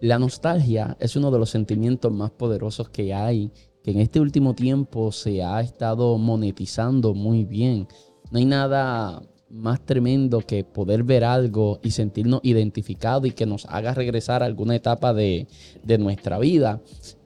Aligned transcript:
La 0.00 0.18
nostalgia 0.18 0.96
es 1.00 1.16
uno 1.16 1.30
de 1.32 1.38
los 1.40 1.50
sentimientos 1.50 2.12
más 2.12 2.30
poderosos 2.30 2.88
que 2.88 3.12
hay, 3.12 3.50
que 3.82 3.90
en 3.90 4.00
este 4.00 4.20
último 4.20 4.54
tiempo 4.54 5.10
se 5.10 5.42
ha 5.42 5.60
estado 5.60 6.16
monetizando 6.18 7.14
muy 7.14 7.44
bien. 7.44 7.88
No 8.30 8.38
hay 8.38 8.44
nada 8.44 9.20
más 9.50 9.84
tremendo 9.84 10.40
que 10.40 10.62
poder 10.62 11.02
ver 11.02 11.24
algo 11.24 11.80
y 11.82 11.90
sentirnos 11.90 12.40
identificados 12.44 13.26
y 13.26 13.32
que 13.32 13.46
nos 13.46 13.66
haga 13.66 13.92
regresar 13.92 14.42
a 14.42 14.46
alguna 14.46 14.76
etapa 14.76 15.12
de, 15.12 15.48
de 15.82 15.98
nuestra 15.98 16.38
vida. 16.38 16.80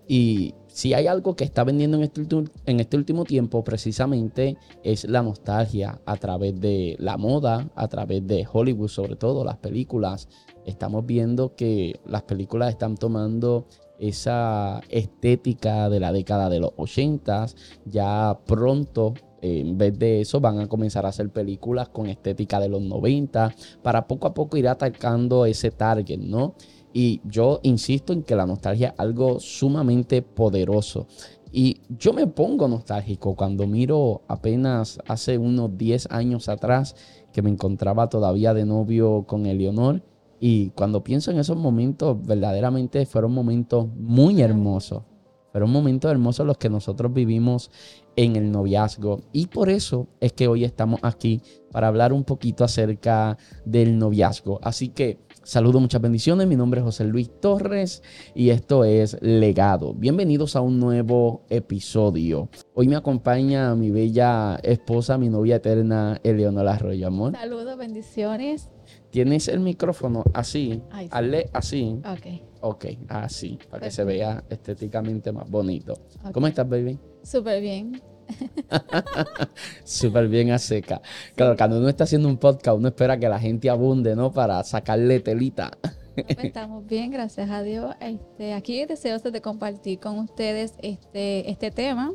Y 0.09 0.54
si 0.68 0.95
hay 0.95 1.07
algo 1.07 1.36
que 1.36 1.45
está 1.45 1.64
vendiendo 1.64 1.98
en 1.98 2.04
este, 2.04 2.27
en 2.66 2.80
este 2.80 2.96
último 2.96 3.25
tiempo, 3.25 3.62
precisamente 3.62 4.57
es 4.82 5.04
la 5.04 5.23
nostalgia 5.23 6.00
a 6.07 6.16
través 6.16 6.59
de 6.61 6.96
la 6.98 7.18
moda, 7.18 7.70
a 7.75 7.89
través 7.89 8.27
de 8.27 8.46
Hollywood, 8.50 8.89
sobre 8.89 9.16
todo 9.16 9.45
las 9.45 9.59
películas. 9.59 10.29
Estamos 10.64 11.04
viendo 11.06 11.54
que 11.54 12.00
las 12.06 12.22
películas 12.22 12.70
están 12.70 12.96
tomando 12.96 13.66
esa 13.98 14.80
estética 14.88 15.88
de 15.88 16.00
la 16.00 16.12
década 16.12 16.48
de 16.48 16.61
los 16.61 16.72
80. 16.76 17.46
Ya 17.86 18.38
pronto, 18.46 19.14
en 19.40 19.79
vez 19.79 19.98
de 19.98 20.21
eso, 20.21 20.40
van 20.40 20.58
a 20.58 20.68
comenzar 20.68 21.07
a 21.07 21.11
hacer 21.11 21.30
películas 21.30 21.88
con 21.88 22.07
estética 22.07 22.58
de 22.61 22.68
los 22.68 22.82
90 22.82 23.54
para 23.82 24.07
poco 24.07 24.26
a 24.26 24.35
poco 24.35 24.57
ir 24.57 24.68
atacando 24.68 25.46
ese 25.46 25.71
target, 25.71 26.18
¿no? 26.18 26.54
Y 26.93 27.21
yo 27.24 27.60
insisto 27.63 28.13
en 28.13 28.22
que 28.22 28.36
la 28.36 28.46
nostalgia 28.46 28.88
es 28.88 28.94
algo 28.99 29.40
sumamente 29.40 30.21
poderoso. 30.21 31.07
Y 31.52 31.80
yo 31.88 32.12
me 32.12 32.27
pongo 32.27 32.66
nostálgico 32.66 33.36
cuando 33.36 33.66
miro 33.66 34.22
apenas 34.27 34.98
hace 35.06 35.36
unos 35.38 35.77
10 35.77 36.08
años 36.10 36.48
atrás 36.48 36.97
que 37.33 37.42
me 37.42 37.50
encontraba 37.50 38.08
todavía 38.08 38.55
de 38.55 38.64
novio 38.64 39.24
con 39.27 39.47
Eleonor. 39.47 40.02
Y 40.44 40.70
cuando 40.70 41.05
pienso 41.05 41.30
en 41.30 41.38
esos 41.38 41.56
momentos, 41.56 42.20
verdaderamente 42.20 43.06
fueron 43.06 43.32
momentos 43.32 43.86
muy 43.94 44.42
hermosos. 44.42 45.05
Fueron 45.52 45.70
momentos 45.70 46.10
hermosos 46.10 46.44
los 46.44 46.58
que 46.58 46.68
nosotros 46.68 47.12
vivimos 47.12 47.70
en 48.16 48.34
el 48.34 48.50
noviazgo. 48.50 49.20
Y 49.32 49.46
por 49.46 49.70
eso 49.70 50.08
es 50.18 50.32
que 50.32 50.48
hoy 50.48 50.64
estamos 50.64 50.98
aquí 51.04 51.42
para 51.70 51.86
hablar 51.86 52.12
un 52.12 52.24
poquito 52.24 52.64
acerca 52.64 53.38
del 53.64 53.96
noviazgo. 53.96 54.58
Así 54.64 54.88
que 54.88 55.20
Saludos, 55.44 55.80
muchas 55.80 56.00
bendiciones. 56.00 56.46
Mi 56.46 56.54
nombre 56.54 56.80
es 56.80 56.84
José 56.84 57.04
Luis 57.04 57.28
Torres 57.40 58.02
y 58.32 58.50
esto 58.50 58.84
es 58.84 59.18
Legado. 59.22 59.92
Bienvenidos 59.92 60.54
a 60.54 60.60
un 60.60 60.78
nuevo 60.78 61.42
episodio. 61.50 62.48
Hoy 62.74 62.86
me 62.86 62.94
acompaña 62.94 63.74
mi 63.74 63.90
bella 63.90 64.60
esposa, 64.62 65.18
mi 65.18 65.28
novia 65.28 65.56
eterna, 65.56 66.20
Eleonora 66.22 66.74
Arroyo, 66.74 67.08
amor. 67.08 67.32
Saludos, 67.32 67.77
bendiciones. 67.77 68.71
Tienes 69.12 69.46
el 69.48 69.60
micrófono 69.60 70.24
así, 70.32 70.82
hazle 71.10 71.50
así. 71.52 72.00
Ok. 72.02 72.42
Ok, 72.62 72.84
así, 73.08 73.58
para 73.70 73.84
que 73.84 73.91
se 73.91 74.05
vea 74.05 74.42
estéticamente 74.48 75.30
más 75.32 75.50
bonito. 75.50 75.98
¿Cómo 76.32 76.46
estás, 76.46 76.66
baby? 76.66 76.98
Súper 77.22 77.60
bien. 77.60 78.00
Súper 79.84 80.28
bien 80.28 80.50
a 80.50 80.58
seca. 80.58 81.02
Claro, 81.36 81.58
cuando 81.58 81.78
uno 81.78 81.90
está 81.90 82.05
haciendo 82.05 82.27
un 82.27 82.38
podcast, 82.38 82.78
uno 82.78 82.88
espera 82.88 83.18
que 83.18 83.28
la 83.28 83.38
gente 83.38 83.68
abunde, 83.68 84.16
¿no? 84.16 84.33
Para 84.33 84.64
sacarle 84.64 85.20
telita. 85.20 85.72
Pues 86.14 86.44
estamos 86.44 86.86
bien, 86.86 87.10
gracias 87.10 87.50
a 87.50 87.62
Dios. 87.62 87.94
Este, 88.00 88.55
aquí 88.55 88.86
deseoso 88.86 89.30
de 89.30 89.42
compartir 89.42 89.98
con 89.98 90.18
ustedes 90.20 90.72
este, 90.83 91.50
este 91.50 91.70
tema. 91.70 92.12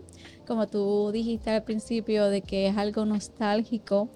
Como 0.47 0.65
tú 0.65 1.11
dijiste 1.11 1.51
al 1.51 1.63
principio, 1.63 2.29
de 2.29 2.41
que 2.41 2.67
es 2.67 2.77
algo 2.77 3.05
nostálgico 3.05 4.09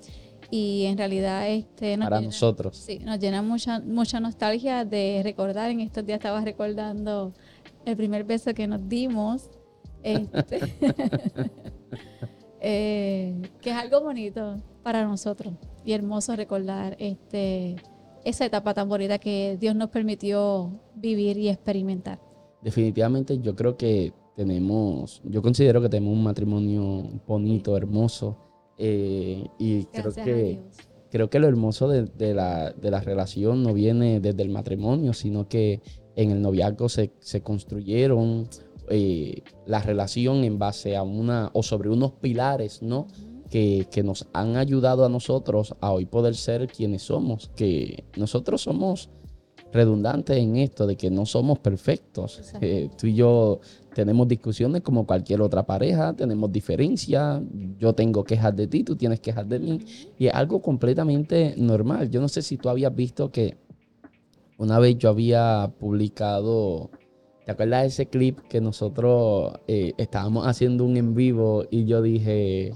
y 0.51 0.85
en 0.85 0.97
realidad 0.97 1.49
este 1.49 1.97
para 1.97 2.21
nosotros. 2.21 2.77
Sí 2.77 2.99
nos 2.99 3.17
llena 3.19 3.41
mucha 3.41 3.79
mucha 3.79 4.19
nostalgia 4.19 4.85
de 4.85 5.21
recordar. 5.23 5.71
En 5.71 5.79
estos 5.79 6.05
días 6.05 6.17
estaba 6.17 6.41
recordando 6.41 7.33
el 7.85 7.97
primer 7.97 8.25
beso 8.25 8.53
que 8.53 8.67
nos 8.67 8.87
dimos. 8.87 9.49
Este, 10.03 10.59
Eh, 12.63 13.41
que 13.59 13.71
es 13.71 13.75
algo 13.75 14.01
bonito 14.01 14.61
para 14.83 15.03
nosotros 15.03 15.55
y 15.83 15.93
hermoso 15.93 16.35
recordar 16.35 16.95
este, 16.99 17.75
esa 18.23 18.45
etapa 18.45 18.75
tan 18.75 18.87
bonita 18.87 19.17
que 19.17 19.57
Dios 19.59 19.75
nos 19.75 19.89
permitió 19.89 20.79
vivir 20.93 21.39
y 21.39 21.49
experimentar. 21.49 22.19
Definitivamente 22.61 23.39
yo 23.39 23.55
creo 23.55 23.77
que 23.77 24.13
tenemos, 24.35 25.23
yo 25.23 25.41
considero 25.41 25.81
que 25.81 25.89
tenemos 25.89 26.13
un 26.13 26.23
matrimonio 26.23 27.09
bonito, 27.25 27.75
hermoso, 27.75 28.37
eh, 28.83 29.45
y 29.59 29.83
creo 29.85 30.11
que, 30.11 30.59
creo 31.11 31.29
que 31.29 31.37
lo 31.37 31.47
hermoso 31.47 31.87
de, 31.87 32.33
la, 32.33 32.71
de, 32.71 32.89
la, 32.89 32.99
relación 32.99 33.61
no 33.61 33.75
viene 33.75 34.19
desde 34.19 34.41
el 34.41 34.49
matrimonio, 34.49 35.13
sino 35.13 35.47
que 35.47 35.81
en 36.15 36.31
el 36.31 36.41
noviazgo 36.41 36.89
se, 36.89 37.11
se 37.19 37.41
construyeron 37.41 38.49
eh, 38.89 39.43
la 39.67 39.81
relación 39.83 40.43
en 40.43 40.57
base 40.57 40.97
a 40.97 41.03
una 41.03 41.51
o 41.53 41.61
sobre 41.61 41.89
unos 41.89 42.13
pilares, 42.13 42.81
¿no? 42.81 43.05
Que, 43.51 43.85
nos 44.03 44.27
han 44.33 44.57
ayudado 44.57 45.05
a 45.05 45.09
nosotros 45.09 45.75
a 45.79 45.91
hoy 45.91 46.07
poder 46.07 46.35
ser 46.35 46.67
quienes 46.67 47.03
somos, 47.03 47.51
que 47.55 48.03
nosotros 48.17 48.61
somos 48.61 49.11
redundantes 49.71 50.37
en 50.37 50.57
esto 50.57 50.87
de 50.87 50.95
que 50.95 51.09
no 51.09 51.25
somos 51.25 51.59
perfectos. 51.59 52.53
Eh, 52.61 52.89
tú 52.97 53.07
y 53.07 53.15
yo 53.15 53.59
tenemos 53.93 54.27
discusiones 54.27 54.81
como 54.81 55.05
cualquier 55.05 55.41
otra 55.41 55.63
pareja, 55.65 56.13
tenemos 56.13 56.51
diferencias, 56.51 57.41
yo 57.77 57.93
tengo 57.93 58.23
quejas 58.23 58.55
de 58.55 58.67
ti, 58.67 58.83
tú 58.83 58.95
tienes 58.95 59.19
quejas 59.19 59.47
de 59.47 59.59
mí, 59.59 59.79
y 60.17 60.27
es 60.27 60.33
algo 60.33 60.61
completamente 60.61 61.55
normal. 61.57 62.09
Yo 62.09 62.21
no 62.21 62.27
sé 62.27 62.41
si 62.41 62.57
tú 62.57 62.69
habías 62.69 62.95
visto 62.95 63.31
que 63.31 63.57
una 64.57 64.79
vez 64.79 64.97
yo 64.97 65.09
había 65.09 65.71
publicado 65.79 66.91
¿Te 67.45 67.51
acuerdas 67.51 67.81
de 67.81 67.87
ese 67.87 68.05
clip 68.05 68.39
que 68.47 68.61
nosotros 68.61 69.53
eh, 69.67 69.93
estábamos 69.97 70.45
haciendo 70.45 70.85
un 70.85 70.95
en 70.95 71.15
vivo 71.15 71.65
y 71.71 71.85
yo 71.85 72.01
dije, 72.01 72.73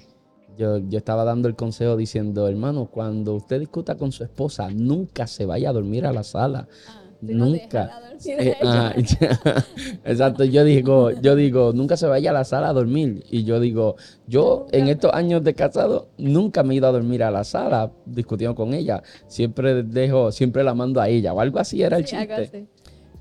yo, 0.57 0.77
yo 0.77 0.97
estaba 0.97 1.23
dando 1.23 1.47
el 1.47 1.55
consejo 1.55 1.97
diciendo, 1.97 2.47
hermano, 2.47 2.85
cuando 2.91 3.35
usted 3.35 3.59
discuta 3.59 3.95
con 3.95 4.11
su 4.11 4.23
esposa, 4.23 4.69
nunca 4.69 5.27
se 5.27 5.45
vaya 5.45 5.69
a 5.69 5.73
dormir 5.73 6.05
a 6.05 6.13
la 6.13 6.23
sala. 6.23 6.67
Ah, 6.88 7.01
nunca. 7.21 8.01
Eh, 8.25 8.55
ah, 8.63 8.93
exacto, 10.05 10.43
yo 10.45 10.63
digo, 10.63 11.11
yo 11.11 11.35
digo, 11.35 11.73
nunca 11.73 11.97
se 11.97 12.07
vaya 12.07 12.29
a 12.29 12.33
la 12.33 12.43
sala 12.43 12.69
a 12.69 12.73
dormir. 12.73 13.23
Y 13.29 13.43
yo 13.43 13.59
digo, 13.59 13.95
yo 14.27 14.67
en 14.71 14.88
estos 14.88 15.13
años 15.13 15.43
de 15.43 15.53
casado 15.53 16.09
nunca 16.17 16.63
me 16.63 16.73
he 16.73 16.77
ido 16.77 16.87
a 16.87 16.91
dormir 16.91 17.23
a 17.23 17.31
la 17.31 17.43
sala 17.43 17.91
discutiendo 18.05 18.55
con 18.55 18.73
ella. 18.73 19.03
Siempre 19.27 19.83
dejo, 19.83 20.31
siempre 20.31 20.63
la 20.63 20.73
mando 20.73 21.01
a 21.01 21.09
ella. 21.09 21.33
O 21.33 21.41
algo 21.41 21.59
así 21.59 21.81
era 21.81 21.97
el 21.97 22.05
chiste. 22.05 22.67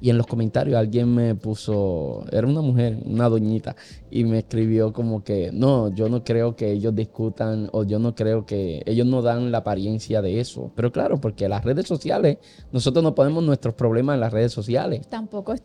Y 0.05 0.11
en 0.11 0.19
los 0.19 0.27
comentarios 0.27 0.77
alguien 0.77 1.15
me 1.15 1.35
puso, 1.35 2.27
era 2.31 2.47
una 2.47 2.61
mujer, 2.61 2.99
una 3.07 3.27
doñita, 3.27 3.75
y 4.11 4.25
me 4.25 4.41
escribió 4.41 4.93
como 4.93 5.25
que, 5.25 5.49
no, 5.51 5.95
yo 5.95 6.11
no 6.11 6.23
creo 6.23 6.57
que 6.57 6.73
ellos 6.73 6.95
discutan 6.95 7.71
o 7.73 7.85
yo 7.85 7.99
no 7.99 8.15
creo 8.15 8.45
que 8.45 8.83
ellos 8.85 9.07
no 9.07 9.23
dan 9.23 9.51
la 9.51 9.59
apariencia 9.59 10.21
de 10.21 10.41
eso. 10.41 10.71
Pero 10.77 10.93
claro, 10.93 11.23
porque 11.23 11.49
las 11.49 11.65
redes 11.65 11.87
sociales, 11.87 12.37
nosotros 12.71 13.03
no 13.03 13.15
ponemos 13.15 13.43
nuestros 13.45 13.73
problemas 13.73 14.17
en 14.17 14.21
las 14.21 14.33
redes 14.35 14.53
sociales. 14.53 15.09
Tampoco 15.09 15.55
es, 15.55 15.63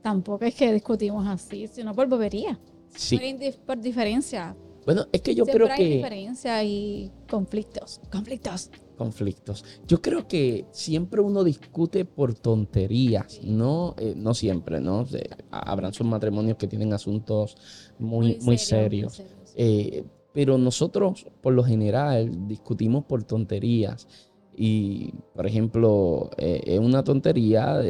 tampoco 0.00 0.42
es 0.46 0.54
que 0.54 0.72
discutimos 0.72 1.26
así, 1.26 1.66
sino 1.66 1.94
por 1.94 2.08
bobería. 2.08 2.58
Sí. 2.96 3.20
Por, 3.66 3.78
diferencia. 3.78 4.56
Bueno, 4.86 5.04
es 5.12 5.20
que 5.20 5.34
yo 5.34 5.44
creo 5.44 5.68
hay 5.70 5.76
que... 5.76 5.96
diferencia 5.96 6.64
y 6.64 7.10
conflictos, 7.28 8.00
conflictos 8.10 8.70
conflictos. 9.02 9.64
Yo 9.88 10.00
creo 10.00 10.28
que 10.28 10.66
siempre 10.70 11.20
uno 11.20 11.42
discute 11.42 12.04
por 12.04 12.34
tonterías, 12.34 13.40
no, 13.42 13.96
eh, 13.98 14.14
no 14.16 14.32
siempre, 14.32 14.80
¿no? 14.80 15.04
habrán 15.50 15.92
sus 15.92 16.06
matrimonios 16.06 16.56
que 16.56 16.68
tienen 16.68 16.92
asuntos 16.92 17.56
muy, 17.98 18.38
muy, 18.42 18.58
serios. 18.58 19.20
Eh, 19.56 20.04
pero 20.32 20.56
nosotros, 20.56 21.26
por 21.42 21.52
lo 21.52 21.64
general, 21.64 22.46
discutimos 22.46 23.04
por 23.04 23.24
tonterías. 23.24 24.06
Y, 24.56 25.12
por 25.34 25.46
ejemplo, 25.46 26.30
eh, 26.38 26.62
es 26.64 26.78
una 26.78 27.02
tontería 27.02 27.80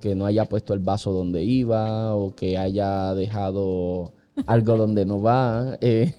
que 0.00 0.14
no 0.14 0.26
haya 0.26 0.44
puesto 0.44 0.74
el 0.74 0.80
vaso 0.80 1.10
donde 1.12 1.42
iba 1.42 2.14
o 2.14 2.36
que 2.36 2.56
haya 2.56 3.14
dejado 3.14 4.12
algo 4.46 4.76
donde 4.76 5.06
no 5.06 5.22
va, 5.22 5.78
que 5.78 6.12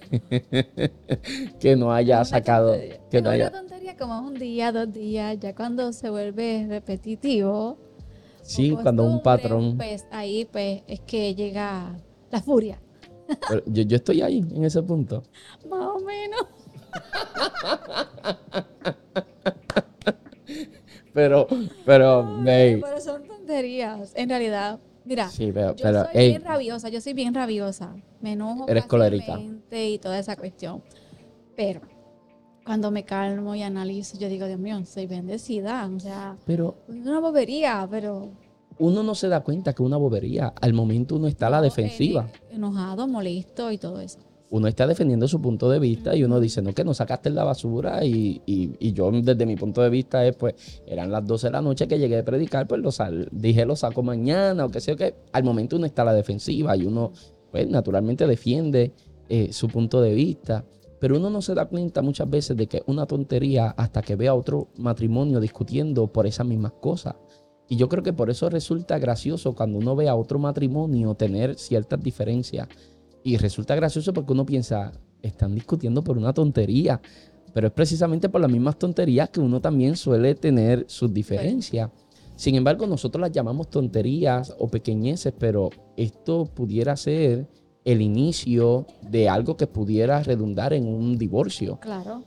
no 1.76 1.92
haya 1.92 2.24
sacado, 2.24 2.74
que 3.10 3.22
no 3.22 3.30
haya 3.30 3.52
como 3.98 4.20
un 4.20 4.34
día, 4.34 4.70
dos 4.72 4.92
días, 4.92 5.38
ya 5.40 5.54
cuando 5.54 5.92
se 5.92 6.08
vuelve 6.08 6.66
repetitivo. 6.68 7.76
Sí, 8.42 8.70
cuando 8.70 9.04
un 9.04 9.22
patrón. 9.22 9.76
Pues 9.76 10.06
ahí 10.10 10.48
pues 10.50 10.82
es 10.86 11.00
que 11.00 11.34
llega 11.34 12.00
la 12.30 12.40
furia. 12.40 12.80
yo, 13.66 13.82
yo 13.82 13.96
estoy 13.96 14.22
ahí, 14.22 14.38
en 14.38 14.64
ese 14.64 14.82
punto. 14.82 15.22
Más 15.68 15.86
o 15.86 16.00
menos. 16.00 16.46
pero, 21.12 21.46
pero, 21.84 22.40
Pero 22.44 23.00
son 23.00 23.26
tonterías. 23.26 24.12
En 24.14 24.30
realidad, 24.30 24.78
mira, 25.08 25.28
sí, 25.30 25.50
pero, 25.52 25.74
yo 25.74 26.04
soy 26.04 26.28
bien 26.28 26.42
rabiosa, 26.42 26.88
yo 26.88 27.00
soy 27.00 27.12
bien 27.14 27.34
rabiosa. 27.34 27.96
Me 28.20 28.32
enojo 28.32 28.68
Eres 28.68 28.86
colérica. 28.86 29.40
y 29.70 29.98
toda 29.98 30.18
esa 30.18 30.36
cuestión. 30.36 30.82
Pero 31.56 31.80
cuando 32.64 32.90
me 32.90 33.04
calmo 33.04 33.54
y 33.54 33.62
analizo, 33.62 34.18
yo 34.18 34.28
digo, 34.28 34.46
Dios 34.46 34.60
mío, 34.60 34.84
soy 34.84 35.06
bendecida. 35.06 35.86
O 35.86 35.98
sea, 35.98 36.36
pero, 36.44 36.76
es 36.88 37.06
una 37.06 37.20
bobería, 37.20 37.88
pero 37.90 38.30
uno 38.78 39.02
no 39.02 39.14
se 39.14 39.28
da 39.28 39.40
cuenta 39.40 39.72
que 39.72 39.82
una 39.82 39.96
bobería. 39.96 40.52
Al 40.60 40.72
momento 40.74 41.16
uno 41.16 41.26
está 41.26 41.48
a 41.48 41.50
la 41.50 41.62
defensiva. 41.62 42.28
enojado, 42.50 43.08
molesto 43.08 43.72
y 43.72 43.78
todo 43.78 44.00
eso. 44.00 44.18
Uno 44.50 44.66
está 44.66 44.86
defendiendo 44.86 45.28
su 45.28 45.42
punto 45.42 45.68
de 45.68 45.78
vista 45.78 46.16
y 46.16 46.24
uno 46.24 46.40
dice, 46.40 46.62
no, 46.62 46.72
que 46.72 46.84
no 46.84 46.94
sacaste 46.94 47.28
la 47.30 47.44
basura 47.44 48.04
y, 48.04 48.40
y, 48.46 48.92
yo 48.92 49.10
desde 49.10 49.44
mi 49.44 49.56
punto 49.56 49.82
de 49.82 49.90
vista 49.90 50.26
es, 50.26 50.36
pues, 50.36 50.54
eran 50.86 51.10
las 51.10 51.26
12 51.26 51.48
de 51.48 51.50
la 51.52 51.60
noche 51.60 51.86
que 51.86 51.98
llegué 51.98 52.18
a 52.18 52.24
predicar, 52.24 52.66
pues 52.66 52.80
lo 52.80 52.90
dije, 53.30 53.66
lo 53.66 53.76
saco 53.76 54.02
mañana 54.02 54.64
o 54.64 54.70
qué 54.70 54.80
sé 54.80 54.92
yo, 54.92 54.96
que 54.96 55.14
al 55.32 55.44
momento 55.44 55.76
uno 55.76 55.84
está 55.84 56.02
a 56.02 56.06
la 56.06 56.14
defensiva 56.14 56.74
y 56.76 56.86
uno, 56.86 57.12
pues, 57.50 57.68
naturalmente 57.68 58.26
defiende 58.26 58.94
eh, 59.28 59.52
su 59.52 59.68
punto 59.68 60.00
de 60.00 60.14
vista. 60.14 60.64
Pero 61.00 61.16
uno 61.16 61.30
no 61.30 61.42
se 61.42 61.54
da 61.54 61.66
cuenta 61.66 62.02
muchas 62.02 62.28
veces 62.28 62.56
de 62.56 62.66
que 62.66 62.82
una 62.86 63.06
tontería 63.06 63.68
hasta 63.76 64.02
que 64.02 64.16
vea 64.16 64.34
otro 64.34 64.68
matrimonio 64.78 65.38
discutiendo 65.38 66.08
por 66.08 66.26
esas 66.26 66.46
mismas 66.46 66.72
cosas. 66.80 67.14
Y 67.68 67.76
yo 67.76 67.88
creo 67.88 68.02
que 68.02 68.14
por 68.14 68.30
eso 68.30 68.48
resulta 68.48 68.98
gracioso 68.98 69.54
cuando 69.54 69.78
uno 69.78 69.94
ve 69.94 70.08
a 70.08 70.16
otro 70.16 70.38
matrimonio 70.38 71.14
tener 71.14 71.58
ciertas 71.58 72.02
diferencias. 72.02 72.68
Y 73.28 73.36
resulta 73.36 73.74
gracioso 73.74 74.14
porque 74.14 74.32
uno 74.32 74.46
piensa, 74.46 74.90
están 75.20 75.54
discutiendo 75.54 76.02
por 76.02 76.16
una 76.16 76.32
tontería. 76.32 76.98
Pero 77.52 77.66
es 77.66 77.72
precisamente 77.74 78.30
por 78.30 78.40
las 78.40 78.50
mismas 78.50 78.78
tonterías 78.78 79.28
que 79.28 79.38
uno 79.38 79.60
también 79.60 79.96
suele 79.96 80.34
tener 80.34 80.86
sus 80.88 81.12
diferencias. 81.12 81.90
Sin 82.36 82.54
embargo, 82.54 82.86
nosotros 82.86 83.20
las 83.20 83.30
llamamos 83.30 83.68
tonterías 83.68 84.56
o 84.58 84.68
pequeñeces, 84.68 85.34
pero 85.38 85.68
esto 85.98 86.46
pudiera 86.46 86.96
ser 86.96 87.46
el 87.84 88.00
inicio 88.00 88.86
de 89.02 89.28
algo 89.28 89.58
que 89.58 89.66
pudiera 89.66 90.22
redundar 90.22 90.72
en 90.72 90.88
un 90.88 91.18
divorcio. 91.18 91.78
Claro. 91.80 92.24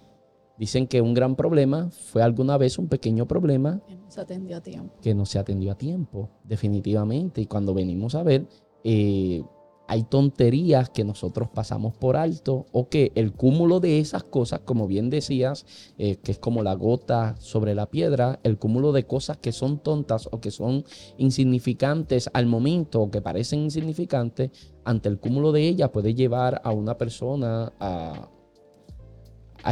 Dicen 0.60 0.86
que 0.86 1.02
un 1.02 1.16
gran 1.16 1.36
problema 1.36 1.90
fue 1.90 2.22
alguna 2.22 2.60
vez 2.60 2.78
un 2.78 2.88
pequeño 2.88 3.28
problema 3.28 3.82
que 3.88 3.96
no 3.96 4.12
se 4.12 4.22
atendió 4.22 4.58
a 4.58 4.62
tiempo. 4.62 4.94
Que 5.02 5.16
no 5.16 5.26
se 5.26 5.40
atendió 5.40 5.72
a 5.72 5.76
tiempo, 5.76 6.30
definitivamente. 6.44 7.42
Y 7.42 7.48
cuando 7.48 7.74
venimos 7.74 8.14
a 8.14 8.22
ver, 8.22 8.46
eh, 8.84 9.42
hay 9.92 10.04
tonterías 10.04 10.90
que 10.90 11.04
nosotros 11.04 11.50
pasamos 11.50 11.94
por 11.94 12.16
alto 12.16 12.66
o 12.72 12.88
que 12.88 13.12
el 13.16 13.34
cúmulo 13.34 13.82
de 13.82 14.00
esas 14.00 14.24
cosas, 14.24 14.62
como 14.62 14.88
bien 14.88 15.10
decías, 15.10 15.66
eh, 15.98 16.16
que 16.16 16.32
es 16.32 16.40
como 16.40 16.64
la 16.64 16.76
gota 16.76 17.36
sobre 17.40 17.76
la 17.76 17.88
piedra, 17.88 18.40
el 18.44 18.58
cúmulo 18.58 18.94
de 18.94 19.06
cosas 19.06 19.36
que 19.36 19.52
son 19.52 19.80
tontas 19.80 20.30
o 20.32 20.40
que 20.40 20.50
son 20.50 20.86
insignificantes 21.18 22.30
al 22.32 22.46
momento 22.46 23.02
o 23.02 23.12
que 23.12 23.22
parecen 23.22 23.60
insignificantes, 23.64 24.52
ante 24.86 25.10
el 25.10 25.20
cúmulo 25.20 25.52
de 25.52 25.68
ellas 25.68 25.90
puede 25.90 26.14
llevar 26.14 26.62
a 26.64 26.72
una 26.72 26.98
persona 26.98 27.74
a, 27.78 28.30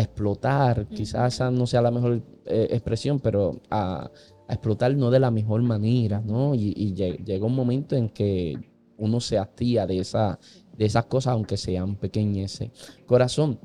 explotar, 0.02 0.86
quizás 0.90 1.36
esa 1.36 1.50
no 1.50 1.66
sea 1.66 1.82
la 1.82 1.92
mejor 1.92 2.22
eh, 2.46 2.68
expresión, 2.72 3.22
pero 3.22 3.62
a, 3.70 4.12
explotar 4.50 4.94
no 4.98 5.12
de 5.12 5.20
la 5.22 5.32
mejor 5.32 5.62
manera, 5.62 6.22
¿no? 6.26 6.56
Y, 6.56 6.74
y 6.76 6.94
llega 6.94 7.46
un 7.46 7.56
momento 7.56 7.96
en 7.96 8.10
que 8.10 8.69
uno 9.00 9.20
se 9.20 9.38
hastía 9.38 9.88
de, 9.88 10.00
esa, 10.00 10.40
de 10.78 10.86
esas 10.86 11.06
cosas, 11.06 11.34
aunque 11.34 11.58
sean 11.58 11.96
pequeñas. 11.96 12.60
Corazón, 13.06 13.60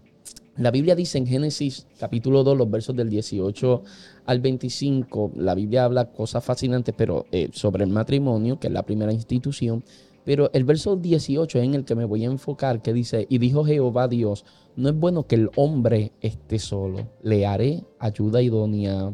la 0.57 0.71
Biblia 0.71 0.95
dice 0.95 1.19
en 1.19 1.27
Génesis 1.27 1.87
capítulo 1.99 2.45
2, 2.45 2.57
los 2.57 2.71
versos 2.71 2.95
del 2.95 3.11
18 3.11 3.83
al 4.27 4.41
25, 4.41 5.33
la 5.37 5.55
Biblia 5.55 5.85
habla 5.85 6.13
cosas 6.13 6.45
fascinantes, 6.45 6.95
pero 6.97 7.27
eh, 7.33 7.49
sobre 7.53 7.83
el 7.85 7.91
matrimonio, 7.91 8.61
que 8.61 8.69
es 8.69 8.73
la 8.73 8.85
primera 8.85 9.13
institución. 9.13 9.83
Pero 10.25 10.51
el 10.55 10.65
verso 10.65 10.97
18 10.97 11.59
es 11.59 11.65
en 11.65 11.75
el 11.75 11.85
que 11.85 11.95
me 11.95 12.05
voy 12.05 12.25
a 12.25 12.29
enfocar, 12.29 12.81
que 12.83 12.93
dice, 12.93 13.27
y 13.29 13.39
dijo 13.39 13.65
Jehová 13.65 14.09
Dios, 14.09 14.45
no 14.77 14.89
es 14.89 14.95
bueno 14.95 15.27
que 15.27 15.35
el 15.35 15.51
hombre 15.57 16.13
esté 16.21 16.59
solo, 16.59 17.11
le 17.23 17.47
haré 17.47 17.85
ayuda 17.99 18.41
idónea 18.41 19.13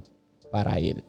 para 0.53 0.79
él. 0.79 1.03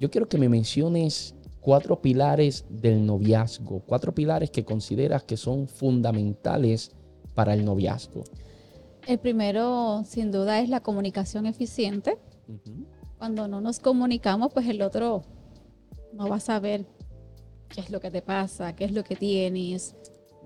Yo 0.00 0.10
quiero 0.10 0.28
que 0.28 0.38
me 0.38 0.48
menciones 0.48 1.34
cuatro 1.68 2.00
pilares 2.00 2.64
del 2.70 3.04
noviazgo, 3.04 3.82
cuatro 3.84 4.14
pilares 4.14 4.50
que 4.50 4.64
consideras 4.64 5.24
que 5.24 5.36
son 5.36 5.68
fundamentales 5.68 6.92
para 7.34 7.52
el 7.52 7.62
noviazgo. 7.62 8.24
El 9.06 9.18
primero, 9.18 10.02
sin 10.06 10.32
duda, 10.32 10.60
es 10.60 10.70
la 10.70 10.80
comunicación 10.80 11.44
eficiente. 11.44 12.16
Cuando 13.18 13.48
no 13.48 13.60
nos 13.60 13.80
comunicamos, 13.80 14.50
pues 14.50 14.66
el 14.66 14.80
otro 14.80 15.24
no 16.14 16.30
va 16.30 16.36
a 16.36 16.40
saber 16.40 16.86
qué 17.68 17.82
es 17.82 17.90
lo 17.90 18.00
que 18.00 18.10
te 18.10 18.22
pasa, 18.22 18.74
qué 18.74 18.86
es 18.86 18.92
lo 18.92 19.04
que 19.04 19.14
tienes. 19.16 19.94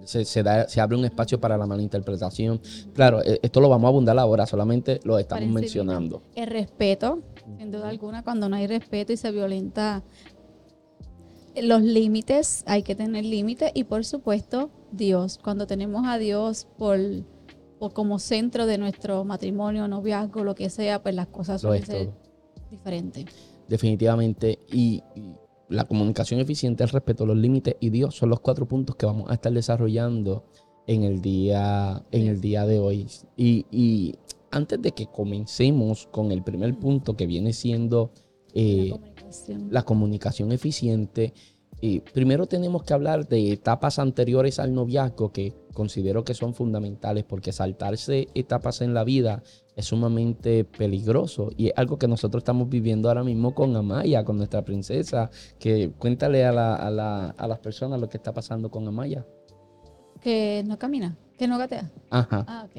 Se, 0.05 0.43
da, 0.43 0.69
se 0.69 0.81
abre 0.81 0.97
un 0.97 1.05
espacio 1.05 1.41
para 1.41 1.57
la 1.57 1.67
malinterpretación. 1.67 2.61
Claro, 2.95 3.23
e, 3.23 3.39
esto 3.43 3.61
lo 3.61 3.69
vamos 3.69 3.87
a 3.87 3.89
abundar 3.91 4.19
ahora, 4.19 4.45
solamente 4.47 4.99
lo 5.05 5.21
estamos 5.21 5.49
mencionando. 5.49 6.23
El 6.35 6.49
respeto, 6.49 7.21
sin 7.59 7.71
duda 7.71 7.89
alguna, 7.89 8.25
cuando 8.25 8.49
no 8.49 8.57
hay 8.57 8.67
respeto 8.67 9.13
y 9.13 9.17
se 9.17 9.31
violenta 9.31 10.03
los 11.61 11.83
límites, 11.83 12.65
hay 12.67 12.83
que 12.83 12.95
tener 12.95 13.25
límites 13.25 13.71
y 13.75 13.85
por 13.85 14.05
supuesto 14.05 14.71
Dios. 14.91 15.39
Cuando 15.43 15.67
tenemos 15.67 16.07
a 16.07 16.19
Dios 16.19 16.67
por, 16.79 16.99
como 17.93 18.19
centro 18.19 18.67
de 18.67 18.79
nuestro 18.79 19.25
matrimonio, 19.25 19.89
noviazgo, 19.89 20.45
lo 20.45 20.55
que 20.55 20.71
sea, 20.71 21.03
pues 21.03 21.15
las 21.15 21.29
cosas 21.29 21.61
suelen 21.61 21.87
ser 21.87 22.11
diferentes. 22.71 23.27
Definitivamente. 23.69 24.59
Y, 24.73 25.03
la 25.69 25.85
comunicación 25.85 26.39
eficiente, 26.39 26.85
el 26.85 26.91
respeto, 26.91 27.25
los 27.25 27.37
límites 27.37 27.77
y 27.81 27.89
Dios 27.89 28.15
son 28.15 28.29
los 28.29 28.41
cuatro 28.41 28.69
puntos 28.69 28.95
que 28.95 29.07
vamos 29.07 29.31
a 29.31 29.35
estar 29.35 29.51
desarrollando 29.51 30.45
en 30.87 31.03
el 31.03 31.23
día, 31.23 32.05
en 32.11 32.27
el 32.27 32.43
día 32.43 32.67
de 32.67 32.79
hoy. 32.79 33.07
Y, 33.39 33.65
y 33.71 34.15
antes 34.51 34.83
de 34.83 34.93
que 34.93 35.07
comencemos 35.07 36.07
con 36.09 36.31
el 36.31 36.43
primer 36.43 36.79
punto 36.79 37.17
que 37.17 37.27
viene 37.27 37.55
siendo 37.55 38.13
eh, 38.55 38.93
la 39.71 39.83
comunicación 39.83 40.53
eficiente. 40.53 41.33
Y 41.81 42.01
primero 42.01 42.47
tenemos 42.47 42.85
que 42.85 42.95
hablar 42.95 43.27
de 43.27 43.53
etapas 43.53 43.99
anteriores 43.99 44.61
al 44.61 44.73
noviazgo 44.73 45.33
que 45.33 45.53
considero 45.73 46.25
que 46.25 46.35
son 46.35 46.55
fundamentales 46.55 47.25
porque 47.25 47.53
saltarse 47.53 48.29
etapas 48.35 48.83
en 48.83 48.95
la 48.95 49.03
vida 49.03 49.43
es 49.75 49.87
sumamente 49.87 50.65
peligroso 50.65 51.51
y 51.57 51.69
es 51.69 51.73
algo 51.77 51.99
que 51.99 52.07
nosotros 52.07 52.43
estamos 52.43 52.69
viviendo 52.69 53.09
ahora 53.09 53.25
mismo 53.25 53.55
con 53.55 53.75
Amaya, 53.75 54.25
con 54.25 54.37
nuestra 54.37 54.63
princesa. 54.63 55.31
Que 55.59 55.91
cuéntale 55.99 56.45
a, 56.45 56.53
las 56.53 57.59
personas 57.59 58.01
lo 58.01 58.09
que 58.09 58.19
está 58.19 58.33
pasando 58.33 58.71
con 58.71 58.87
Amaya. 58.87 59.27
Que 60.21 60.63
no 60.67 60.79
camina, 60.79 61.17
que 61.37 61.49
no 61.49 61.59
gatea. 61.59 61.91
Ajá. 62.11 62.45
Ah, 62.47 62.67
ok. 62.69 62.77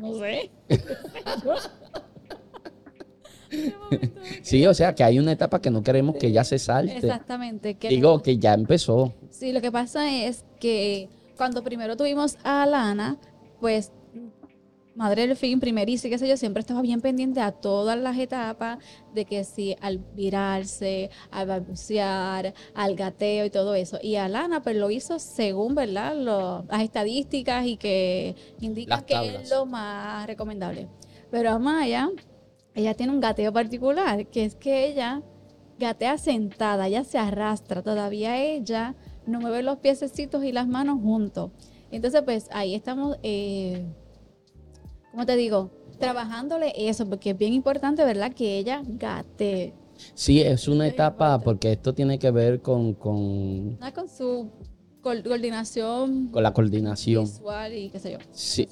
no 0.00 0.18
sé. 0.18 0.50
sí, 4.42 4.66
o 4.66 4.74
sea 4.74 4.94
que 4.94 5.04
hay 5.04 5.18
una 5.18 5.32
etapa 5.32 5.60
que 5.60 5.70
no 5.70 5.82
queremos 5.82 6.16
que 6.16 6.32
ya 6.32 6.44
se 6.44 6.58
salte. 6.58 6.96
Exactamente. 6.96 7.76
Digo 7.80 8.20
que 8.22 8.38
ya 8.38 8.54
empezó. 8.54 9.12
Sí, 9.30 9.52
lo 9.52 9.60
que 9.60 9.72
pasa 9.72 10.10
es 10.10 10.44
que 10.60 11.08
cuando 11.36 11.62
primero 11.62 11.96
tuvimos 11.96 12.36
a 12.44 12.66
Lana, 12.66 13.18
pues 13.60 13.92
madre 14.94 15.26
del 15.26 15.36
fin, 15.36 15.60
primeriza 15.60 16.06
y 16.06 16.10
qué 16.10 16.18
sé 16.18 16.28
yo, 16.28 16.36
siempre 16.36 16.60
estaba 16.60 16.80
bien 16.82 17.00
pendiente 17.00 17.40
a 17.40 17.52
todas 17.52 17.98
las 17.98 18.16
etapas 18.18 18.78
de 19.12 19.24
que 19.24 19.44
si 19.44 19.76
al 19.80 19.98
virarse, 19.98 21.10
al 21.30 21.48
balbucear, 21.48 22.54
al 22.74 22.94
gateo 22.94 23.44
y 23.44 23.50
todo 23.50 23.74
eso. 23.74 23.98
Y 24.02 24.16
Alana 24.16 24.62
pues 24.62 24.76
lo 24.76 24.90
hizo 24.90 25.18
según, 25.18 25.74
¿verdad? 25.74 26.14
las 26.14 26.82
estadísticas 26.82 27.66
y 27.66 27.76
que 27.76 28.36
indica 28.60 29.02
que 29.02 29.36
es 29.36 29.50
lo 29.50 29.66
más 29.66 30.26
recomendable. 30.26 30.88
Pero 31.30 31.50
a 31.50 31.58
Maya 31.58 32.10
ella 32.74 32.94
tiene 32.94 33.12
un 33.12 33.20
gateo 33.20 33.52
particular, 33.52 34.26
que 34.26 34.44
es 34.44 34.54
que 34.54 34.86
ella 34.86 35.22
gatea 35.78 36.18
sentada, 36.18 36.86
ella 36.86 37.04
se 37.04 37.18
arrastra, 37.18 37.82
todavía 37.82 38.42
ella 38.42 38.94
no 39.26 39.40
mueve 39.40 39.62
los 39.62 39.78
piececitos 39.78 40.44
y 40.44 40.52
las 40.52 40.66
manos 40.66 41.00
juntos. 41.00 41.50
Entonces, 41.90 42.22
pues 42.22 42.48
ahí 42.52 42.74
estamos, 42.74 43.16
eh, 43.22 43.86
¿cómo 45.10 45.24
te 45.26 45.36
digo? 45.36 45.70
Trabajándole 45.98 46.72
eso, 46.76 47.06
porque 47.08 47.30
es 47.30 47.38
bien 47.38 47.52
importante, 47.52 48.04
¿verdad? 48.04 48.32
Que 48.32 48.58
ella 48.58 48.82
gatee. 48.84 49.74
Sí, 50.14 50.40
es 50.40 50.66
una 50.66 50.88
etapa, 50.88 51.38
porque 51.40 51.72
esto 51.72 51.94
tiene 51.94 52.18
que 52.18 52.32
ver 52.32 52.60
con... 52.60 52.94
Con, 52.94 53.78
ah, 53.80 53.92
con 53.92 54.08
su 54.08 54.50
coordinación. 55.00 56.28
Con 56.28 56.42
la 56.42 56.52
coordinación. 56.52 57.24
Visual 57.24 57.72
y 57.72 57.90
qué 57.90 58.00
sé 58.00 58.12
yo. 58.12 58.18
Sí. 58.32 58.66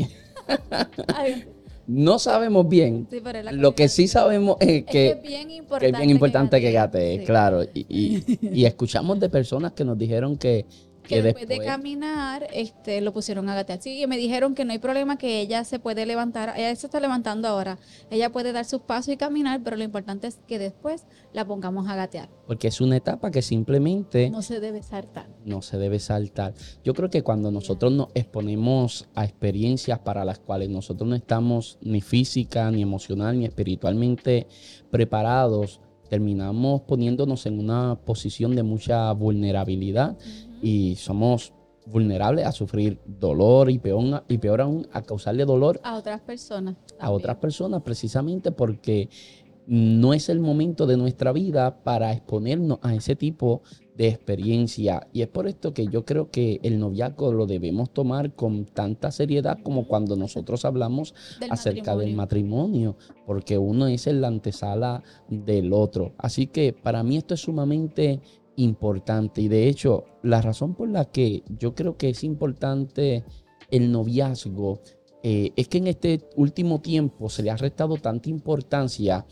No 1.93 2.19
sabemos 2.19 2.69
bien. 2.69 3.07
lo 3.53 3.75
que 3.75 3.89
sí 3.89 4.09
sabemos 4.09 4.57
es 4.61 4.85
que, 4.85 5.11
es, 5.11 5.23
bien 5.23 5.51
importante 5.51 5.99
bien 5.99 6.11
importante 6.11 6.61
que, 6.61 6.73
gate, 6.73 7.23
claro. 7.27 7.63
y, 7.75 8.65
escuchamos 8.65 9.21
de 9.21 9.29
personas 9.29 9.73
que 9.73 9.85
nos 9.85 9.99
dijeron 9.99 10.39
que 10.39 10.65
que, 11.03 11.23
después, 11.23 11.49
de 11.49 11.59
caminar, 11.59 12.47
este, 12.53 13.01
lo 13.01 13.13
pusieron 13.13 13.49
a 13.49 13.55
gatear. 13.55 13.81
Sí, 13.83 14.03
y 14.03 14.07
me 14.07 14.17
dijeron 14.17 14.55
que 14.55 14.65
no 14.65 14.73
hay 14.73 14.79
problema, 14.79 15.19
que 15.19 15.41
ella 15.41 15.65
se 15.65 15.79
puede 15.79 16.07
levantar, 16.07 16.55
ella 16.57 16.75
se 16.77 16.87
está 16.87 17.01
levantando 17.01 17.49
ahora, 17.49 17.79
ella 18.11 18.31
puede 18.31 18.53
dar 18.53 18.65
sus 18.65 18.83
pasos 18.83 19.15
y 19.15 19.17
caminar, 19.17 19.61
pero 19.63 19.77
lo 19.77 19.85
importante 19.85 20.27
es 20.27 20.39
que 20.47 20.59
después 20.59 21.05
la 21.33 21.47
pongamos 21.47 21.89
a 21.89 21.97
gatear. 21.97 22.29
Porque 22.47 22.69
es 22.69 22.81
una 22.81 22.97
etapa 22.97 23.31
que 23.31 23.43
simplemente... 23.43 24.31
No 24.31 24.43
se 24.43 24.61
debe 24.61 24.83
saltar. 24.83 25.29
No 25.45 25.63
se 25.63 25.79
debe 25.79 25.99
saltar. 25.99 26.55
Yo 26.85 26.95
creo 26.95 27.11
que 27.11 27.23
cuando 27.23 27.51
nosotros 27.51 27.93
nos 27.93 28.09
exponemos 28.15 29.09
a 29.15 29.25
experiencias 29.25 29.99
para 29.99 30.25
las 30.25 30.39
cuales 30.39 30.69
nosotros 30.69 31.09
no 31.09 31.17
estamos 31.17 31.79
ni 31.81 32.01
física, 32.01 32.71
ni 32.71 32.83
emocional, 32.83 33.39
ni 33.39 33.47
espiritualmente 33.47 34.47
preparados, 34.91 35.81
terminamos 36.09 36.83
poniéndonos 36.83 37.47
en 37.47 37.59
una 37.59 37.99
posición 38.05 38.55
de 38.55 38.63
mucha 38.63 39.11
vulnerabilidad 39.13 40.19
y 40.63 40.97
somos 40.97 41.53
vulnerables 41.87 42.47
a 42.47 42.53
sufrir 42.53 43.01
dolor 43.05 43.71
y 43.71 43.79
peor, 43.79 44.25
y 44.29 44.39
peor 44.39 44.61
aún 44.61 44.87
a 44.93 45.03
causarle 45.03 45.45
dolor 45.45 45.81
a 45.83 45.97
otras 45.97 46.21
personas. 46.21 46.77
A 46.99 47.11
otras 47.11 47.37
personas 47.37 47.83
precisamente 47.83 48.53
porque 48.53 49.11
no 49.67 50.13
es 50.13 50.29
el 50.29 50.41
momento 50.41 50.87
de 50.87 50.97
nuestra 50.97 51.33
vida 51.33 51.83
para 51.83 52.13
exponernos 52.13 52.79
a 52.83 52.95
ese 52.95 53.15
tipo 53.15 53.63
de 53.97 54.09
experiencia. 54.09 55.07
Y 55.13 55.23
es 55.23 55.29
por 55.29 55.47
esto 55.47 55.75
que 55.75 55.87
yo 55.87 56.05
creo 56.05 56.31
que 56.31 56.59
el 56.63 56.79
noviazgo 56.79 57.33
lo 57.33 57.47
debemos 57.47 57.91
tomar 57.91 58.35
con 58.35 58.65
tanta 58.65 59.11
seriedad 59.11 59.59
como 59.63 59.87
cuando 59.87 60.17
nosotros 60.17 60.65
hablamos 60.65 61.15
acerca 61.51 61.97
del 61.97 62.15
matrimonio, 62.15 62.97
porque 63.27 63.59
uno 63.59 63.87
es 63.87 64.07
el 64.07 64.25
antesala 64.25 65.03
del 65.29 65.73
otro. 65.73 66.13
Así 66.19 66.47
que 66.47 66.73
para 66.73 67.03
mí 67.03 67.17
esto 67.17 67.35
es 67.35 67.41
sumamente 67.41 68.21
importante 68.57 69.41
y 69.41 69.49
de 69.49 69.69
hecho 69.69 70.05
la 70.23 70.43
razón 70.43 70.75
por 70.75 70.89
la 70.89 71.07
que 71.07 71.43
yo 71.59 71.75
creo 71.75 71.97
que 71.97 72.11
es 72.11 72.23
importante 72.25 73.25
el 73.71 73.91
noviazgo 73.91 74.81
eh, 75.23 75.53
es 75.57 75.69
que 75.69 75.79
en 75.79 75.87
este 75.87 76.21
último 76.37 76.81
tiempo 76.81 77.29
se 77.29 77.43
le 77.43 77.51
ha 77.51 77.57
restado 77.57 77.97
tanta 77.97 78.29
importancia 78.29 79.25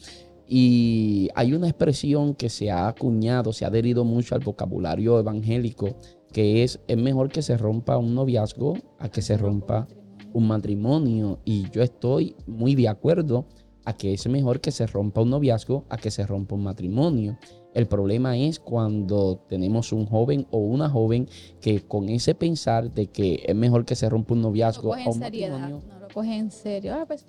y 0.52 1.28
hay 1.36 1.52
una 1.52 1.68
expresión 1.68 2.34
que 2.34 2.48
se 2.48 2.72
ha 2.72 2.88
acuñado, 2.88 3.52
se 3.52 3.64
ha 3.64 3.68
adherido 3.68 4.04
mucho 4.04 4.34
al 4.34 4.40
vocabulario 4.40 5.20
evangélico, 5.20 5.96
que 6.32 6.64
es, 6.64 6.80
es 6.88 6.96
mejor 6.96 7.28
que 7.30 7.40
se 7.40 7.56
rompa 7.56 7.96
un 7.98 8.16
noviazgo 8.16 8.74
a 8.98 9.08
que 9.08 9.22
se 9.22 9.36
rompa 9.36 9.86
un 10.32 10.48
matrimonio. 10.48 11.38
Y 11.44 11.70
yo 11.70 11.82
estoy 11.82 12.34
muy 12.48 12.74
de 12.74 12.88
acuerdo 12.88 13.46
a 13.84 13.96
que 13.96 14.12
es 14.12 14.26
mejor 14.26 14.60
que 14.60 14.72
se 14.72 14.88
rompa 14.88 15.20
un 15.20 15.30
noviazgo 15.30 15.84
a 15.88 15.96
que 15.96 16.10
se 16.10 16.26
rompa 16.26 16.56
un 16.56 16.64
matrimonio. 16.64 17.38
El 17.72 17.86
problema 17.86 18.36
es 18.36 18.58
cuando 18.58 19.36
tenemos 19.48 19.92
un 19.92 20.06
joven 20.06 20.46
o 20.50 20.58
una 20.58 20.90
joven 20.90 21.28
que 21.60 21.82
con 21.82 22.08
ese 22.08 22.34
pensar 22.34 22.90
de 22.90 23.06
que 23.06 23.44
es 23.46 23.54
mejor 23.54 23.84
que 23.84 23.94
se 23.94 24.08
rompa 24.08 24.34
un 24.34 24.42
noviazgo 24.42 24.96
no 24.96 25.04
o 25.04 25.12
un 25.12 25.18
matrimonio, 25.20 25.80
no 25.88 26.00
lo 26.00 26.08
coge 26.08 26.36
en 26.36 26.50
serio. 26.50 26.94
Ah, 26.94 27.04
pues, 27.06 27.24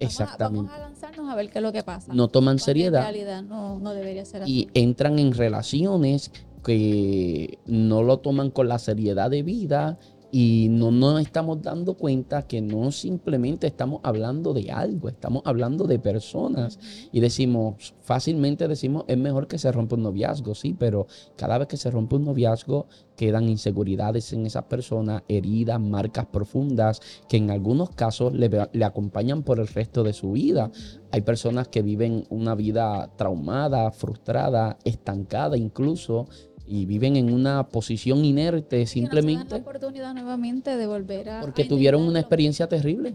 Exactamente. 0.00 0.70
Vamos 0.70 0.72
a, 0.72 0.88
lanzarnos 0.88 1.30
a 1.30 1.36
ver 1.36 1.50
qué 1.50 1.58
es 1.58 1.62
lo 1.62 1.72
que 1.72 1.82
pasa. 1.82 2.12
No 2.14 2.28
toman 2.28 2.58
seriedad. 2.58 3.00
En 3.00 3.14
realidad 3.14 3.42
no, 3.42 3.78
no 3.78 3.92
debería 3.92 4.24
ser 4.24 4.42
así. 4.42 4.52
Y 4.52 4.80
entran 4.80 5.18
en 5.18 5.32
relaciones 5.32 6.30
que 6.64 7.58
no 7.66 8.02
lo 8.02 8.18
toman 8.18 8.50
con 8.50 8.68
la 8.68 8.78
seriedad 8.78 9.30
de 9.30 9.42
vida 9.42 9.98
y 10.36 10.66
no 10.68 10.90
nos 10.90 11.20
estamos 11.20 11.62
dando 11.62 11.94
cuenta 11.94 12.42
que 12.48 12.60
no 12.60 12.90
simplemente 12.90 13.68
estamos 13.68 14.00
hablando 14.02 14.52
de 14.52 14.72
algo, 14.72 15.08
estamos 15.08 15.42
hablando 15.44 15.86
de 15.86 16.00
personas. 16.00 16.80
Y 17.12 17.20
decimos, 17.20 17.94
fácilmente 18.00 18.66
decimos, 18.66 19.04
es 19.06 19.16
mejor 19.16 19.46
que 19.46 19.58
se 19.58 19.70
rompa 19.70 19.94
un 19.94 20.02
noviazgo, 20.02 20.56
sí, 20.56 20.74
pero 20.76 21.06
cada 21.36 21.58
vez 21.58 21.68
que 21.68 21.76
se 21.76 21.88
rompe 21.88 22.16
un 22.16 22.24
noviazgo 22.24 22.88
quedan 23.14 23.48
inseguridades 23.48 24.32
en 24.32 24.44
esas 24.44 24.64
personas, 24.64 25.22
heridas, 25.28 25.80
marcas 25.80 26.26
profundas, 26.26 27.00
que 27.28 27.36
en 27.36 27.52
algunos 27.52 27.90
casos 27.90 28.32
le, 28.32 28.50
le 28.72 28.84
acompañan 28.84 29.44
por 29.44 29.60
el 29.60 29.68
resto 29.68 30.02
de 30.02 30.14
su 30.14 30.32
vida. 30.32 30.72
Hay 31.12 31.20
personas 31.20 31.68
que 31.68 31.82
viven 31.82 32.26
una 32.28 32.56
vida 32.56 33.08
traumada, 33.16 33.92
frustrada, 33.92 34.78
estancada 34.82 35.56
incluso 35.56 36.26
y 36.66 36.86
viven 36.86 37.16
en 37.16 37.32
una 37.32 37.68
posición 37.68 38.24
inerte 38.24 38.86
simplemente. 38.86 39.54
No 39.54 39.60
oportunidad 39.60 40.14
nuevamente 40.14 40.76
de 40.76 40.86
volver 40.86 41.28
a. 41.28 41.40
Porque 41.40 41.64
tuvieron 41.64 42.02
una 42.02 42.20
experiencia 42.20 42.68
terrible 42.68 43.14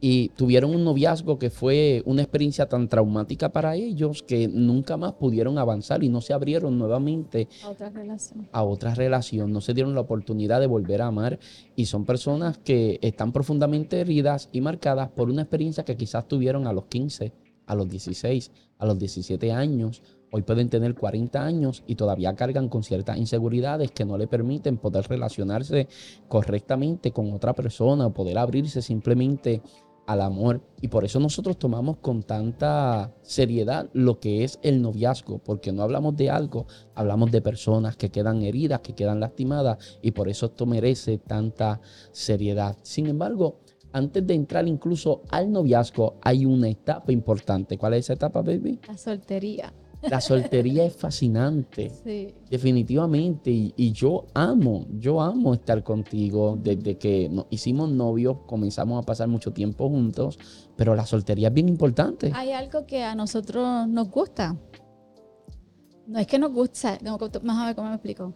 y 0.00 0.28
tuvieron 0.30 0.74
un 0.74 0.84
noviazgo 0.84 1.38
que 1.38 1.50
fue 1.50 2.02
una 2.04 2.22
experiencia 2.22 2.66
tan 2.68 2.88
traumática 2.88 3.50
para 3.50 3.76
ellos 3.76 4.22
que 4.22 4.48
nunca 4.48 4.96
más 4.96 5.14
pudieron 5.14 5.58
avanzar 5.58 6.04
y 6.04 6.08
no 6.08 6.20
se 6.20 6.32
abrieron 6.32 6.78
nuevamente 6.78 7.48
a 7.64 7.70
otra 7.70 7.90
relación. 7.90 8.48
A 8.52 8.62
otra 8.62 8.94
relación, 8.94 9.52
no 9.52 9.60
se 9.60 9.74
dieron 9.74 9.94
la 9.94 10.02
oportunidad 10.02 10.60
de 10.60 10.66
volver 10.66 11.02
a 11.02 11.06
amar 11.06 11.38
y 11.74 11.86
son 11.86 12.04
personas 12.04 12.58
que 12.58 12.98
están 13.02 13.32
profundamente 13.32 14.00
heridas 14.00 14.48
y 14.52 14.60
marcadas 14.60 15.08
por 15.10 15.30
una 15.30 15.42
experiencia 15.42 15.84
que 15.84 15.96
quizás 15.96 16.28
tuvieron 16.28 16.66
a 16.66 16.72
los 16.72 16.86
15, 16.86 17.32
a 17.66 17.74
los 17.74 17.88
16, 17.88 18.52
a 18.78 18.86
los 18.86 18.98
17 18.98 19.52
años 19.52 20.02
Hoy 20.32 20.42
pueden 20.42 20.68
tener 20.68 20.94
40 20.94 21.44
años 21.44 21.82
y 21.86 21.94
todavía 21.94 22.34
cargan 22.34 22.68
con 22.68 22.82
ciertas 22.82 23.16
inseguridades 23.16 23.92
que 23.92 24.04
no 24.04 24.18
le 24.18 24.26
permiten 24.26 24.76
poder 24.76 25.06
relacionarse 25.08 25.88
correctamente 26.28 27.12
con 27.12 27.32
otra 27.32 27.54
persona 27.54 28.06
o 28.06 28.14
poder 28.14 28.38
abrirse 28.38 28.82
simplemente 28.82 29.62
al 30.06 30.20
amor. 30.20 30.62
Y 30.80 30.88
por 30.88 31.04
eso 31.04 31.20
nosotros 31.20 31.58
tomamos 31.58 31.98
con 31.98 32.22
tanta 32.22 33.14
seriedad 33.22 33.88
lo 33.92 34.18
que 34.20 34.44
es 34.44 34.58
el 34.62 34.80
noviazgo, 34.82 35.38
porque 35.38 35.72
no 35.72 35.82
hablamos 35.82 36.16
de 36.16 36.30
algo, 36.30 36.66
hablamos 36.94 37.30
de 37.30 37.42
personas 37.42 37.96
que 37.96 38.10
quedan 38.10 38.42
heridas, 38.42 38.80
que 38.80 38.94
quedan 38.94 39.20
lastimadas, 39.20 39.98
y 40.02 40.12
por 40.12 40.28
eso 40.28 40.46
esto 40.46 40.66
merece 40.66 41.18
tanta 41.18 41.80
seriedad. 42.12 42.76
Sin 42.82 43.06
embargo, 43.06 43.60
antes 43.92 44.26
de 44.26 44.34
entrar 44.34 44.68
incluso 44.68 45.22
al 45.30 45.50
noviazgo, 45.50 46.16
hay 46.22 46.44
una 46.44 46.68
etapa 46.68 47.12
importante. 47.12 47.78
¿Cuál 47.78 47.94
es 47.94 48.06
esa 48.06 48.14
etapa, 48.14 48.42
baby? 48.42 48.80
La 48.86 48.96
soltería. 48.98 49.72
La 50.10 50.20
soltería 50.20 50.84
es 50.84 50.96
fascinante, 50.96 51.90
sí. 52.04 52.34
definitivamente. 52.50 53.50
Y, 53.50 53.92
yo 53.92 54.26
amo, 54.34 54.86
yo 54.98 55.20
amo 55.20 55.54
estar 55.54 55.82
contigo. 55.82 56.58
Desde 56.60 56.98
que 56.98 57.28
nos 57.28 57.46
hicimos 57.50 57.90
novios, 57.90 58.38
comenzamos 58.46 59.02
a 59.02 59.06
pasar 59.06 59.28
mucho 59.28 59.52
tiempo 59.52 59.88
juntos, 59.88 60.38
pero 60.76 60.94
la 60.94 61.06
soltería 61.06 61.48
es 61.48 61.54
bien 61.54 61.68
importante. 61.68 62.32
Hay 62.34 62.52
algo 62.52 62.86
que 62.86 63.02
a 63.02 63.14
nosotros 63.14 63.88
nos 63.88 64.10
gusta. 64.10 64.56
No 66.06 66.18
es 66.20 66.26
que 66.26 66.38
nos 66.38 66.52
gusta, 66.52 66.98
más 67.42 67.62
a 67.62 67.66
ver 67.66 67.74
cómo 67.74 67.88
me 67.88 67.94
explico. 67.94 68.32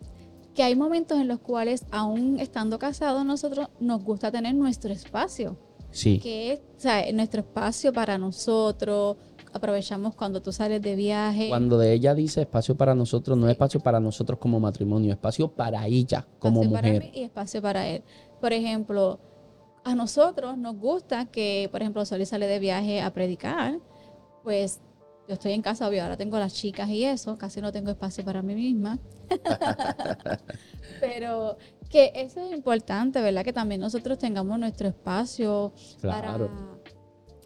Que 0.54 0.64
hay 0.64 0.74
momentos 0.74 1.20
en 1.20 1.28
los 1.28 1.38
cuales, 1.38 1.84
aún 1.92 2.40
estando 2.40 2.78
casados, 2.78 3.24
nosotros 3.24 3.68
nos 3.78 4.02
gusta 4.02 4.32
tener 4.32 4.54
nuestro 4.54 4.92
espacio. 4.92 5.56
Sí. 5.92 6.18
Que 6.18 6.52
es 6.52 6.60
o 6.76 6.80
sea, 6.80 7.12
nuestro 7.12 7.40
espacio 7.40 7.92
para 7.92 8.18
nosotros, 8.18 9.16
aprovechamos 9.52 10.14
cuando 10.14 10.42
tú 10.42 10.52
sales 10.52 10.82
de 10.82 10.96
viaje. 10.96 11.48
Cuando 11.48 11.78
de 11.78 11.92
ella 11.92 12.14
dice 12.14 12.42
espacio 12.42 12.76
para 12.76 12.94
nosotros, 12.94 13.36
no 13.36 13.46
es 13.46 13.52
espacio 13.52 13.80
para 13.80 14.00
nosotros 14.00 14.38
como 14.38 14.60
matrimonio, 14.60 15.12
espacio 15.12 15.48
para 15.48 15.86
ella 15.86 16.26
como 16.38 16.62
espacio 16.62 16.70
mujer. 16.78 17.00
Para 17.00 17.12
mí 17.12 17.18
y 17.18 17.22
espacio 17.24 17.62
para 17.62 17.88
él. 17.88 18.02
Por 18.40 18.52
ejemplo, 18.52 19.20
a 19.84 19.94
nosotros 19.94 20.56
nos 20.58 20.76
gusta 20.76 21.26
que, 21.26 21.68
por 21.70 21.82
ejemplo, 21.82 22.04
Soli 22.04 22.26
sale 22.26 22.46
de 22.46 22.58
viaje 22.58 23.00
a 23.00 23.12
predicar, 23.12 23.78
pues 24.42 24.80
yo 25.28 25.34
estoy 25.34 25.52
en 25.52 25.62
casa, 25.62 25.86
obvio, 25.86 26.02
ahora 26.02 26.16
tengo 26.16 26.38
las 26.38 26.54
chicas 26.54 26.88
y 26.88 27.04
eso, 27.04 27.38
casi 27.38 27.60
no 27.60 27.70
tengo 27.70 27.90
espacio 27.90 28.24
para 28.24 28.42
mí 28.42 28.54
misma. 28.54 28.98
Pero 31.00 31.56
que 31.88 32.12
eso 32.14 32.40
es 32.40 32.52
importante, 32.52 33.20
¿verdad? 33.20 33.44
Que 33.44 33.52
también 33.52 33.80
nosotros 33.80 34.18
tengamos 34.18 34.58
nuestro 34.58 34.88
espacio 34.88 35.72
para, 36.02 36.36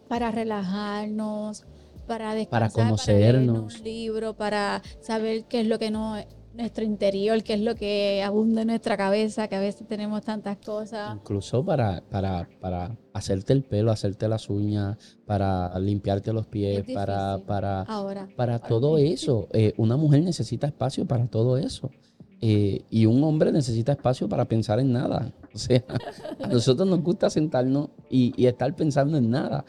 para 0.07 0.31
relajarnos, 0.31 1.65
para 2.05 2.33
para 2.49 2.69
conocernos, 2.69 3.73
para 3.73 3.79
un 3.79 3.83
libro, 3.83 4.35
para 4.35 4.81
saber 5.01 5.45
qué 5.45 5.61
es 5.61 5.67
lo 5.67 5.79
que 5.79 5.91
no 5.91 6.17
nuestro 6.55 6.83
interior, 6.83 7.43
qué 7.43 7.53
es 7.53 7.61
lo 7.61 7.75
que 7.75 8.23
abunda 8.23 8.61
en 8.61 8.67
nuestra 8.67 8.97
cabeza, 8.97 9.47
que 9.47 9.55
a 9.55 9.59
veces 9.59 9.87
tenemos 9.87 10.23
tantas 10.23 10.57
cosas. 10.57 11.15
Incluso 11.15 11.63
para, 11.63 12.01
para, 12.09 12.47
para 12.59 12.97
hacerte 13.13 13.53
el 13.53 13.63
pelo, 13.63 13.91
hacerte 13.91 14.27
las 14.27 14.49
uñas, 14.49 14.97
para 15.25 15.77
limpiarte 15.79 16.33
los 16.33 16.47
pies, 16.47 16.85
para, 16.93 17.39
para, 17.45 17.81
Ahora, 17.83 18.27
para 18.35 18.59
todo 18.59 18.97
eso. 18.97 19.47
Eh, 19.53 19.73
una 19.77 19.97
mujer 19.97 20.23
necesita 20.23 20.67
espacio 20.67 21.05
para 21.05 21.27
todo 21.27 21.57
eso. 21.57 21.91
Eh, 22.41 22.83
y 22.89 23.05
un 23.05 23.23
hombre 23.23 23.51
necesita 23.51 23.93
espacio 23.93 24.27
para 24.27 24.45
pensar 24.45 24.79
en 24.79 24.93
nada. 24.93 25.31
O 25.55 25.57
sea, 25.57 25.85
a 26.43 26.47
nosotros 26.47 26.85
nos 26.85 27.01
gusta 27.01 27.29
sentarnos 27.29 27.87
y, 28.09 28.45
estar 28.45 28.75
pensando 28.75 29.17
en 29.17 29.29
nada. 29.29 29.63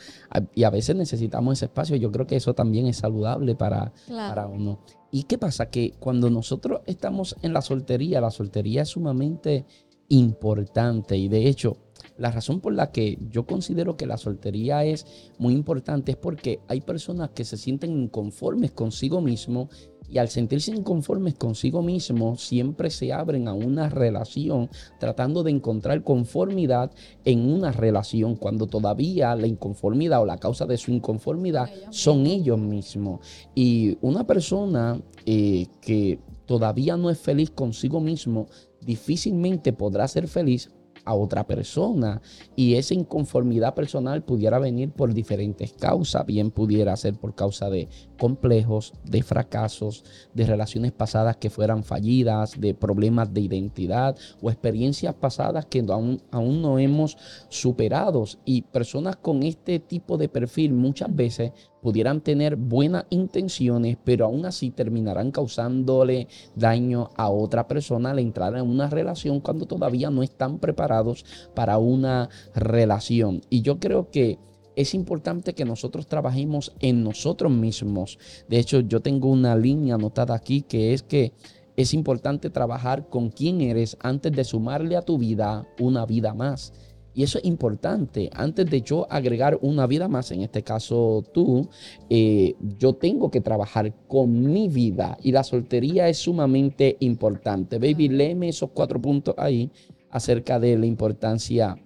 Y 0.52 0.64
a 0.64 0.70
veces 0.70 0.96
necesitamos 0.96 1.58
ese 1.58 1.66
espacio. 1.66 1.94
Yo 1.94 2.10
creo 2.10 2.26
que 2.26 2.34
eso 2.34 2.54
también 2.54 2.88
es 2.88 2.96
saludable 2.96 3.54
para, 3.54 3.92
para 4.08 4.48
uno. 4.48 4.80
¿Y 5.12 5.22
qué 5.22 5.38
pasa? 5.38 5.70
Que 5.70 5.92
cuando 6.00 6.28
nosotros 6.28 6.80
estamos 6.86 7.36
en 7.42 7.52
la 7.52 7.62
soltería, 7.62 8.20
la 8.20 8.32
soltería 8.32 8.82
es 8.82 8.88
sumamente 8.88 9.64
importante. 10.08 11.16
Y 11.16 11.28
de 11.28 11.46
hecho, 11.46 11.76
la 12.18 12.30
razón 12.30 12.60
por 12.60 12.72
la 12.72 12.90
que 12.90 13.18
yo 13.30 13.46
considero 13.46 13.96
que 13.96 14.06
la 14.06 14.16
soltería 14.16 14.84
es 14.84 15.06
muy 15.38 15.54
importante 15.54 16.12
es 16.12 16.16
porque 16.16 16.60
hay 16.68 16.80
personas 16.80 17.30
que 17.30 17.44
se 17.44 17.56
sienten 17.56 17.92
inconformes 17.92 18.72
consigo 18.72 19.20
mismo 19.20 19.68
y 20.10 20.18
al 20.18 20.28
sentirse 20.28 20.70
inconformes 20.70 21.34
consigo 21.34 21.82
mismo, 21.82 22.36
siempre 22.36 22.90
se 22.90 23.12
abren 23.12 23.48
a 23.48 23.54
una 23.54 23.88
relación 23.88 24.70
tratando 24.98 25.42
de 25.42 25.50
encontrar 25.50 26.02
conformidad 26.02 26.92
en 27.24 27.50
una 27.52 27.72
relación 27.72 28.36
cuando 28.36 28.66
todavía 28.66 29.34
la 29.34 29.46
inconformidad 29.46 30.22
o 30.22 30.26
la 30.26 30.38
causa 30.38 30.66
de 30.66 30.78
su 30.78 30.90
inconformidad 30.90 31.70
son 31.90 32.26
ellos 32.26 32.58
mismos. 32.58 33.20
Y 33.54 33.98
una 34.00 34.26
persona 34.26 35.00
eh, 35.24 35.66
que 35.80 36.18
todavía 36.46 36.96
no 36.96 37.10
es 37.10 37.18
feliz 37.18 37.50
consigo 37.50 38.00
mismo, 38.00 38.46
difícilmente 38.80 39.72
podrá 39.72 40.06
ser 40.06 40.28
feliz 40.28 40.70
a 41.06 41.14
otra 41.14 41.46
persona. 41.46 42.20
Y 42.54 42.74
esa 42.74 42.92
inconformidad 42.92 43.74
personal 43.74 44.22
pudiera 44.22 44.58
venir 44.58 44.90
por 44.90 45.14
diferentes 45.14 45.72
causas. 45.72 46.26
Bien 46.26 46.50
pudiera 46.50 46.94
ser 46.96 47.14
por 47.14 47.34
causa 47.34 47.70
de 47.70 47.88
complejos, 48.18 48.92
de 49.04 49.22
fracasos, 49.22 50.04
de 50.34 50.44
relaciones 50.44 50.92
pasadas 50.92 51.36
que 51.38 51.48
fueran 51.48 51.82
fallidas, 51.82 52.60
de 52.60 52.74
problemas 52.74 53.32
de 53.32 53.40
identidad 53.40 54.16
o 54.42 54.50
experiencias 54.50 55.14
pasadas 55.14 55.64
que 55.64 55.84
aún, 55.88 56.20
aún 56.30 56.60
no 56.60 56.78
hemos 56.78 57.16
superado. 57.48 58.24
Y 58.44 58.62
personas 58.62 59.16
con 59.16 59.42
este 59.42 59.78
tipo 59.78 60.18
de 60.18 60.28
perfil 60.28 60.72
muchas 60.72 61.14
veces 61.14 61.52
pudieran 61.86 62.20
tener 62.20 62.56
buenas 62.56 63.04
intenciones, 63.10 63.96
pero 64.02 64.24
aún 64.24 64.44
así 64.44 64.72
terminarán 64.72 65.30
causándole 65.30 66.26
daño 66.56 67.10
a 67.14 67.30
otra 67.30 67.68
persona 67.68 68.10
al 68.10 68.18
entrar 68.18 68.56
en 68.56 68.68
una 68.68 68.90
relación 68.90 69.38
cuando 69.38 69.66
todavía 69.66 70.10
no 70.10 70.24
están 70.24 70.58
preparados 70.58 71.24
para 71.54 71.78
una 71.78 72.28
relación. 72.56 73.40
Y 73.50 73.62
yo 73.62 73.78
creo 73.78 74.10
que 74.10 74.40
es 74.74 74.94
importante 74.94 75.54
que 75.54 75.64
nosotros 75.64 76.08
trabajemos 76.08 76.72
en 76.80 77.04
nosotros 77.04 77.52
mismos. 77.52 78.18
De 78.48 78.58
hecho, 78.58 78.80
yo 78.80 78.98
tengo 78.98 79.28
una 79.28 79.54
línea 79.54 79.94
anotada 79.94 80.34
aquí 80.34 80.62
que 80.62 80.92
es 80.92 81.04
que 81.04 81.34
es 81.76 81.94
importante 81.94 82.50
trabajar 82.50 83.08
con 83.08 83.30
quién 83.30 83.60
eres 83.60 83.96
antes 84.00 84.32
de 84.32 84.42
sumarle 84.42 84.96
a 84.96 85.02
tu 85.02 85.18
vida 85.18 85.68
una 85.78 86.04
vida 86.04 86.34
más. 86.34 86.72
Y 87.16 87.22
eso 87.22 87.38
es 87.38 87.46
importante. 87.46 88.28
Antes 88.34 88.68
de 88.70 88.82
yo 88.82 89.06
agregar 89.10 89.58
una 89.62 89.86
vida 89.86 90.06
más, 90.06 90.30
en 90.32 90.42
este 90.42 90.62
caso 90.62 91.24
tú, 91.32 91.66
eh, 92.10 92.54
yo 92.78 92.92
tengo 92.92 93.30
que 93.30 93.40
trabajar 93.40 93.94
con 94.06 94.52
mi 94.52 94.68
vida. 94.68 95.16
Y 95.22 95.32
la 95.32 95.42
soltería 95.42 96.10
es 96.10 96.18
sumamente 96.18 96.98
importante. 97.00 97.78
Baby, 97.78 98.10
léeme 98.10 98.50
esos 98.50 98.68
cuatro 98.70 99.00
puntos 99.00 99.34
ahí 99.38 99.70
acerca 100.10 100.60
de 100.60 100.76
la 100.76 100.84
importancia 100.84 101.78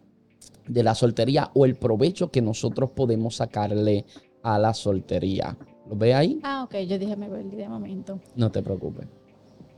de 0.67 0.83
la 0.83 0.97
soltería 0.97 1.53
o 1.55 1.65
el 1.65 1.77
provecho 1.77 2.33
que 2.33 2.43
nosotros 2.43 2.91
podemos 2.91 3.37
sacarle 3.37 4.07
a 4.43 4.59
la 4.59 4.75
soltería. 4.75 5.57
¿Lo 5.89 5.95
ve 5.95 6.13
ahí? 6.13 6.41
Ah, 6.43 6.65
ok. 6.65 6.75
Yo 6.89 6.99
dije, 6.99 7.15
me 7.15 7.29
perdí 7.29 7.55
de 7.55 7.69
momento. 7.69 8.19
No 8.35 8.51
te 8.51 8.63
preocupes. 8.63 9.07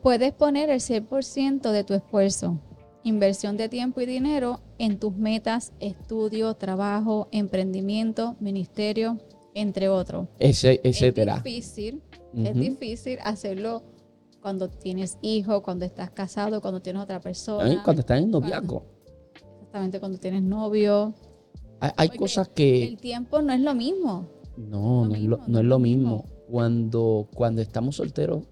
Puedes 0.03 0.33
poner 0.33 0.71
el 0.71 0.81
100% 0.81 1.73
de 1.73 1.85
tu 1.85 1.93
esfuerzo 1.93 2.59
inversión 3.05 3.57
de 3.57 3.69
tiempo 3.69 4.01
y 4.01 4.07
dinero 4.07 4.61
en 4.79 4.99
tus 4.99 5.15
metas, 5.17 5.73
estudio, 5.81 6.55
trabajo, 6.55 7.29
emprendimiento, 7.33 8.37
ministerio, 8.41 9.19
entre 9.55 9.89
otros. 9.89 10.29
Ese, 10.39 10.81
etcétera. 10.83 11.37
Es 11.37 11.45
difícil, 11.45 12.03
es 12.35 12.55
difícil 12.55 13.19
hacerlo 13.23 13.83
cuando 14.41 14.69
tienes 14.69 15.19
hijo, 15.23 15.63
cuando 15.63 15.85
estás 15.85 16.11
casado, 16.11 16.61
cuando 16.61 16.81
tienes 16.81 17.03
otra 17.03 17.21
persona. 17.21 17.83
Cuando 17.85 18.01
estás 18.01 18.21
en 18.21 18.31
noviazgo. 18.31 18.85
Exactamente, 19.61 20.01
cuando 20.01 20.19
tienes 20.19 20.43
novio. 20.43 21.15
Hay, 21.81 22.11
cosas 22.11 22.49
que... 22.49 22.85
El 22.85 22.97
tiempo 22.99 23.43
no 23.43 23.53
es 23.53 23.61
lo 23.61 23.75
mismo. 23.75 24.29
No, 24.57 25.07
no, 25.07 25.15
es 25.15 25.23
lo, 25.23 25.41
no, 25.47 25.59
es 25.59 25.65
lo 25.65 25.79
mismo. 25.79 26.27
Cuando, 26.49 27.29
cuando 27.35 27.63
estamos 27.63 27.97
solteros, 27.97 28.45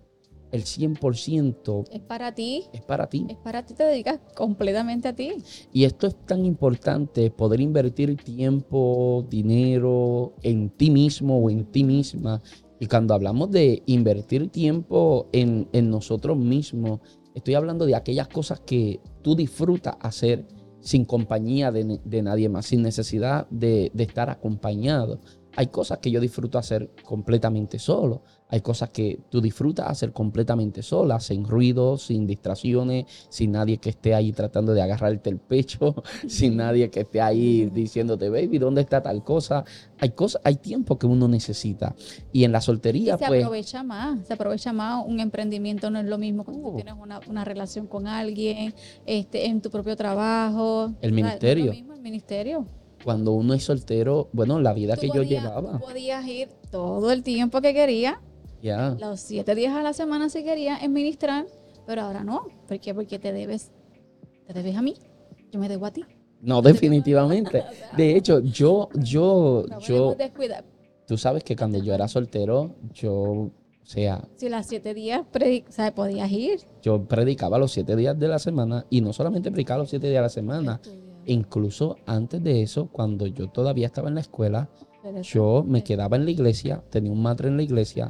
el 0.52 0.64
100% 0.64 1.84
es 1.90 2.00
para 2.00 2.34
ti. 2.34 2.64
Es 2.72 2.82
para 2.82 3.08
ti. 3.08 3.26
Es 3.28 3.36
para 3.36 3.64
ti, 3.64 3.74
te 3.74 3.84
dedicas 3.84 4.20
completamente 4.34 5.08
a 5.08 5.14
ti. 5.14 5.34
Y 5.72 5.84
esto 5.84 6.06
es 6.06 6.16
tan 6.26 6.44
importante, 6.44 7.30
poder 7.30 7.60
invertir 7.60 8.16
tiempo, 8.16 9.24
dinero 9.28 10.34
en 10.42 10.70
ti 10.70 10.90
mismo 10.90 11.38
o 11.38 11.50
en 11.50 11.64
ti 11.66 11.84
misma. 11.84 12.42
Y 12.78 12.86
cuando 12.86 13.14
hablamos 13.14 13.50
de 13.50 13.82
invertir 13.86 14.48
tiempo 14.48 15.28
en, 15.32 15.68
nosotros 15.90 16.36
mismos, 16.36 17.00
estoy 17.34 17.54
hablando 17.54 17.86
de 17.86 17.94
aquellas 17.94 18.28
cosas 18.28 18.60
que 18.60 19.00
tú 19.22 19.36
disfrutas 19.36 19.96
hacer 20.00 20.46
sin 20.80 21.04
compañía 21.04 21.70
de, 21.70 22.22
nadie 22.22 22.48
más, 22.48 22.66
sin 22.66 22.82
necesidad 22.82 23.46
de, 23.50 23.90
de 23.92 24.04
estar 24.04 24.30
acompañado. 24.30 25.20
Hay 25.56 25.66
cosas 25.68 25.98
que 25.98 26.10
yo 26.10 26.20
disfruto 26.20 26.58
hacer 26.58 26.90
completamente 27.04 27.78
solo. 27.78 28.22
Hay 28.48 28.62
cosas 28.62 28.90
que 28.90 29.20
tú 29.28 29.40
disfrutas 29.40 29.88
hacer 29.88 30.12
completamente 30.12 30.82
sola, 30.82 31.20
sin 31.20 31.46
ruido, 31.46 31.96
sin 31.98 32.26
distracciones, 32.26 33.06
sin 33.28 33.52
nadie 33.52 33.78
que 33.78 33.90
esté 33.90 34.12
ahí 34.12 34.32
tratando 34.32 34.74
de 34.74 34.82
agarrarte 34.82 35.30
el 35.30 35.38
pecho, 35.38 35.94
sin 36.26 36.56
nadie 36.56 36.90
que 36.90 37.00
esté 37.00 37.20
ahí 37.20 37.66
diciéndote, 37.66 38.28
baby, 38.28 38.58
¿dónde 38.58 38.80
está 38.80 39.02
tal 39.02 39.22
cosa? 39.22 39.64
Hay 39.98 40.10
cosas, 40.10 40.42
hay 40.44 40.56
tiempo 40.56 40.98
que 40.98 41.06
uno 41.06 41.28
necesita. 41.28 41.94
Y 42.32 42.42
en 42.42 42.50
la 42.50 42.60
soltería, 42.60 43.16
se 43.18 43.26
pues. 43.26 43.40
Se 43.40 43.44
aprovecha 43.44 43.82
más, 43.84 44.26
se 44.26 44.32
aprovecha 44.32 44.72
más. 44.72 45.04
Un 45.06 45.20
emprendimiento 45.20 45.90
no 45.90 46.00
es 46.00 46.06
lo 46.06 46.18
mismo 46.18 46.44
cuando 46.44 46.62
tú 46.62 46.68
uh. 46.70 46.76
tienes 46.76 46.94
una, 46.98 47.44
relación 47.44 47.86
con 47.86 48.08
alguien, 48.08 48.74
este, 49.06 49.46
en 49.46 49.60
tu 49.60 49.70
propio 49.70 49.96
trabajo. 49.96 50.92
El 51.00 51.12
ministerio. 51.12 51.66
lo 51.66 51.72
mismo 51.72 51.94
el 51.94 52.00
ministerio 52.00 52.66
cuando 53.04 53.32
uno 53.32 53.54
es 53.54 53.64
soltero, 53.64 54.28
bueno, 54.32 54.60
la 54.60 54.72
vida 54.72 54.96
que 54.96 55.08
yo 55.08 55.22
llevaba. 55.22 55.72
Tú 55.72 55.86
podías 55.86 56.26
ir 56.26 56.48
todo 56.70 57.10
el 57.10 57.22
tiempo 57.22 57.60
que 57.60 57.72
querías 57.72 58.16
los 58.62 59.20
siete 59.20 59.54
días 59.54 59.74
a 59.74 59.82
la 59.82 59.92
semana 59.92 60.28
si 60.28 60.44
quería 60.44 60.76
administrar, 60.76 61.46
pero 61.86 62.02
ahora 62.02 62.22
no. 62.22 62.46
¿Por 62.68 62.78
qué? 62.80 62.94
Porque 62.94 63.18
te 63.18 63.32
debes, 63.32 63.70
te 64.46 64.52
debes 64.52 64.76
a 64.76 64.82
mí. 64.82 64.94
Yo 65.50 65.58
me 65.58 65.68
debo 65.68 65.86
a 65.86 65.90
ti. 65.90 66.04
No, 66.40 66.62
definitivamente. 66.62 67.64
De 67.96 68.16
hecho, 68.16 68.40
yo, 68.40 68.88
yo, 68.94 69.64
yo. 69.80 70.16
Tú 71.06 71.18
sabes 71.18 71.42
que 71.42 71.56
cuando 71.56 71.82
yo 71.82 71.92
era 71.92 72.06
soltero, 72.06 72.76
yo, 72.92 73.12
o 73.12 73.52
sea. 73.82 74.22
Si 74.36 74.48
las 74.48 74.66
siete 74.66 74.94
días, 74.94 75.22
o 75.22 75.92
podías 75.94 76.30
ir. 76.30 76.60
Yo 76.82 77.04
predicaba 77.04 77.58
los 77.58 77.72
siete 77.72 77.96
días 77.96 78.18
de 78.18 78.28
la 78.28 78.38
semana 78.38 78.86
y 78.90 79.00
no 79.00 79.12
solamente 79.12 79.50
predicaba 79.50 79.78
los 79.80 79.90
siete 79.90 80.08
días 80.08 80.18
de 80.18 80.22
la 80.22 80.28
semana. 80.28 80.80
Incluso 81.26 81.96
antes 82.06 82.42
de 82.42 82.62
eso, 82.62 82.88
cuando 82.90 83.26
yo 83.26 83.48
todavía 83.48 83.86
estaba 83.86 84.08
en 84.08 84.14
la 84.14 84.20
escuela, 84.20 84.70
yo 85.22 85.64
me 85.66 85.82
quedaba 85.82 86.16
en 86.16 86.24
la 86.24 86.30
iglesia, 86.30 86.82
tenía 86.90 87.12
un 87.12 87.22
madre 87.22 87.48
en 87.48 87.56
la 87.56 87.62
iglesia, 87.62 88.08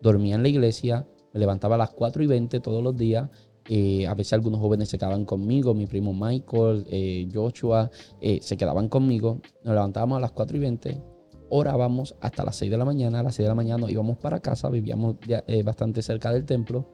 dormía 0.00 0.36
en 0.36 0.42
la 0.42 0.48
iglesia, 0.48 1.06
me 1.32 1.40
levantaba 1.40 1.76
a 1.76 1.78
las 1.78 1.90
4 1.90 2.22
y 2.22 2.26
20 2.26 2.60
todos 2.60 2.82
los 2.82 2.96
días. 2.96 3.28
Eh, 3.68 4.06
a 4.06 4.14
veces 4.14 4.32
algunos 4.32 4.60
jóvenes 4.60 4.88
se 4.88 4.98
quedaban 4.98 5.24
conmigo, 5.24 5.72
mi 5.72 5.86
primo 5.86 6.12
Michael, 6.12 6.84
eh, 6.90 7.28
Joshua, 7.32 7.90
eh, 8.20 8.40
se 8.42 8.56
quedaban 8.56 8.88
conmigo. 8.88 9.40
Nos 9.64 9.74
levantábamos 9.74 10.18
a 10.18 10.20
las 10.20 10.32
4 10.32 10.56
y 10.56 10.60
20, 10.60 11.02
orábamos 11.48 12.16
hasta 12.20 12.44
las 12.44 12.56
6 12.56 12.70
de 12.70 12.76
la 12.76 12.84
mañana. 12.84 13.20
A 13.20 13.22
las 13.22 13.36
6 13.36 13.44
de 13.44 13.48
la 13.48 13.54
mañana 13.54 13.90
íbamos 13.90 14.18
para 14.18 14.40
casa, 14.40 14.68
vivíamos 14.68 15.16
bastante 15.64 16.02
cerca 16.02 16.32
del 16.32 16.44
templo. 16.44 16.86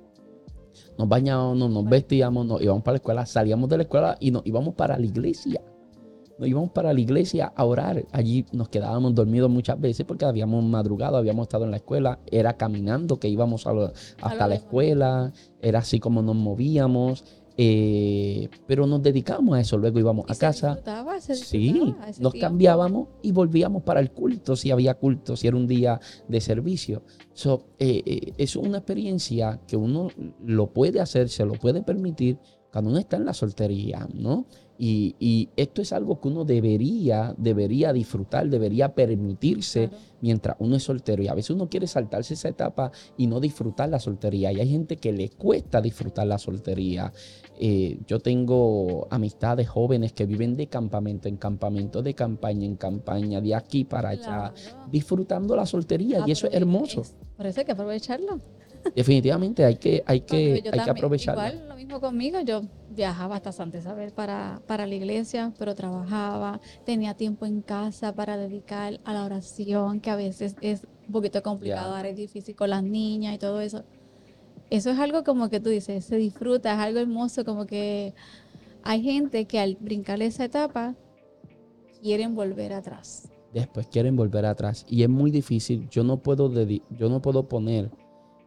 Nos 0.98 1.08
bañábamos, 1.08 1.70
nos 1.70 1.84
vestíamos, 1.88 2.44
nos 2.44 2.60
íbamos 2.60 2.82
para 2.82 2.94
la 2.94 2.98
escuela, 2.98 3.26
salíamos 3.26 3.68
de 3.70 3.76
la 3.76 3.82
escuela 3.84 4.16
y 4.20 4.30
nos 4.30 4.44
íbamos 4.44 4.74
para 4.74 4.98
la 4.98 5.06
iglesia 5.06 5.62
nos 6.38 6.48
íbamos 6.48 6.70
para 6.70 6.92
la 6.92 7.00
iglesia 7.00 7.52
a 7.54 7.64
orar. 7.64 8.04
Allí 8.12 8.46
nos 8.52 8.68
quedábamos 8.68 9.14
dormidos 9.14 9.50
muchas 9.50 9.80
veces 9.80 10.06
porque 10.06 10.24
habíamos 10.24 10.64
madrugado, 10.64 11.16
habíamos 11.16 11.44
estado 11.44 11.64
en 11.64 11.72
la 11.72 11.78
escuela, 11.78 12.20
era 12.30 12.56
caminando 12.56 13.18
que 13.18 13.28
íbamos 13.28 13.66
hasta 14.22 14.46
la 14.48 14.54
escuela, 14.54 15.32
era 15.60 15.80
así 15.80 15.98
como 15.98 16.22
nos 16.22 16.36
movíamos. 16.36 17.24
Eh, 17.60 18.48
pero 18.68 18.86
nos 18.86 19.02
dedicamos 19.02 19.56
a 19.56 19.60
eso, 19.60 19.76
luego 19.76 19.98
íbamos 19.98 20.30
a 20.30 20.36
casa. 20.36 20.78
sí, 21.34 21.92
nos 22.20 22.34
cambiábamos 22.34 23.08
y 23.20 23.32
volvíamos 23.32 23.82
para 23.82 23.98
el 23.98 24.12
culto, 24.12 24.54
si 24.54 24.70
había 24.70 24.94
culto, 24.94 25.36
si 25.36 25.48
era 25.48 25.56
un 25.56 25.66
día 25.66 26.00
de 26.28 26.40
servicio. 26.40 27.02
So, 27.32 27.64
eh, 27.80 28.00
eh, 28.06 28.32
es 28.38 28.54
una 28.54 28.78
experiencia 28.78 29.60
que 29.66 29.76
uno 29.76 30.08
lo 30.44 30.72
puede 30.72 31.00
hacer, 31.00 31.28
se 31.28 31.44
lo 31.44 31.54
puede 31.54 31.82
permitir 31.82 32.38
cuando 32.72 32.90
uno 32.90 33.00
está 33.00 33.16
en 33.16 33.24
la 33.24 33.34
soltería, 33.34 34.06
¿no? 34.14 34.46
Y, 34.80 35.48
esto 35.56 35.82
es 35.82 35.92
algo 35.92 36.20
que 36.20 36.28
uno 36.28 36.44
debería, 36.44 37.34
debería 37.36 37.92
disfrutar, 37.92 38.48
debería 38.48 38.94
permitirse 38.94 39.90
mientras 40.20 40.56
uno 40.60 40.76
es 40.76 40.84
soltero. 40.84 41.22
Y 41.22 41.28
a 41.28 41.34
veces 41.34 41.50
uno 41.50 41.68
quiere 41.68 41.88
saltarse 41.88 42.34
esa 42.34 42.48
etapa 42.48 42.92
y 43.16 43.26
no 43.26 43.40
disfrutar 43.40 43.88
la 43.88 43.98
soltería. 43.98 44.52
Y 44.52 44.60
hay 44.60 44.70
gente 44.70 44.96
que 44.96 45.12
le 45.12 45.30
cuesta 45.30 45.80
disfrutar 45.80 46.28
la 46.28 46.38
soltería. 46.38 47.12
Eh, 47.58 47.98
yo 48.06 48.20
tengo 48.20 49.08
amistades 49.10 49.68
jóvenes 49.68 50.12
que 50.12 50.26
viven 50.26 50.56
de 50.56 50.68
campamento 50.68 51.28
en 51.28 51.36
campamento, 51.36 52.00
de 52.02 52.14
campaña 52.14 52.64
en 52.64 52.76
campaña, 52.76 53.40
de 53.40 53.54
aquí 53.56 53.84
para 53.84 54.10
allá, 54.10 54.52
disfrutando 54.90 55.56
la 55.56 55.66
soltería. 55.66 56.22
y 56.24 56.30
eso 56.30 56.46
es 56.46 56.54
hermoso. 56.54 57.02
por 57.36 57.46
eso 57.46 57.60
hay 57.60 57.66
que 57.66 57.72
aprovecharlo. 57.72 58.38
Definitivamente 58.94 59.64
hay 59.64 59.76
que, 59.76 60.02
hay 60.06 60.20
que, 60.20 60.62
hay 60.72 60.80
que 60.80 60.90
aprovecharlo. 60.90 61.46
Igual 61.46 61.68
lo 61.68 61.76
mismo 61.76 62.00
conmigo, 62.00 62.40
yo 62.40 62.62
viajaba 62.90 63.36
hasta 63.36 63.52
Santa 63.52 63.78
Isabel 63.78 64.12
para, 64.12 64.60
para 64.66 64.86
la 64.86 64.94
iglesia, 64.94 65.52
pero 65.58 65.74
trabajaba, 65.74 66.60
tenía 66.84 67.14
tiempo 67.14 67.46
en 67.46 67.62
casa 67.62 68.14
para 68.14 68.36
dedicar 68.36 69.00
a 69.04 69.12
la 69.12 69.24
oración, 69.24 70.00
que 70.00 70.10
a 70.10 70.16
veces 70.16 70.56
es 70.60 70.82
un 71.06 71.12
poquito 71.12 71.42
complicado, 71.42 71.94
ahora 71.94 72.08
es 72.08 72.16
difícil 72.16 72.54
con 72.54 72.70
las 72.70 72.82
niñas 72.82 73.34
y 73.34 73.38
todo 73.38 73.60
eso. 73.60 73.84
Eso 74.70 74.90
es 74.90 74.98
algo 74.98 75.24
como 75.24 75.48
que 75.48 75.60
tú 75.60 75.70
dices, 75.70 76.04
se 76.04 76.16
disfruta, 76.16 76.72
es 76.74 76.78
algo 76.78 76.98
hermoso, 76.98 77.44
como 77.44 77.66
que 77.66 78.14
hay 78.82 79.02
gente 79.02 79.46
que 79.46 79.58
al 79.58 79.76
brincar 79.80 80.20
esa 80.22 80.44
etapa 80.44 80.94
quieren 82.02 82.34
volver 82.34 82.72
atrás. 82.72 83.28
Después 83.52 83.86
quieren 83.86 84.14
volver 84.14 84.44
atrás 84.44 84.84
y 84.88 85.02
es 85.02 85.08
muy 85.08 85.30
difícil. 85.30 85.88
Yo 85.88 86.04
no 86.04 86.18
puedo, 86.18 86.52
yo 86.52 87.08
no 87.08 87.22
puedo 87.22 87.48
poner 87.48 87.90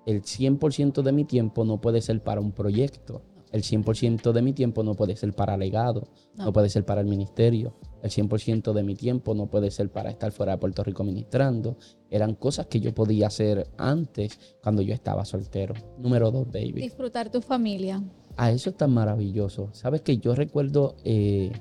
el 0.06 0.24
100% 0.24 1.02
de 1.02 1.12
mi 1.12 1.26
tiempo, 1.26 1.66
no 1.66 1.80
puede 1.80 2.02
ser 2.02 2.24
para 2.24 2.42
un 2.42 2.52
proyecto 2.52 3.22
El 3.52 3.64
100% 3.64 4.32
de 4.32 4.42
mi 4.42 4.54
tiempo 4.54 4.82
no 4.82 4.96
puede 4.96 5.16
ser 5.18 5.34
para 5.34 5.58
legado, 5.58 6.08
no. 6.36 6.54
puede 6.54 6.70
ser 6.70 6.86
para 6.86 7.02
el 7.02 7.08
ministerio. 7.08 7.74
El 8.02 8.10
100% 8.10 8.72
de 8.72 8.82
mi 8.82 8.96
tiempo 8.96 9.36
no 9.36 9.48
puede 9.48 9.72
ser 9.72 9.92
para 9.92 10.10
estar 10.10 10.32
fuera 10.32 10.54
de 10.54 10.58
Puerto 10.58 10.84
Rico 10.84 11.04
ministrando. 11.04 11.76
Eran 12.10 12.36
cosas 12.36 12.68
que 12.68 12.80
yo 12.80 12.94
podía 12.94 13.28
hacer 13.28 13.68
antes 13.78 14.40
cuando 14.64 14.82
yo 14.82 14.94
estaba 14.94 15.26
soltero. 15.26 15.74
Número 15.98 16.32
dos, 16.32 16.48
baby. 16.48 16.82
Disfrutar 16.82 17.30
tu 17.30 17.42
familia. 17.42 18.02
Ah, 18.38 18.52
eso 18.52 18.70
es 18.70 18.78
tan 18.78 18.94
maravilloso. 18.94 19.70
Sabes 19.74 20.02
que 20.02 20.18
yo 20.18 20.34
recuerdo 20.34 20.96
eh, 21.04 21.52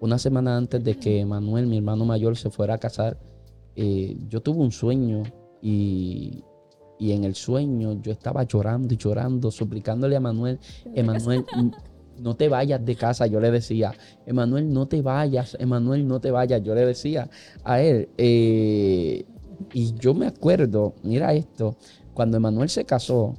una 0.00 0.18
semana 0.18 0.56
antes 0.56 0.82
de 0.82 0.96
que 0.96 1.24
Manuel, 1.26 1.66
mi 1.66 1.76
hermano 1.76 2.06
mayor, 2.06 2.38
se 2.38 2.48
fuera 2.48 2.74
a 2.74 2.78
casar, 2.78 3.20
eh, 3.76 4.16
yo 4.28 4.40
tuve 4.40 4.60
un 4.60 4.72
sueño 4.72 5.24
y, 5.60 6.42
y 7.04 7.12
en 7.12 7.24
el 7.24 7.34
sueño 7.34 8.00
yo 8.00 8.12
estaba 8.12 8.44
llorando 8.44 8.94
y 8.94 8.96
llorando, 8.96 9.50
suplicándole 9.50 10.16
a 10.16 10.20
Manuel, 10.20 10.58
Emanuel, 10.94 11.44
no 12.18 12.34
te 12.34 12.48
vayas 12.48 12.82
de 12.82 12.96
casa, 12.96 13.26
yo 13.26 13.40
le 13.40 13.50
decía, 13.50 13.92
Emanuel, 14.24 14.72
no 14.72 14.86
te 14.86 15.02
vayas, 15.02 15.54
Emanuel, 15.60 16.08
no 16.08 16.18
te 16.18 16.30
vayas, 16.30 16.62
yo 16.62 16.74
le 16.74 16.86
decía 16.86 17.28
a 17.62 17.82
él. 17.82 18.08
Eh, 18.16 19.26
y 19.74 19.92
yo 19.98 20.14
me 20.14 20.28
acuerdo, 20.28 20.94
mira 21.02 21.34
esto, 21.34 21.76
cuando 22.14 22.38
Emanuel 22.38 22.70
se 22.70 22.86
casó, 22.86 23.34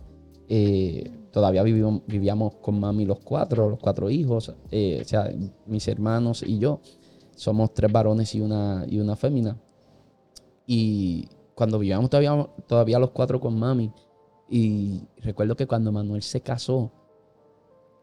eh, 0.48 1.12
todavía 1.32 1.64
vivíamos, 1.64 2.04
vivíamos, 2.06 2.54
con 2.62 2.80
mami 2.80 3.04
los 3.06 3.18
cuatro, 3.22 3.68
los 3.68 3.80
cuatro 3.80 4.12
hijos, 4.12 4.54
eh, 4.70 5.00
o 5.04 5.08
sea, 5.08 5.34
mis 5.66 5.88
hermanos 5.88 6.44
y 6.46 6.60
yo. 6.60 6.82
Somos 7.36 7.74
tres 7.74 7.92
varones 7.92 8.36
y 8.36 8.42
una, 8.42 8.86
y 8.88 9.00
una 9.00 9.16
fémina. 9.16 9.58
Y 10.68 11.28
cuando 11.56 11.80
vivíamos 11.80 12.10
todavía, 12.10 12.48
todavía 12.68 13.00
los 13.00 13.12
cuatro 13.12 13.40
con 13.40 13.58
mami, 13.58 13.92
y 14.50 15.08
recuerdo 15.18 15.56
que 15.56 15.66
cuando 15.66 15.92
Manuel 15.92 16.22
se 16.22 16.42
casó, 16.42 16.92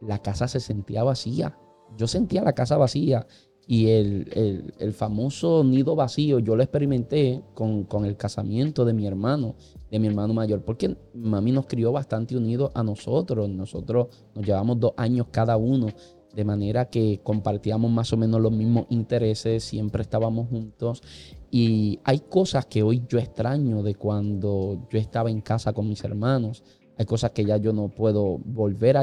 la 0.01 0.19
casa 0.19 0.49
se 0.49 0.61
sentía 0.61 1.05
vacía. 1.05 1.57
Yo 1.97 2.07
sentía 2.07 2.43
la 2.43 2.55
casa 2.55 2.77
vacía 2.77 3.27
y 3.67 3.89
el, 3.89 4.93
famoso 4.93 5.63
nido 5.63 5.95
vacío 5.95 6.41
yo 6.41 6.57
lo 6.57 6.63
experimenté 6.65 7.43
con, 7.55 7.85
con, 7.85 8.05
el 8.05 8.17
casamiento 8.17 8.85
de 8.85 8.93
mi 8.93 9.07
hermano, 9.07 9.55
de 9.91 10.01
mi 10.01 10.09
hermano 10.09 10.35
mayor, 10.35 10.65
porque 10.65 10.97
mami 11.15 11.53
nos 11.53 11.67
crió 11.67 11.93
bastante 11.93 12.37
unidos 12.37 12.73
a 12.75 12.83
nosotros. 12.83 13.49
Nosotros 13.49 14.09
nos 14.35 14.45
llevamos 14.45 14.81
dos 14.81 14.95
años 14.97 15.29
cada 15.31 15.57
uno, 15.57 15.89
de 16.35 16.45
manera 16.45 16.87
que 16.87 17.21
compartíamos 17.23 17.91
más 17.91 18.13
o 18.13 18.17
menos 18.17 18.41
los 18.41 18.53
mismos 18.53 18.87
intereses, 18.91 19.65
siempre 19.65 20.03
estábamos 20.03 20.49
juntos. 20.49 21.03
Y 21.51 22.01
hay 22.05 22.21
cosas 22.21 22.67
que 22.67 22.83
hoy 22.83 23.03
yo 23.09 23.19
extraño 23.19 23.83
de 23.83 23.95
cuando 23.95 24.87
yo 24.91 24.99
estaba 24.99 25.31
en 25.31 25.41
casa 25.41 25.73
con 25.73 25.89
mis 25.89 26.03
hermanos 26.05 26.63
hay 26.99 27.07
cosas 27.07 27.31
que 27.31 27.45
ya 27.45 27.57
yo 27.57 27.73
no 27.73 27.89
puedo 27.89 28.39
volver 28.45 28.97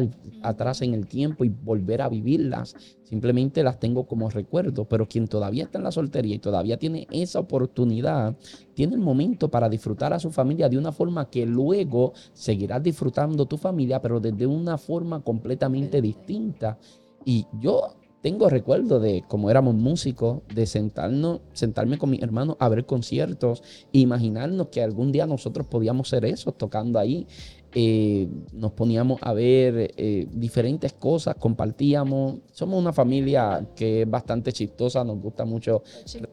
atrás 0.43 0.81
en 0.83 0.93
el 0.93 1.07
tiempo 1.07 1.43
y 1.43 1.49
volver 1.49 2.01
a 2.01 2.09
vivirlas. 2.09 2.75
Simplemente 3.03 3.63
las 3.63 3.79
tengo 3.79 4.05
como 4.05 4.29
recuerdo. 4.29 4.85
Pero 4.85 5.07
quien 5.07 5.27
todavía 5.27 5.63
está 5.63 5.79
en 5.79 5.85
la 5.85 5.91
soltería 5.91 6.35
y 6.35 6.39
todavía 6.39 6.77
tiene 6.77 7.07
esa 7.11 7.39
oportunidad, 7.39 8.37
tiene 8.75 8.93
el 8.95 9.01
momento 9.01 9.49
para 9.49 9.69
disfrutar 9.69 10.13
a 10.13 10.19
su 10.19 10.29
familia 10.31 10.69
de 10.69 10.77
una 10.77 10.91
forma 10.91 11.29
que 11.29 11.45
luego 11.45 12.13
seguirás 12.33 12.83
disfrutando 12.83 13.47
tu 13.47 13.57
familia, 13.57 14.01
pero 14.01 14.19
desde 14.19 14.45
una 14.45 14.77
forma 14.77 15.21
completamente 15.21 16.01
distinta. 16.01 16.77
Y 17.25 17.45
yo 17.59 17.95
tengo 18.21 18.49
recuerdo 18.49 18.99
de 18.99 19.23
cómo 19.27 19.49
éramos 19.49 19.75
músicos, 19.75 20.41
de 20.53 20.65
sentarnos, 20.65 21.39
sentarme 21.53 21.97
con 21.97 22.09
mis 22.09 22.21
hermanos 22.21 22.57
a 22.59 22.67
ver 22.67 22.85
conciertos, 22.85 23.63
e 23.93 23.99
imaginarnos 23.99 24.67
que 24.67 24.83
algún 24.83 25.11
día 25.11 25.25
nosotros 25.25 25.67
podíamos 25.67 26.09
ser 26.09 26.25
eso, 26.25 26.51
tocando 26.51 26.99
ahí. 26.99 27.27
Eh, 27.73 28.27
nos 28.51 28.71
poníamos 28.71 29.19
a 29.21 29.31
ver 29.31 29.93
eh, 29.95 30.27
diferentes 30.31 30.91
cosas, 30.93 31.35
compartíamos. 31.35 32.39
Somos 32.51 32.81
una 32.81 32.91
familia 32.91 33.65
que 33.75 34.01
es 34.01 34.09
bastante 34.09 34.51
chistosa, 34.51 35.03
nos 35.03 35.21
gusta 35.21 35.45
mucho 35.45 35.83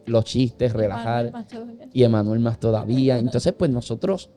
los 0.07 0.25
chistes, 0.25 0.72
relajar. 0.72 1.33
Y 1.92 2.03
Emanuel 2.03 2.40
más 2.40 2.59
todavía. 2.59 3.18
Entonces, 3.18 3.53
pues 3.53 3.70
nosotros 3.70 4.31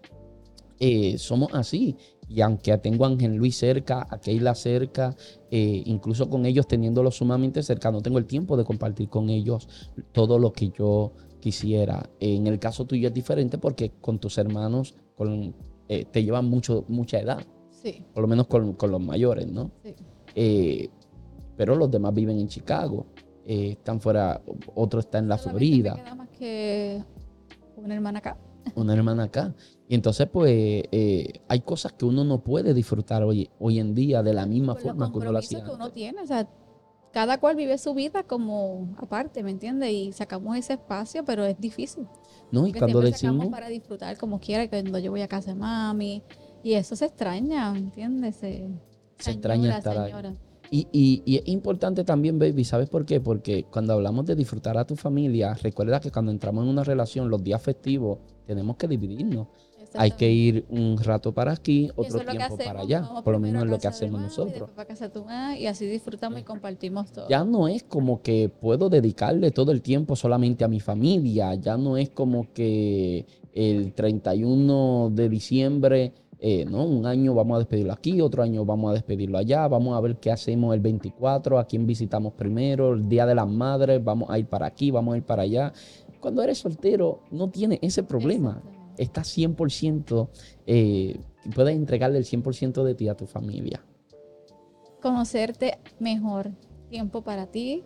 eh, 0.80 1.18
somos 1.18 1.54
así. 1.54 1.96
Y 2.30 2.42
aunque 2.42 2.78
tengo 2.78 3.06
a 3.06 3.08
Ángel 3.08 3.36
Luis 3.36 3.58
cerca, 3.58 4.06
a 4.08 4.20
Keila 4.20 4.54
cerca, 4.54 5.16
incluso 5.50 6.30
con 6.30 6.46
ellos 6.46 6.68
teniéndolo 6.68 7.10
sumamente 7.10 7.64
cerca, 7.64 7.92
no 7.92 8.02
tengo 8.02 8.20
el 8.20 8.26
tiempo 8.26 8.56
de 8.56 8.64
compartir 8.64 9.10
con 9.10 9.30
ellos 9.30 9.68
todo 10.12 10.38
lo 10.38 10.54
que 10.54 10.70
yo 10.70 11.12
quisiera. 11.40 12.10
En 12.20 12.48
el 12.48 12.60
caso 12.60 12.86
tuyo 12.86 13.08
es 13.08 13.14
diferente 13.14 13.58
porque 13.58 13.92
con 14.02 14.20
tus 14.20 14.38
hermanos, 14.38 14.96
con, 15.16 15.56
eh, 15.88 16.06
te 16.06 16.24
llevan 16.24 16.46
mucho, 16.46 16.86
mucha 16.88 17.20
edad. 17.20 17.46
Sí. 17.72 18.04
Por 18.14 18.22
lo 18.22 18.28
menos 18.28 18.48
con, 18.48 18.76
los 18.80 19.02
mayores, 19.02 19.48
¿no? 19.48 19.72
Sí. 19.84 19.96
Eh, 20.36 20.90
pero 21.56 21.76
los 21.76 21.90
demás 21.90 22.14
viven 22.14 22.40
en 22.40 22.48
Chicago. 22.48 23.06
Eh, 23.46 23.72
están 23.72 24.00
fuera, 24.00 24.42
otro 24.76 25.00
está 25.00 25.18
en 25.18 25.28
la 25.28 25.38
Florida. 25.38 25.96
Me 25.96 26.04
queda 26.04 26.16
más 26.16 26.30
que 26.30 27.04
una 27.78 27.96
hermana 27.96 28.20
acá. 28.20 28.38
Una 28.76 28.94
hermana 28.94 29.24
acá. 29.24 29.56
Y 29.90 29.96
entonces, 29.96 30.28
pues, 30.32 30.84
hay 31.48 31.60
cosas 31.62 31.94
que 31.94 32.06
uno 32.06 32.24
no 32.24 32.44
puede 32.44 32.76
disfrutar 32.76 33.24
hoy, 33.24 33.50
hoy 33.60 33.80
en 33.80 33.96
día 33.96 34.22
de 34.22 34.34
la 34.36 34.46
misma 34.46 34.76
forma 34.76 35.12
que 35.12 35.18
uno 35.18 35.32
lo 35.32 35.40
hacía. 35.40 35.64
que 35.64 35.72
uno 35.72 35.92
tiene, 35.92 36.22
o 36.22 36.28
sea, 36.28 36.48
cada 37.12 37.40
cual 37.40 37.56
vive 37.56 37.76
su 37.80 37.96
vida 37.96 38.22
como 38.22 38.96
aparte, 38.98 39.42
¿me 39.42 39.50
entiendes? 39.50 39.92
Y 39.92 40.12
sacamos 40.12 40.56
ese 40.58 40.74
espacio, 40.74 41.26
pero 41.26 41.44
es 41.44 41.60
difícil. 41.60 42.08
No, 42.52 42.68
y 42.68 42.74
cuando 42.74 43.02
decimos... 43.02 43.48
para 43.48 43.68
disfrutar 43.68 44.16
como 44.18 44.40
quiera, 44.40 44.70
cuando 44.70 45.00
yo 45.00 45.10
voy 45.10 45.22
a 45.22 45.28
casa 45.28 45.54
de 45.54 45.60
mami. 45.60 46.22
Y 46.62 46.74
eso 46.74 46.96
se 46.96 47.06
extraña, 47.06 47.76
¿entiendes? 47.76 48.36
Se, 48.36 48.70
extraña 49.26 49.80
estar 49.80 49.98
ahí. 49.98 50.14
Y, 50.72 50.88
y, 50.92 51.24
y, 51.26 51.38
es 51.38 51.48
importante 51.48 52.04
también, 52.04 52.38
baby, 52.38 52.64
¿sabes 52.64 52.90
por 52.90 53.04
qué? 53.04 53.20
Porque 53.20 53.64
cuando 53.64 53.94
hablamos 53.94 54.28
de 54.28 54.36
disfrutar 54.36 54.78
a 54.78 54.86
tu 54.86 54.96
familia, 54.96 55.56
recuerda 55.56 56.00
que 56.00 56.12
cuando 56.12 56.32
entramos 56.32 56.64
en 56.64 56.70
una 56.70 56.84
relación, 56.84 57.28
los 57.28 57.44
días 57.44 57.60
festivos, 57.60 58.20
tenemos 58.46 58.78
que 58.78 58.88
dividirnos. 58.88 59.48
Hay 59.96 60.12
que 60.12 60.30
ir 60.30 60.66
un 60.70 60.98
rato 60.98 61.32
para 61.32 61.52
aquí, 61.52 61.90
otro 61.96 62.20
tiempo 62.20 62.58
para 62.58 62.82
allá. 62.82 63.10
Por 63.24 63.34
lo 63.34 63.40
menos 63.40 63.64
es 63.64 63.70
lo 63.70 63.80
que 63.80 63.88
hacemos 63.88 64.22
nosotros. 64.22 64.70
Y, 65.58 65.66
así 65.66 65.86
disfrutamos 65.88 66.40
y 66.40 66.44
compartimos 66.44 67.12
todo. 67.12 67.28
Ya 67.30 67.44
no 67.44 67.68
es 67.68 67.84
como 67.84 68.22
que 68.22 68.50
puedo 68.50 68.90
dedicarle 68.90 69.52
todo 69.52 69.72
el 69.72 69.82
tiempo 69.82 70.16
solamente 70.16 70.64
a 70.64 70.68
mi 70.68 70.80
familia. 70.80 71.56
Ya 71.56 71.78
no 71.78 71.98
es 71.98 72.10
como 72.10 72.54
que 72.54 73.26
el 73.54 73.94
31 73.94 75.12
de 75.12 75.30
diciembre, 75.30 76.14
eh, 76.40 76.66
¿no? 76.66 76.86
Un 76.86 77.06
año 77.06 77.34
vamos 77.34 77.56
a 77.56 77.60
despedirlo 77.60 77.94
aquí, 77.94 78.22
otro 78.22 78.44
año 78.44 78.64
vamos 78.64 78.92
a 78.92 78.94
despedirlo 78.94 79.38
allá. 79.38 79.68
Vamos 79.68 79.98
a 79.98 80.02
ver 80.02 80.18
qué 80.18 80.32
hacemos 80.32 80.74
el 80.74 80.82
24, 80.82 81.58
a 81.58 81.66
quién 81.66 81.88
visitamos 81.88 82.34
primero, 82.34 82.94
el 82.94 83.10
Día 83.10 83.26
de 83.26 83.36
las 83.36 83.48
Madres, 83.48 84.04
vamos 84.04 84.30
a 84.30 84.38
ir 84.38 84.46
para 84.46 84.68
aquí, 84.68 84.92
vamos 84.92 85.16
a 85.16 85.18
ir 85.18 85.24
para 85.24 85.44
allá. 85.44 85.74
Cuando 86.20 86.44
eres 86.44 86.60
soltero, 86.60 87.22
no 87.32 87.50
tienes 87.50 87.80
ese 87.82 88.04
problema 88.04 88.62
estás 89.00 89.36
100%, 89.36 90.30
eh, 90.68 91.20
puedes 91.56 91.76
entregarle 91.76 92.18
el 92.20 92.26
100% 92.26 92.84
de 92.84 92.96
ti 92.96 93.08
a 93.08 93.16
tu 93.16 93.26
familia. 93.26 93.84
Conocerte 95.02 95.80
mejor, 96.00 96.52
tiempo 96.90 97.24
para 97.24 97.48
ti. 97.48 97.84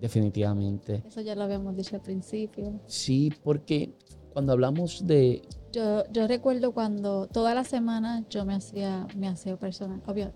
Definitivamente. 0.00 1.02
Eso 1.06 1.20
ya 1.20 1.34
lo 1.34 1.44
habíamos 1.44 1.76
dicho 1.76 1.96
al 1.96 2.02
principio. 2.02 2.80
Sí, 2.86 3.32
porque 3.42 3.94
cuando 4.32 4.52
hablamos 4.52 5.06
de... 5.06 5.42
Yo, 5.72 6.04
yo 6.10 6.26
recuerdo 6.26 6.72
cuando 6.72 7.26
toda 7.26 7.54
la 7.54 7.64
semana 7.64 8.24
yo 8.28 8.44
me 8.44 8.54
hacía 8.54 9.06
mi 9.16 9.28
aseo 9.28 9.58
personal, 9.58 10.02
obvio. 10.06 10.32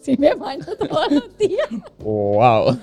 Sí, 0.00 0.16
me 0.18 0.34
baño 0.34 0.64
todos 0.78 1.10
los 1.10 1.36
días. 1.38 1.68
¡Wow! 1.98 2.78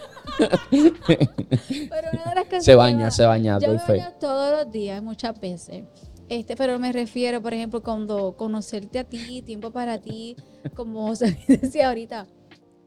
Pero 0.69 2.07
una 2.12 2.29
de 2.29 2.36
las 2.36 2.45
cosas 2.45 2.65
se 2.65 2.75
baña, 2.75 3.12
se 3.12 3.25
baña, 3.25 3.59
yo 3.59 3.69
me 3.69 3.77
baño 3.77 4.13
todos 4.19 4.51
los 4.51 4.71
días, 4.71 5.01
muchas 5.01 5.39
veces. 5.39 5.86
Este, 6.29 6.55
pero 6.55 6.79
me 6.79 6.91
refiero, 6.91 7.41
por 7.41 7.53
ejemplo, 7.53 7.83
cuando 7.83 8.36
conocerte 8.38 8.99
a 8.99 9.03
ti, 9.03 9.41
tiempo 9.41 9.71
para 9.71 9.99
ti, 9.99 10.36
como 10.75 11.15
se 11.15 11.38
decía 11.47 11.89
ahorita, 11.89 12.27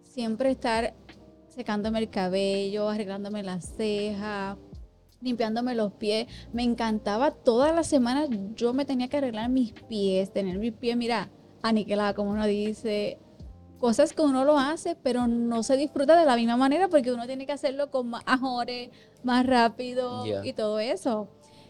siempre 0.05 0.51
estar 0.51 0.94
secándome 1.49 1.99
el 1.99 2.11
cabello, 2.11 2.88
arreglándome 2.88 3.42
las 3.42 3.77
cejas, 3.77 4.57
limpiándome 5.20 5.75
los 5.75 5.92
pies. 5.92 6.27
Me 6.53 6.62
encantaba 6.62 7.31
todas 7.31 7.75
las 7.75 7.87
semanas, 7.87 8.29
yo 8.55 8.72
me 8.72 8.85
tenía 8.85 9.09
que 9.09 9.18
arreglar 9.18 9.51
mis 9.51 9.72
pies, 9.72 10.33
tener 10.33 10.59
mis 10.59 10.72
pies, 10.72 10.96
mira, 10.96 11.31
aniquilada, 11.62 12.14
como 12.14 12.31
uno 12.31 12.46
dice. 12.46 13.18
Cosas 13.79 14.14
que 14.14 14.22
uno 14.22 14.46
lo 14.46 14.59
hace, 14.59 14.96
pero 14.96 15.27
no 15.27 15.62
se 15.62 15.77
disfruta 15.77 16.18
de 16.18 16.25
la 16.25 16.37
misma 16.37 16.57
manera 16.57 16.88
porque 16.88 17.12
uno 17.12 17.27
tiene 17.27 17.44
que 17.44 17.53
hacerlo 17.53 17.90
con 17.90 18.09
más 18.09 18.22
ajores, 18.25 18.88
más 19.22 19.44
rápido 19.44 20.25
y 20.42 20.55
todo 20.55 20.79
eso 20.81 21.29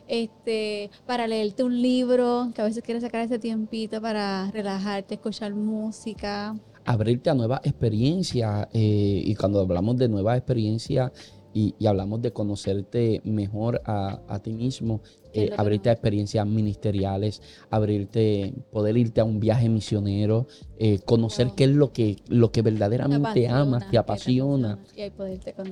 este, 0.09 0.91
para 1.07 1.27
leerte 1.27 1.63
un 1.63 1.81
libro, 1.81 2.51
que 2.55 2.63
a 2.63 2.65
veces 2.65 2.83
quieres 2.83 3.03
sacar 3.03 3.23
ese 3.23 3.39
tiempito 3.39 4.01
para 4.01 4.51
relajarte, 4.51 5.15
escuchar 5.15 5.55
música. 5.55 6.57
Abrirte 6.85 7.31
a 7.31 7.35
nuevas 7.35 7.61
experiencias, 7.65 8.69
eh, 8.73 9.23
y 9.25 9.35
cuando 9.35 9.61
hablamos 9.61 9.97
de 9.97 10.09
nuevas 10.09 10.39
experiencias, 10.39 11.13
y, 11.57 11.87
hablamos 11.87 12.21
de 12.21 12.35
conocerte 12.35 13.23
mejor 13.25 13.81
a, 13.87 14.41
ti 14.43 14.53
mismo, 14.53 15.01
eh, 15.33 15.51
abrirte 15.57 15.89
a 15.89 15.93
experiencias 15.93 16.47
ministeriales, 16.47 17.41
abrirte, 17.71 18.53
poder 18.71 18.99
irte 18.99 19.23
a 19.23 19.25
un 19.25 19.41
viaje 19.41 19.71
misionero, 19.71 20.49
eh, 20.79 20.99
conocer 20.99 21.53
qué 21.57 21.65
es 21.65 21.71
lo 21.71 21.95
que, 21.95 22.17
lo 22.29 22.53
que 22.53 22.61
verdaderamente 22.61 23.49
amas, 23.49 23.91
te 23.91 23.97
apasiona. 23.97 24.79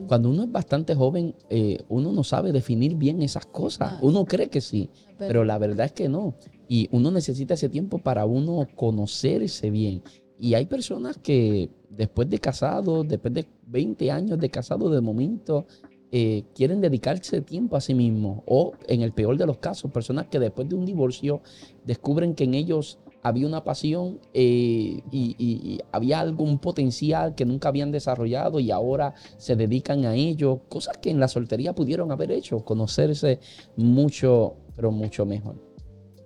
Cuando 0.08 0.30
uno 0.30 0.44
es 0.44 0.52
bastante 0.52 0.94
joven, 0.94 1.34
eh, 1.50 1.82
uno 1.90 2.12
no 2.12 2.24
sabe 2.24 2.50
definir 2.52 2.94
bien 2.94 3.20
esas 3.20 3.44
cosas. 3.44 3.98
Uno 4.00 4.24
cree 4.24 4.48
que 4.48 4.62
sí, 4.62 4.88
pero 5.18 5.44
la 5.44 5.58
verdad 5.58 5.84
es 5.84 5.92
que 5.92 6.08
no. 6.08 6.34
Y 6.66 6.88
uno 6.92 7.10
necesita 7.10 7.52
ese 7.52 7.68
tiempo 7.68 7.98
para 7.98 8.24
uno 8.24 8.66
conocerse 8.74 9.70
bien. 9.70 10.02
Y 10.44 10.52
hay 10.52 10.66
personas 10.66 11.16
que 11.16 11.70
después 11.88 12.28
de 12.28 12.38
casado, 12.38 13.02
después 13.02 13.32
de 13.32 13.46
20 13.66 14.10
años 14.10 14.38
de 14.38 14.50
casado, 14.50 14.90
de 14.90 15.00
momento 15.00 15.64
eh, 16.12 16.44
quieren 16.54 16.82
dedicarse 16.82 17.40
tiempo 17.40 17.78
a 17.78 17.80
sí 17.80 17.94
mismos. 17.94 18.42
O 18.44 18.72
en 18.86 19.00
el 19.00 19.14
peor 19.14 19.38
de 19.38 19.46
los 19.46 19.56
casos, 19.56 19.90
personas 19.90 20.26
que 20.26 20.38
después 20.38 20.68
de 20.68 20.74
un 20.74 20.84
divorcio 20.84 21.40
descubren 21.86 22.34
que 22.34 22.44
en 22.44 22.52
ellos 22.52 22.98
había 23.22 23.46
una 23.46 23.64
pasión 23.64 24.20
eh, 24.34 25.00
y, 25.10 25.78
había 25.92 26.20
algún 26.20 26.58
potencial 26.58 27.34
que 27.34 27.46
nunca 27.46 27.70
habían 27.70 27.90
desarrollado 27.90 28.60
y 28.60 28.70
ahora 28.70 29.14
se 29.38 29.56
dedican 29.56 30.04
a 30.04 30.14
ello. 30.14 30.60
Cosas 30.68 30.98
que 30.98 31.08
en 31.08 31.20
la 31.20 31.28
soltería 31.28 31.74
pudieron 31.74 32.12
haber 32.12 32.30
hecho, 32.30 32.62
conocerse 32.66 33.40
mucho, 33.78 34.56
pero 34.76 34.92
mucho 34.92 35.24
mejor. 35.24 35.56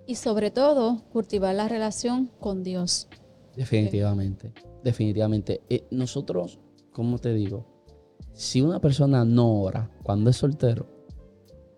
Y 0.05 0.15
sobre 0.15 0.51
todo, 0.51 1.03
cultivar 1.13 1.55
la 1.55 1.69
relación 1.69 2.29
con 2.41 2.63
Dios. 2.63 3.07
Definitivamente, 3.59 4.53
definitivamente. 4.85 5.61
Eh, 5.69 5.85
nosotros, 5.91 6.59
¿cómo 6.93 7.19
te 7.19 7.33
digo? 7.33 7.65
Si 8.31 8.61
una 8.61 8.79
persona 8.79 9.25
no 9.25 9.61
ora 9.61 9.91
cuando 10.01 10.29
es 10.29 10.37
soltero, 10.37 10.87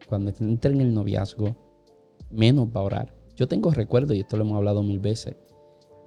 cuando 0.08 0.32
entra 0.39 0.72
en 0.72 0.82
el 0.82 0.94
noviazgo, 0.94 1.56
menos 2.30 2.67
va 2.67 2.82
a 2.82 2.84
orar. 2.84 3.15
Yo 3.36 3.48
tengo 3.48 3.72
recuerdo, 3.72 4.13
y 4.13 4.20
esto 4.20 4.38
lo 4.38 4.44
hemos 4.44 4.58
hablado 4.58 4.84
mil 4.84 5.00
veces, 5.00 5.38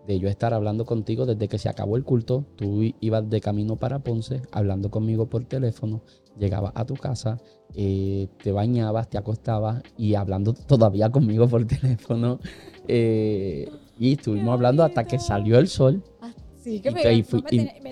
de 0.07 0.21
yo 0.21 0.29
estar 0.29 0.55
hablando 0.55 0.85
contigo 0.85 1.27
desde 1.27 1.49
que 1.49 1.59
se 1.59 1.69
acabó 1.69 1.97
el 1.97 2.05
culto. 2.05 2.45
Tú 2.55 2.83
ibas 3.01 3.29
de 3.29 3.41
camino 3.41 3.75
para 3.75 3.99
Ponce, 3.99 4.43
hablando 4.53 4.93
conmigo 4.93 5.29
por 5.29 5.45
teléfono, 5.45 6.03
llegabas 6.39 6.71
a 6.77 6.85
tu 6.85 6.95
casa, 6.95 7.41
eh, 7.75 8.29
te 8.45 8.53
bañabas, 8.53 9.11
te 9.11 9.19
acostabas 9.19 9.83
y 9.97 10.15
hablando 10.15 10.53
todavía 10.53 11.11
conmigo 11.11 11.49
por 11.49 11.65
teléfono. 11.67 12.39
Eh, 12.87 13.69
y 13.99 14.13
estuvimos 14.13 14.53
hablando 14.53 14.83
hasta 14.83 15.05
que 15.05 15.19
salió 15.19 15.59
el 15.59 15.69
sol. 15.69 16.03
Ah, 16.21 16.33
sí, 16.63 16.81
que 16.81 16.91
me, 16.91 17.03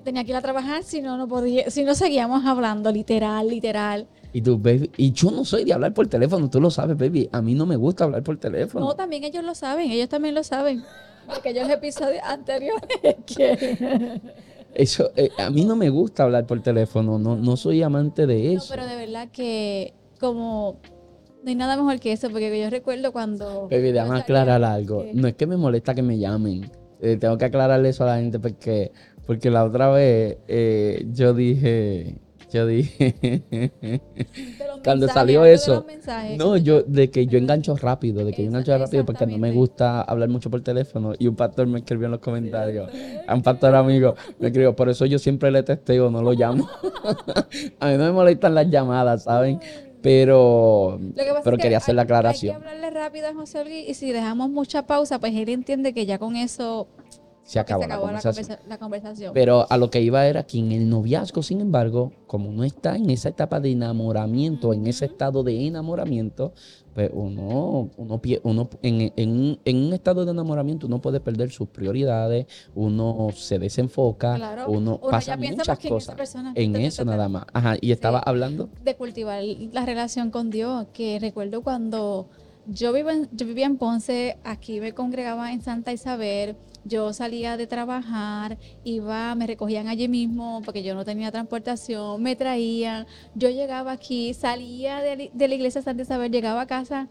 tenía, 0.02 0.24
que 0.24 0.30
ir 0.30 0.36
a 0.36 0.42
trabajar, 0.42 0.82
si 0.82 1.00
no, 1.00 1.16
no 1.16 1.28
podía, 1.28 1.70
si 1.70 1.84
no 1.84 1.94
seguíamos 1.94 2.44
hablando, 2.44 2.90
literal, 2.90 3.48
literal. 3.48 4.06
Y 4.32 4.40
tú, 4.40 4.58
baby, 4.58 4.90
y 4.96 5.12
yo 5.12 5.30
no 5.30 5.44
soy 5.44 5.64
de 5.64 5.74
hablar 5.74 5.92
por 5.92 6.06
teléfono, 6.06 6.48
tú 6.48 6.60
lo 6.60 6.70
sabes, 6.70 6.96
baby. 6.96 7.28
A 7.32 7.42
mí 7.42 7.54
no 7.54 7.66
me 7.66 7.76
gusta 7.76 8.04
hablar 8.04 8.22
por 8.22 8.38
teléfono. 8.38 8.86
No, 8.86 8.94
también 8.94 9.24
ellos 9.24 9.44
lo 9.44 9.54
saben, 9.54 9.90
ellos 9.90 10.08
también 10.08 10.34
lo 10.34 10.42
saben. 10.42 10.82
De 11.28 11.34
aquellos 11.34 11.68
episodios 11.68 12.22
anteriores 12.24 12.88
Eso, 14.74 15.10
eh, 15.16 15.30
a 15.38 15.50
mí 15.50 15.64
no 15.64 15.76
me 15.76 15.90
gusta 15.90 16.22
hablar 16.22 16.46
por 16.46 16.62
teléfono, 16.62 17.18
no, 17.18 17.36
no 17.36 17.56
soy 17.56 17.82
amante 17.82 18.26
de 18.26 18.54
eso. 18.54 18.74
No, 18.74 18.80
pero 18.80 18.86
de 18.88 18.96
verdad 18.96 19.28
que 19.30 19.92
como 20.18 20.78
no 21.42 21.48
hay 21.48 21.56
nada 21.56 21.76
mejor 21.76 21.98
que 21.98 22.12
eso, 22.12 22.30
porque 22.30 22.60
yo 22.60 22.70
recuerdo 22.70 23.12
cuando... 23.12 23.68
Baby, 23.68 23.92
déjame 23.92 24.20
aclarar 24.20 24.62
algo. 24.62 25.04
No 25.12 25.26
es 25.28 25.34
que 25.34 25.46
me 25.46 25.56
molesta 25.56 25.94
que 25.94 26.02
me 26.02 26.18
llamen. 26.18 26.70
Eh, 27.00 27.16
tengo 27.16 27.36
que 27.36 27.46
aclararle 27.46 27.88
eso 27.88 28.04
a 28.04 28.08
la 28.08 28.16
gente 28.18 28.38
porque, 28.38 28.92
porque 29.26 29.50
la 29.50 29.64
otra 29.64 29.90
vez 29.90 30.38
eh, 30.46 31.04
yo 31.12 31.34
dije... 31.34 32.16
Yo 32.52 32.66
dije... 32.66 33.40
cuando 34.84 35.08
salió 35.08 35.44
eso... 35.46 35.86
No, 36.36 36.56
yo... 36.58 36.82
De 36.82 37.10
que 37.10 37.26
yo 37.26 37.38
engancho 37.38 37.74
rápido. 37.76 38.24
De 38.24 38.32
que 38.32 38.42
yo 38.42 38.48
engancho 38.48 38.76
rápido 38.78 39.04
porque 39.04 39.26
no 39.26 39.38
me 39.38 39.50
gusta 39.52 40.02
hablar 40.02 40.28
mucho 40.28 40.48
por 40.50 40.60
teléfono. 40.60 41.14
Y 41.18 41.26
un 41.26 41.34
pastor 41.34 41.66
me 41.66 41.78
escribió 41.78 42.06
en 42.06 42.12
los 42.12 42.20
comentarios. 42.20 42.90
A 43.26 43.34
un 43.34 43.42
pastor 43.42 43.74
amigo 43.74 44.14
me 44.38 44.48
escribió. 44.48 44.76
Por 44.76 44.90
eso 44.90 45.06
yo 45.06 45.18
siempre 45.18 45.50
le 45.50 45.62
testeo, 45.62 46.10
no 46.10 46.22
lo 46.22 46.34
llamo. 46.34 46.68
a 47.80 47.90
mí 47.90 47.96
no 47.96 48.04
me 48.04 48.12
molestan 48.12 48.54
las 48.54 48.68
llamadas, 48.68 49.24
¿saben? 49.24 49.58
Pero, 50.02 50.98
pero 51.44 51.56
quería 51.56 51.78
hacer 51.78 51.94
la 51.94 52.02
aclaración. 52.02 52.56
Hay 52.56 52.62
que 52.62 52.68
hablarle 52.68 52.90
rápido 52.90 53.28
a 53.28 53.34
José 53.34 53.64
Luis 53.64 53.88
y 53.88 53.94
si 53.94 54.12
dejamos 54.12 54.50
mucha 54.50 54.86
pausa, 54.86 55.18
pues 55.18 55.34
él 55.34 55.48
entiende 55.48 55.94
que 55.94 56.06
ya 56.06 56.18
con 56.18 56.36
eso 56.36 56.88
se 57.44 57.58
acabó, 57.58 57.86
la, 57.86 57.98
conversación. 58.78 59.32
Pero 59.34 59.66
a 59.68 59.76
lo 59.76 59.90
que 59.90 60.00
iba 60.00 60.26
era 60.26 60.44
que 60.44 60.58
en 60.58 60.70
el 60.72 60.88
noviazgo, 60.88 61.42
sin 61.42 61.60
embargo, 61.60 62.12
como 62.26 62.48
uno 62.48 62.62
está 62.64 62.96
en 62.96 63.10
esa 63.10 63.30
etapa 63.30 63.58
de 63.58 63.72
enamoramiento, 63.72 64.72
en 64.72 64.86
ese 64.86 65.06
estado 65.06 65.42
de 65.42 65.66
enamoramiento, 65.66 66.52
pues 66.94 67.10
uno, 67.12 67.90
uno, 67.96 68.20
uno 68.42 68.70
en, 68.82 69.12
en, 69.16 69.76
un 69.76 69.92
estado 69.92 70.24
de 70.24 70.30
enamoramiento 70.30 70.86
uno 70.86 71.00
puede 71.00 71.20
perder 71.20 71.50
sus 71.50 71.68
prioridades, 71.68 72.46
uno 72.74 73.30
se 73.34 73.58
desenfoca, 73.58 74.64
uno, 74.68 75.00
pasa 75.00 75.36
muchas 75.36 75.78
cosas. 75.78 76.36
en, 76.54 76.76
eso 76.76 77.04
nada 77.04 77.28
más. 77.28 77.46
Ajá, 77.52 77.76
y 77.80 77.92
estaba 77.92 78.20
hablando. 78.20 78.68
de 78.84 78.94
cultivar 78.94 79.42
la 79.72 79.84
relación 79.84 80.30
con 80.30 80.50
Dios, 80.50 80.86
que 80.92 81.18
recuerdo 81.18 81.62
cuando 81.62 82.28
yo, 82.66 82.92
vivo 82.92 83.10
yo 83.32 83.46
vivía 83.46 83.66
en 83.66 83.76
Ponce, 83.76 84.38
aquí 84.44 84.80
me 84.80 84.92
congregaba 84.92 85.52
en 85.52 85.62
Santa 85.62 85.92
Isabel, 85.92 86.56
yo 86.84 87.12
salía 87.12 87.56
de 87.56 87.66
trabajar, 87.66 88.58
iba, 88.84 89.34
me 89.34 89.46
recogían 89.46 89.88
allí 89.88 90.08
mismo 90.08 90.62
porque 90.64 90.82
yo 90.82 90.94
no 90.94 91.04
tenía 91.04 91.30
transportación, 91.30 92.22
me 92.22 92.36
traían, 92.36 93.06
yo 93.34 93.50
llegaba 93.50 93.92
aquí, 93.92 94.34
salía 94.34 95.00
de, 95.00 95.30
la 95.34 95.54
iglesia 95.54 95.82
Santa 95.82 96.02
Isabel, 96.02 96.32
llegaba 96.32 96.62
a 96.62 96.66
casa 96.66 97.08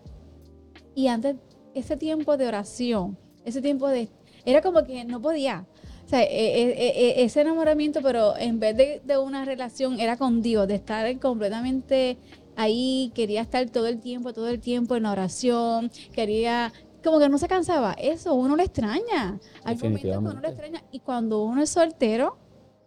y 0.96 1.08
antes 1.08 1.36
ese 1.74 1.98
tiempo 1.98 2.38
de 2.38 2.48
oración, 2.48 3.18
ese 3.46 3.62
tiempo 3.62 3.88
de... 3.88 4.10
Era 4.44 4.62
como 4.62 4.84
que 4.84 5.06
no 5.06 5.22
podía. 5.22 5.68
O 6.06 6.10
sea, 6.10 6.24
e, 6.24 6.28
e, 6.28 7.20
e, 7.22 7.24
ese 7.24 7.42
enamoramiento, 7.42 8.02
pero 8.02 8.36
en 8.36 8.60
vez 8.60 8.76
de, 8.76 9.02
de, 9.06 9.18
una 9.20 9.46
relación, 9.46 10.00
era 10.00 10.18
con 10.18 10.42
Dios, 10.42 10.68
de 10.68 10.76
estar 10.76 11.20
completamente 11.20 12.18
ahí, 12.56 13.12
quería 13.14 13.42
estar 13.42 13.70
todo 13.70 13.88
el 13.88 14.00
tiempo, 14.00 14.34
todo 14.34 14.50
el 14.50 14.60
tiempo 14.60 14.96
en 14.96 15.06
oración, 15.06 15.92
quería 16.12 16.74
como 17.04 17.20
que 17.20 17.30
no 17.30 17.38
se 17.38 17.48
cansaba. 17.48 17.94
Eso 17.94 18.34
uno 18.34 18.56
le 18.56 18.64
extraña. 18.64 19.40
Hay 19.64 19.76
momentos 19.76 20.02
que 20.02 20.18
uno 20.18 20.40
le 20.40 20.48
extraña. 20.48 20.84
Y 20.92 21.00
cuando 21.00 21.44
uno 21.44 21.62
es 21.62 21.70
soltero, 21.70 22.38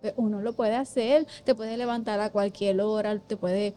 pues, 0.00 0.14
uno 0.16 0.40
lo 0.40 0.54
puede 0.54 0.76
hacer. 0.76 1.26
Te 1.44 1.54
puede 1.54 1.76
levantar 1.76 2.20
a 2.20 2.30
cualquier 2.30 2.80
hora, 2.80 3.18
te 3.18 3.36
puede 3.36 3.74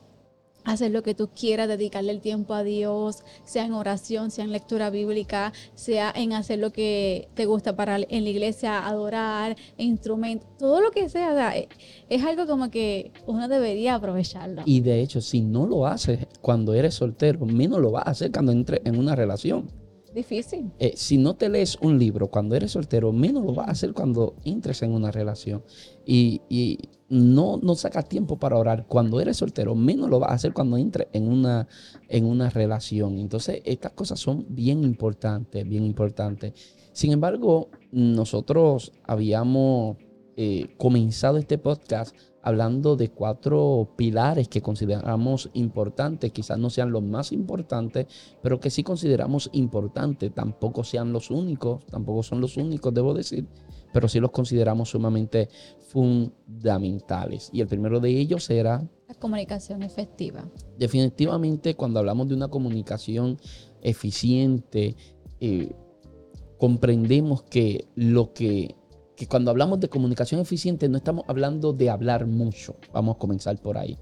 hacer 0.67 0.91
lo 0.91 1.01
que 1.01 1.15
tú 1.15 1.29
quieras, 1.29 1.69
dedicarle 1.69 2.11
el 2.11 2.19
tiempo 2.19 2.53
a 2.53 2.61
Dios, 2.61 3.23
sea 3.45 3.63
en 3.63 3.71
oración, 3.71 4.31
sea 4.31 4.43
en 4.43 4.51
lectura 4.51 4.89
bíblica, 4.89 5.53
sea 5.75 6.11
en 6.13 6.33
hacer 6.33 6.59
lo 6.59 6.71
que 6.73 7.29
te 7.35 7.45
gusta 7.45 7.77
para 7.77 7.95
en 7.97 8.23
la 8.25 8.29
iglesia, 8.29 8.85
adorar, 8.85 9.55
instrumento, 9.77 10.45
todo 10.59 10.81
lo 10.81 10.91
que 10.91 11.07
sea, 11.07 11.55
es, 11.55 11.67
es 12.09 12.23
algo 12.23 12.45
como 12.47 12.69
que 12.69 13.13
uno 13.25 13.47
debería 13.47 13.95
aprovecharlo. 13.95 14.63
Y 14.65 14.81
de 14.81 15.01
hecho, 15.01 15.21
si 15.21 15.39
no 15.39 15.65
lo 15.65 15.87
haces 15.87 16.27
cuando 16.41 16.73
eres 16.73 16.95
soltero, 16.95 17.45
menos 17.45 17.79
lo 17.79 17.91
vas 17.91 18.05
a 18.05 18.11
hacer 18.11 18.31
cuando 18.33 18.51
entres 18.51 18.81
en 18.83 18.99
una 18.99 19.15
relación. 19.15 19.86
Difícil. 20.17 20.71
Eh, 20.79 20.93
si 20.95 21.19
no 21.19 21.35
te 21.35 21.47
lees 21.47 21.77
un 21.79 21.99
libro 21.99 22.27
cuando 22.29 22.55
eres 22.55 22.71
soltero, 22.71 23.13
menos 23.13 23.45
lo 23.45 23.53
vas 23.53 23.67
a 23.67 23.71
hacer 23.73 23.93
cuando 23.93 24.33
entres 24.45 24.81
en 24.81 24.91
una 24.91 25.11
relación. 25.11 25.63
Y, 26.07 26.41
no, 27.07 27.57
no 27.61 27.75
sacas 27.75 28.09
tiempo 28.09 28.39
para 28.39 28.57
orar 28.57 28.87
cuando 28.87 29.21
eres 29.21 29.37
soltero, 29.37 29.75
menos 29.75 30.09
lo 30.09 30.19
vas 30.19 30.31
a 30.31 30.33
hacer 30.33 30.53
cuando 30.53 30.75
entres 30.75 31.07
en 31.13 31.31
una, 31.31 31.67
en 32.09 32.25
una 32.25 32.49
relación. 32.49 33.19
Entonces, 33.19 33.61
estas 33.63 33.91
cosas 33.91 34.19
son 34.19 34.47
bien 34.49 34.83
importantes, 34.83 35.69
bien 35.69 35.83
importantes. 35.85 36.53
Sin 36.93 37.11
embargo, 37.11 37.69
nosotros 37.91 38.93
habíamos 39.03 39.97
eh, 40.35 40.73
comenzado 40.77 41.37
este 41.37 41.59
podcast 41.59 42.15
hablando 42.47 42.95
de 42.95 43.09
cuatro 43.09 43.89
pilares 43.97 44.47
que 44.47 44.61
consideramos 44.61 45.49
importantes, 45.53 46.31
quizás 46.31 46.57
no 46.57 46.69
sean 46.69 46.91
los 46.91 47.03
más 47.03 47.33
importantes, 47.33 48.07
pero 48.41 48.59
que 48.61 48.69
sí 48.69 48.83
consideramos 48.83 49.49
importantes, 49.51 50.33
tampoco 50.33 50.85
sean 50.85 51.11
los 51.11 51.29
únicos, 51.29 51.85
tampoco 51.87 52.23
son 52.23 52.39
los 52.39 52.55
únicos, 52.55 52.93
debo 52.93 53.13
decir, 53.13 53.45
pero 53.91 54.07
sí 54.07 54.21
los 54.21 54.31
consideramos 54.31 54.91
sumamente 54.91 55.49
fundamentales. 55.89 57.49
Y 57.51 57.59
el 57.59 57.67
primero 57.67 57.99
de 57.99 58.11
ellos 58.11 58.49
era... 58.49 58.81
La 59.09 59.15
comunicación 59.15 59.83
efectiva. 59.83 60.49
Definitivamente 60.77 61.75
cuando 61.75 61.99
hablamos 61.99 62.29
de 62.29 62.35
una 62.35 62.47
comunicación 62.47 63.37
eficiente, 63.81 64.95
eh, 65.41 65.75
comprendemos 66.57 67.43
que 67.43 67.89
lo 67.95 68.31
que 68.31 68.75
que 69.17 69.27
cuando 69.27 69.49
hablamos 69.49 69.79
de 69.79 69.89
comunicación 69.89 70.39
eficiente 70.39 70.87
no 70.87 70.97
estamos 70.97 71.25
hablando 71.27 71.73
de 71.73 71.89
hablar 71.89 72.27
mucho. 72.27 72.75
Vamos 72.93 73.15
a 73.15 73.19
comenzar 73.19 73.59
por 73.59 73.77
ahí. 73.77 73.97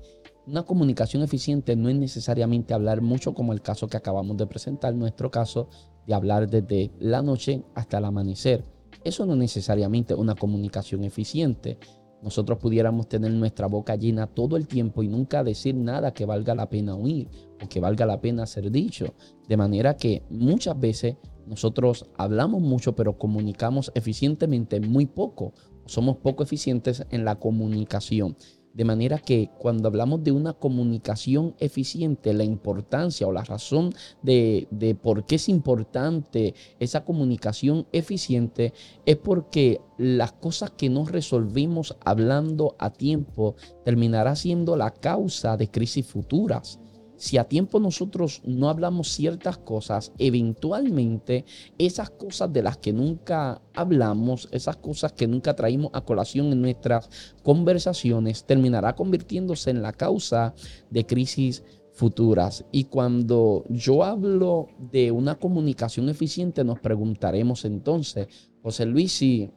Una 0.45 0.63
comunicación 0.63 1.23
eficiente 1.23 1.77
no 1.77 1.87
es 1.87 1.95
necesariamente 1.95 2.73
hablar 2.73 3.01
mucho 3.01 3.33
como 3.33 3.53
el 3.53 3.61
caso 3.61 3.87
que 3.87 3.95
acabamos 3.95 4.35
de 4.35 4.45
presentar, 4.45 4.93
nuestro 4.93 5.31
caso 5.31 5.69
de 6.05 6.13
hablar 6.13 6.49
desde 6.49 6.91
la 6.99 7.21
noche 7.21 7.63
hasta 7.75 7.97
el 7.97 8.05
amanecer. 8.05 8.65
Eso 9.05 9.25
no 9.25 9.33
es 9.33 9.39
necesariamente 9.39 10.13
una 10.13 10.35
comunicación 10.35 11.03
eficiente. 11.05 11.79
nosotros 12.21 12.57
pudiéramos 12.57 13.07
tener 13.07 13.31
nuestra 13.31 13.67
boca 13.67 13.95
llena 13.95 14.25
todo 14.25 14.57
el 14.57 14.67
tiempo 14.67 15.03
y 15.03 15.07
nunca 15.07 15.43
decir 15.43 15.75
nada 15.75 16.11
que 16.11 16.25
valga 16.25 16.55
la 16.55 16.69
pena 16.69 16.95
oír 16.95 17.29
o 17.63 17.69
que 17.69 17.79
valga 17.79 18.05
la 18.05 18.19
pena 18.19 18.47
ser 18.47 18.69
dicho. 18.71 19.13
De 19.47 19.55
manera 19.55 19.95
que 19.95 20.23
muchas 20.29 20.77
veces 20.79 21.17
nosotros 21.47 22.05
hablamos 22.17 22.61
mucho, 22.61 22.95
pero 22.95 23.17
comunicamos 23.17 23.91
eficientemente 23.95 24.79
muy 24.79 25.05
poco. 25.05 25.53
Somos 25.85 26.17
poco 26.17 26.43
eficientes 26.43 27.05
en 27.11 27.25
la 27.25 27.35
comunicación. 27.35 28.35
De 28.75 28.83
manera 28.83 29.19
que 29.19 29.51
cuando 29.57 29.87
hablamos 29.87 30.21
de 30.25 30.33
una 30.33 30.51
comunicación 30.51 31.55
eficiente, 31.59 32.33
la 32.33 32.43
importancia 32.43 33.25
o 33.25 33.31
la 33.31 33.45
razón 33.45 33.93
de, 34.21 34.67
por 35.01 35.25
qué 35.25 35.35
es 35.35 35.47
importante 35.47 36.53
esa 36.77 37.05
comunicación 37.05 37.87
eficiente 37.93 38.73
es 39.05 39.15
porque 39.15 39.79
las 39.97 40.33
cosas 40.33 40.71
que 40.71 40.89
no 40.89 41.05
resolvimos 41.05 41.95
hablando 42.03 42.75
a 42.77 42.89
tiempo 42.89 43.55
terminará 43.85 44.35
siendo 44.35 44.75
la 44.75 44.91
causa 44.91 45.55
de 45.55 45.71
crisis 45.71 46.05
futuras. 46.05 46.77
Si 47.25 47.39
a 47.39 47.45
tiempo 47.45 47.79
nosotros 47.79 48.43
no 48.45 48.69
hablamos 48.69 49.07
ciertas 49.07 49.57
cosas, 49.57 50.11
eventualmente 50.19 51.43
esas 51.79 52.11
cosas 52.11 52.53
de 52.53 52.61
las 52.61 52.77
que 52.77 52.93
nunca 52.93 53.63
hablamos, 53.73 54.47
esas 54.51 54.77
cosas 54.77 55.11
que 55.11 55.25
nunca 55.25 55.55
traímos 55.55 55.89
a 55.95 56.01
colación 56.01 56.51
en 56.51 56.61
nuestras 56.61 57.09
conversaciones, 57.41 58.45
terminará 58.45 58.95
convirtiéndose 58.95 59.71
en 59.71 59.81
la 59.81 59.91
causa 59.91 60.53
de 60.91 61.03
crisis 61.07 61.63
futuras. 61.93 62.63
Y 62.71 62.83
cuando 62.83 63.63
yo 63.69 64.03
hablo 64.03 64.67
de 64.77 65.09
una 65.09 65.33
comunicación 65.33 66.09
eficiente, 66.09 66.63
nos 66.63 66.79
preguntaremos 66.79 67.65
entonces, 67.65 68.27
José 68.61 68.85
Luis, 68.85 69.11
si 69.13 69.49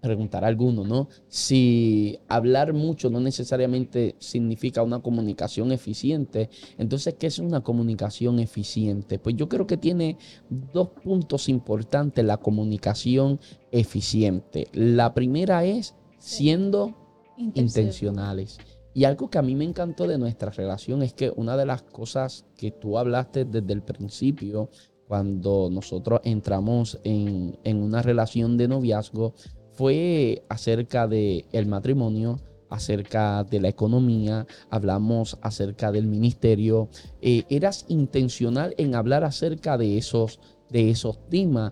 preguntar 0.00 0.44
a 0.44 0.48
alguno, 0.48 0.84
¿no? 0.84 1.08
Si 1.28 2.18
hablar 2.28 2.72
mucho 2.72 3.10
no 3.10 3.20
necesariamente 3.20 4.16
significa 4.18 4.82
una 4.82 5.00
comunicación 5.00 5.72
eficiente, 5.72 6.50
entonces, 6.78 7.14
¿qué 7.18 7.26
es 7.26 7.38
una 7.38 7.60
comunicación 7.60 8.40
eficiente? 8.40 9.18
Pues 9.18 9.36
yo 9.36 9.48
creo 9.48 9.66
que 9.66 9.76
tiene 9.76 10.16
dos 10.48 10.88
puntos 10.88 11.48
importantes 11.48 12.24
la 12.24 12.38
comunicación 12.38 13.40
eficiente. 13.70 14.68
La 14.72 15.14
primera 15.14 15.64
es 15.64 15.94
siendo 16.18 16.94
intencionales. 17.36 18.58
Y 18.92 19.04
algo 19.04 19.30
que 19.30 19.38
a 19.38 19.42
mí 19.42 19.54
me 19.54 19.64
encantó 19.64 20.06
de 20.06 20.18
nuestra 20.18 20.50
relación 20.50 21.02
es 21.02 21.12
que 21.12 21.32
una 21.34 21.56
de 21.56 21.66
las 21.66 21.82
cosas 21.82 22.44
que 22.56 22.72
tú 22.72 22.98
hablaste 22.98 23.44
desde 23.44 23.72
el 23.72 23.82
principio, 23.82 24.68
cuando 25.06 25.68
nosotros 25.70 26.20
entramos 26.24 26.98
en, 27.04 27.58
en 27.62 27.82
una 27.82 28.02
relación 28.02 28.56
de 28.56 28.68
noviazgo, 28.68 29.34
fue 29.80 30.42
acerca 30.50 31.06
del 31.06 31.46
el 31.52 31.64
matrimonio, 31.64 32.38
acerca 32.68 33.44
de 33.44 33.60
la 33.60 33.68
economía, 33.68 34.46
hablamos 34.68 35.38
acerca 35.40 35.90
del 35.90 36.06
ministerio. 36.06 36.90
Eh, 37.22 37.44
eras 37.48 37.86
intencional 37.88 38.74
en 38.76 38.94
hablar 38.94 39.24
acerca 39.24 39.78
de 39.78 39.96
esos, 39.96 40.38
de 40.68 40.90
esos 40.90 41.26
temas. 41.30 41.70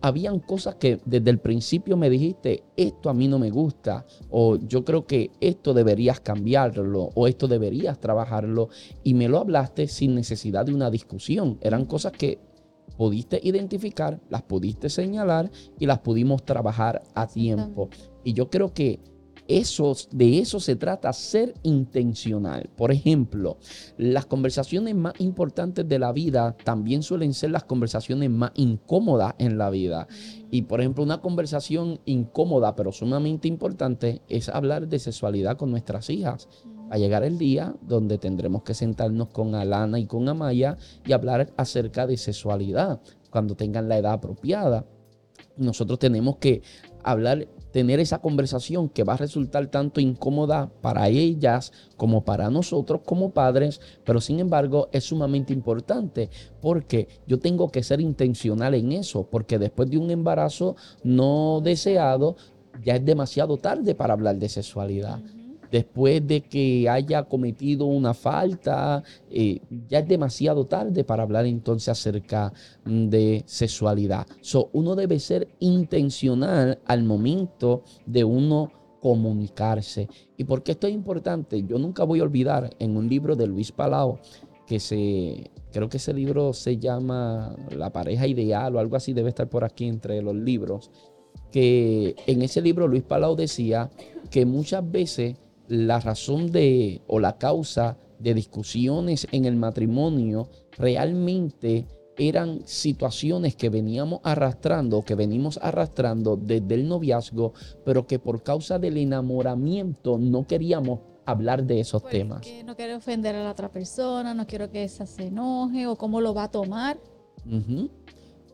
Habían 0.00 0.38
cosas 0.38 0.76
que 0.76 0.98
desde 1.04 1.28
el 1.28 1.40
principio 1.40 1.94
me 1.98 2.08
dijiste, 2.08 2.62
esto 2.74 3.10
a 3.10 3.14
mí 3.14 3.28
no 3.28 3.38
me 3.38 3.50
gusta, 3.50 4.06
o 4.30 4.56
yo 4.56 4.82
creo 4.86 5.06
que 5.06 5.30
esto 5.42 5.74
deberías 5.74 6.20
cambiarlo, 6.20 7.10
o 7.14 7.26
esto 7.26 7.48
deberías 7.48 8.00
trabajarlo, 8.00 8.70
y 9.04 9.12
me 9.12 9.28
lo 9.28 9.36
hablaste 9.36 9.88
sin 9.88 10.14
necesidad 10.14 10.64
de 10.64 10.72
una 10.72 10.90
discusión. 10.90 11.58
Eran 11.60 11.84
cosas 11.84 12.12
que 12.12 12.38
pudiste 13.00 13.40
identificar, 13.42 14.20
las 14.28 14.42
pudiste 14.42 14.90
señalar 14.90 15.50
y 15.78 15.86
las 15.86 16.00
pudimos 16.00 16.44
trabajar 16.44 17.00
a 17.14 17.26
tiempo. 17.26 17.88
Y 18.24 18.34
yo 18.34 18.50
creo 18.50 18.74
que 18.74 19.00
eso, 19.48 19.96
de 20.10 20.38
eso 20.38 20.60
se 20.60 20.76
trata, 20.76 21.10
ser 21.14 21.54
intencional. 21.62 22.68
Por 22.76 22.92
ejemplo, 22.92 23.56
las 23.96 24.26
conversaciones 24.26 24.94
más 24.94 25.14
importantes 25.18 25.88
de 25.88 25.98
la 25.98 26.12
vida 26.12 26.54
también 26.62 27.02
suelen 27.02 27.32
ser 27.32 27.52
las 27.52 27.64
conversaciones 27.64 28.28
más 28.28 28.52
incómodas 28.54 29.34
en 29.38 29.56
la 29.56 29.70
vida. 29.70 30.06
Y 30.50 30.62
por 30.62 30.80
ejemplo, 30.80 31.02
una 31.02 31.22
conversación 31.22 32.00
incómoda 32.04 32.76
pero 32.76 32.92
sumamente 32.92 33.48
importante 33.48 34.20
es 34.28 34.50
hablar 34.50 34.88
de 34.88 34.98
sexualidad 34.98 35.56
con 35.56 35.70
nuestras 35.70 36.10
hijas 36.10 36.48
a 36.90 36.98
llegar 36.98 37.22
el 37.22 37.38
día 37.38 37.74
donde 37.80 38.18
tendremos 38.18 38.62
que 38.64 38.74
sentarnos 38.74 39.28
con 39.28 39.54
Alana 39.54 39.98
y 39.98 40.06
con 40.06 40.28
Amaya 40.28 40.76
y 41.06 41.12
hablar 41.12 41.52
acerca 41.56 42.06
de 42.06 42.16
sexualidad 42.16 43.00
cuando 43.30 43.54
tengan 43.54 43.88
la 43.88 43.96
edad 43.96 44.14
apropiada. 44.14 44.84
Nosotros 45.56 45.98
tenemos 45.98 46.36
que 46.38 46.62
hablar, 47.04 47.46
tener 47.70 48.00
esa 48.00 48.18
conversación 48.18 48.88
que 48.88 49.04
va 49.04 49.14
a 49.14 49.18
resultar 49.18 49.68
tanto 49.68 50.00
incómoda 50.00 50.70
para 50.80 51.08
ellas 51.08 51.72
como 51.96 52.24
para 52.24 52.50
nosotros 52.50 53.02
como 53.04 53.30
padres, 53.30 53.80
pero 54.04 54.20
sin 54.20 54.40
embargo 54.40 54.88
es 54.92 55.04
sumamente 55.04 55.52
importante 55.52 56.28
porque 56.60 57.08
yo 57.26 57.38
tengo 57.38 57.70
que 57.70 57.84
ser 57.84 58.00
intencional 58.00 58.74
en 58.74 58.92
eso, 58.92 59.28
porque 59.30 59.58
después 59.58 59.88
de 59.90 59.98
un 59.98 60.10
embarazo 60.10 60.76
no 61.04 61.60
deseado, 61.62 62.36
ya 62.84 62.96
es 62.96 63.04
demasiado 63.04 63.58
tarde 63.58 63.94
para 63.94 64.14
hablar 64.14 64.36
de 64.36 64.48
sexualidad 64.48 65.20
después 65.70 66.26
de 66.26 66.42
que 66.42 66.88
haya 66.88 67.22
cometido 67.24 67.86
una 67.86 68.14
falta, 68.14 69.02
eh, 69.30 69.60
ya 69.88 70.00
es 70.00 70.08
demasiado 70.08 70.66
tarde 70.66 71.04
para 71.04 71.22
hablar 71.22 71.46
entonces 71.46 71.88
acerca 71.88 72.52
mm, 72.84 73.08
de 73.08 73.42
sexualidad. 73.46 74.26
So, 74.40 74.70
uno 74.72 74.94
debe 74.96 75.18
ser 75.18 75.48
intencional 75.60 76.80
al 76.86 77.04
momento 77.04 77.82
de 78.06 78.24
uno 78.24 78.72
comunicarse. 79.00 80.08
¿Y 80.36 80.44
por 80.44 80.62
qué 80.62 80.72
esto 80.72 80.86
es 80.86 80.94
importante? 80.94 81.62
Yo 81.64 81.78
nunca 81.78 82.04
voy 82.04 82.20
a 82.20 82.24
olvidar 82.24 82.70
en 82.78 82.96
un 82.96 83.08
libro 83.08 83.34
de 83.34 83.46
Luis 83.46 83.72
Palau, 83.72 84.18
que 84.66 84.78
se, 84.78 85.50
creo 85.72 85.88
que 85.88 85.96
ese 85.96 86.12
libro 86.12 86.52
se 86.52 86.76
llama 86.76 87.56
La 87.70 87.90
pareja 87.90 88.26
ideal 88.26 88.76
o 88.76 88.78
algo 88.78 88.96
así, 88.96 89.12
debe 89.12 89.30
estar 89.30 89.48
por 89.48 89.64
aquí 89.64 89.86
entre 89.86 90.22
los 90.22 90.34
libros, 90.34 90.90
que 91.50 92.14
en 92.26 92.42
ese 92.42 92.60
libro 92.60 92.86
Luis 92.86 93.02
Palau 93.02 93.34
decía 93.34 93.90
que 94.30 94.46
muchas 94.46 94.88
veces 94.88 95.36
la 95.70 96.00
razón 96.00 96.50
de 96.50 97.00
o 97.06 97.20
la 97.20 97.38
causa 97.38 97.96
de 98.18 98.34
discusiones 98.34 99.28
en 99.30 99.44
el 99.44 99.54
matrimonio 99.54 100.48
realmente 100.76 101.86
eran 102.18 102.66
situaciones 102.66 103.54
que 103.54 103.70
veníamos 103.70 104.20
arrastrando, 104.24 105.02
que 105.02 105.14
venimos 105.14 105.60
arrastrando 105.62 106.36
desde 106.36 106.74
el 106.74 106.88
noviazgo, 106.88 107.54
pero 107.84 108.08
que 108.08 108.18
por 108.18 108.42
causa 108.42 108.80
del 108.80 108.96
enamoramiento 108.96 110.18
no 110.18 110.44
queríamos 110.44 111.00
hablar 111.24 111.62
de 111.62 111.78
esos 111.78 112.04
temas. 112.04 112.42
no 112.64 112.74
quiero 112.74 112.96
ofender 112.96 113.36
a 113.36 113.44
la 113.44 113.52
otra 113.52 113.70
persona, 113.70 114.34
no 114.34 114.48
quiero 114.48 114.72
que 114.72 114.82
esa 114.82 115.06
se 115.06 115.28
enoje 115.28 115.86
o 115.86 115.94
cómo 115.94 116.20
lo 116.20 116.34
va 116.34 116.44
a 116.44 116.50
tomar. 116.50 116.98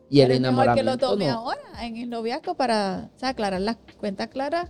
Y 0.09 0.21
el 0.21 0.31
enamoramiento. 0.31 0.79
que 0.79 0.83
lo 0.83 0.97
tome 0.97 1.29
ahora 1.29 1.61
en 1.81 1.97
el 1.97 2.11
noviazgo 2.11 2.53
para 2.53 3.09
aclarar 3.21 3.59
las 3.59 3.77
cuentas 3.97 4.27
claras 4.27 4.69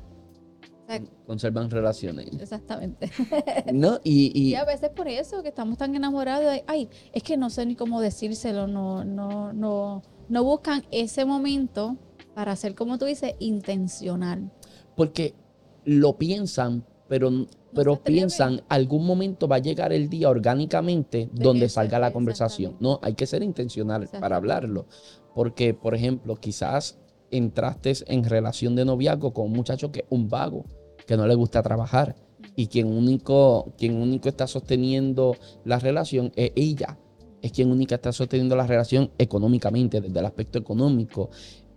conservan 1.25 1.69
relaciones. 1.69 2.29
Exactamente. 2.39 3.11
¿No? 3.73 3.99
Y, 4.03 4.55
a 4.55 4.65
veces 4.65 4.89
por 4.89 5.07
eso 5.07 5.43
que 5.43 5.49
estamos 5.49 5.77
tan 5.77 5.95
enamorados, 5.95 6.61
ay, 6.67 6.89
es 7.13 7.23
que 7.23 7.37
no 7.37 7.49
sé 7.49 7.65
ni 7.65 7.75
cómo 7.75 8.01
decírselo, 8.01 8.67
no, 8.67 9.03
no, 9.03 9.53
no, 9.53 10.01
no 10.29 10.43
buscan 10.43 10.85
ese 10.91 11.25
momento 11.25 11.97
para 12.33 12.53
hacer, 12.53 12.75
como 12.75 12.97
tú 12.97 13.05
dices, 13.05 13.33
intencional. 13.39 14.51
Porque 14.95 15.35
lo 15.83 16.17
piensan, 16.17 16.85
pero, 17.07 17.31
pero 17.73 18.01
piensan, 18.03 18.61
algún 18.69 19.05
momento 19.05 19.47
va 19.47 19.57
a 19.57 19.59
llegar 19.59 19.91
el 19.91 20.09
día 20.09 20.29
orgánicamente 20.29 21.29
donde 21.33 21.69
salga 21.69 21.99
la 21.99 22.11
conversación. 22.11 22.77
No, 22.79 22.99
hay 23.01 23.13
que 23.13 23.25
ser 23.25 23.43
intencional 23.43 24.09
para 24.19 24.37
hablarlo. 24.37 24.87
Porque, 25.35 25.73
por 25.73 25.93
ejemplo, 25.93 26.35
quizás 26.35 26.97
entraste 27.29 27.93
en 28.07 28.23
relación 28.23 28.75
de 28.75 28.85
noviazgo 28.85 29.33
con 29.33 29.47
un 29.47 29.53
muchacho 29.53 29.91
que 29.91 29.99
es 29.99 30.05
un 30.09 30.29
vago 30.29 30.65
que 31.07 31.17
no 31.17 31.25
le 31.25 31.33
gusta 31.33 31.63
trabajar 31.63 32.15
y 32.55 32.67
quien 32.67 32.87
único, 32.87 33.73
quien 33.77 33.95
único 33.95 34.29
está 34.29 34.47
sosteniendo 34.47 35.35
la 35.63 35.79
relación 35.79 36.31
es 36.35 36.51
ella. 36.55 36.97
Es 37.41 37.51
quien 37.51 37.71
única 37.71 37.95
está 37.95 38.11
sosteniendo 38.11 38.55
la 38.55 38.65
relación 38.65 39.11
económicamente, 39.17 40.01
desde 40.01 40.19
el 40.19 40.25
aspecto 40.25 40.57
económico. 40.57 41.29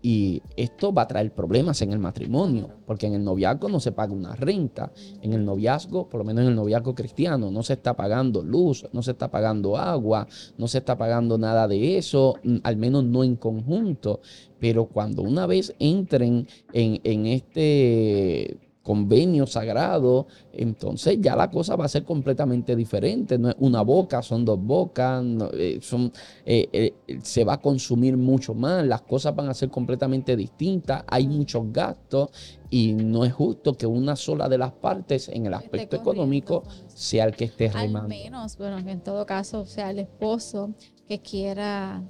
Y 0.02 0.42
esto 0.56 0.94
va 0.94 1.02
a 1.02 1.06
traer 1.06 1.34
problemas 1.34 1.82
en 1.82 1.92
el 1.92 1.98
matrimonio, 1.98 2.70
porque 2.86 3.06
en 3.06 3.12
el 3.12 3.22
noviazgo 3.22 3.68
no 3.68 3.78
se 3.78 3.92
paga 3.92 4.14
una 4.14 4.34
renta. 4.34 4.90
En 5.20 5.34
el 5.34 5.44
noviazgo, 5.44 6.08
por 6.08 6.20
lo 6.20 6.24
menos 6.24 6.44
en 6.44 6.48
el 6.48 6.56
noviazgo 6.56 6.94
cristiano, 6.94 7.50
no 7.50 7.62
se 7.62 7.74
está 7.74 7.94
pagando 7.94 8.42
luz, 8.42 8.88
no 8.94 9.02
se 9.02 9.10
está 9.10 9.30
pagando 9.30 9.76
agua, 9.76 10.26
no 10.56 10.66
se 10.66 10.78
está 10.78 10.96
pagando 10.96 11.36
nada 11.36 11.68
de 11.68 11.98
eso, 11.98 12.36
mm, 12.42 12.56
al 12.62 12.76
menos 12.78 13.04
no 13.04 13.22
en 13.22 13.36
conjunto. 13.36 14.20
Pero 14.58 14.87
cuando 14.87 15.20
una 15.20 15.46
vez 15.46 15.74
entren 15.78 16.48
en, 16.72 17.00
en 17.04 17.26
este 17.26 18.69
convenio 18.90 19.46
sagrado, 19.46 20.26
entonces 20.52 21.18
ya 21.20 21.36
la 21.36 21.48
cosa 21.48 21.76
va 21.76 21.84
a 21.84 21.88
ser 21.88 22.02
completamente 22.02 22.74
diferente. 22.74 23.38
No 23.38 23.50
es 23.50 23.54
una 23.60 23.82
boca, 23.82 24.20
son 24.20 24.44
dos 24.44 24.60
bocas, 24.60 25.24
eh, 25.52 25.78
son, 25.80 26.12
eh, 26.44 26.68
eh, 27.06 27.20
se 27.22 27.44
va 27.44 27.52
a 27.52 27.60
consumir 27.60 28.16
mucho 28.16 28.52
más, 28.52 28.84
las 28.84 29.02
cosas 29.02 29.32
van 29.36 29.48
a 29.48 29.54
ser 29.54 29.70
completamente 29.70 30.34
distintas, 30.34 31.04
hay 31.06 31.28
muchos 31.28 31.72
gastos 31.72 32.30
y 32.68 32.94
no 32.94 33.24
es 33.24 33.32
justo 33.32 33.74
que 33.74 33.86
una 33.86 34.16
sola 34.16 34.48
de 34.48 34.58
las 34.58 34.72
partes 34.72 35.28
en 35.28 35.46
el 35.46 35.54
aspecto 35.54 35.94
económico 35.94 36.64
sea 36.88 37.26
el 37.26 37.36
que 37.36 37.44
esté 37.44 37.68
remando. 37.68 38.00
Al 38.00 38.08
menos, 38.08 38.58
bueno, 38.58 38.78
en 38.78 39.00
todo 39.04 39.24
caso, 39.24 39.66
sea 39.66 39.92
el 39.92 40.00
esposo 40.00 40.74
que 41.06 41.20
quiera 41.20 42.02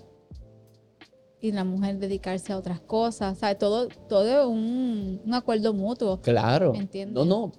y 1.41 1.53
la 1.53 1.65
mujer 1.65 1.99
dedicarse 1.99 2.53
a 2.53 2.59
otras 2.59 2.81
cosas, 2.81 3.37
o 3.37 3.41
sea, 3.41 3.57
todo, 3.57 3.89
todo 4.09 4.43
es 4.43 4.47
un, 4.47 5.21
acuerdo 5.33 5.73
mutuo. 5.73 6.21
Claro. 6.21 6.73
No, 7.13 7.25
no, 7.25 7.53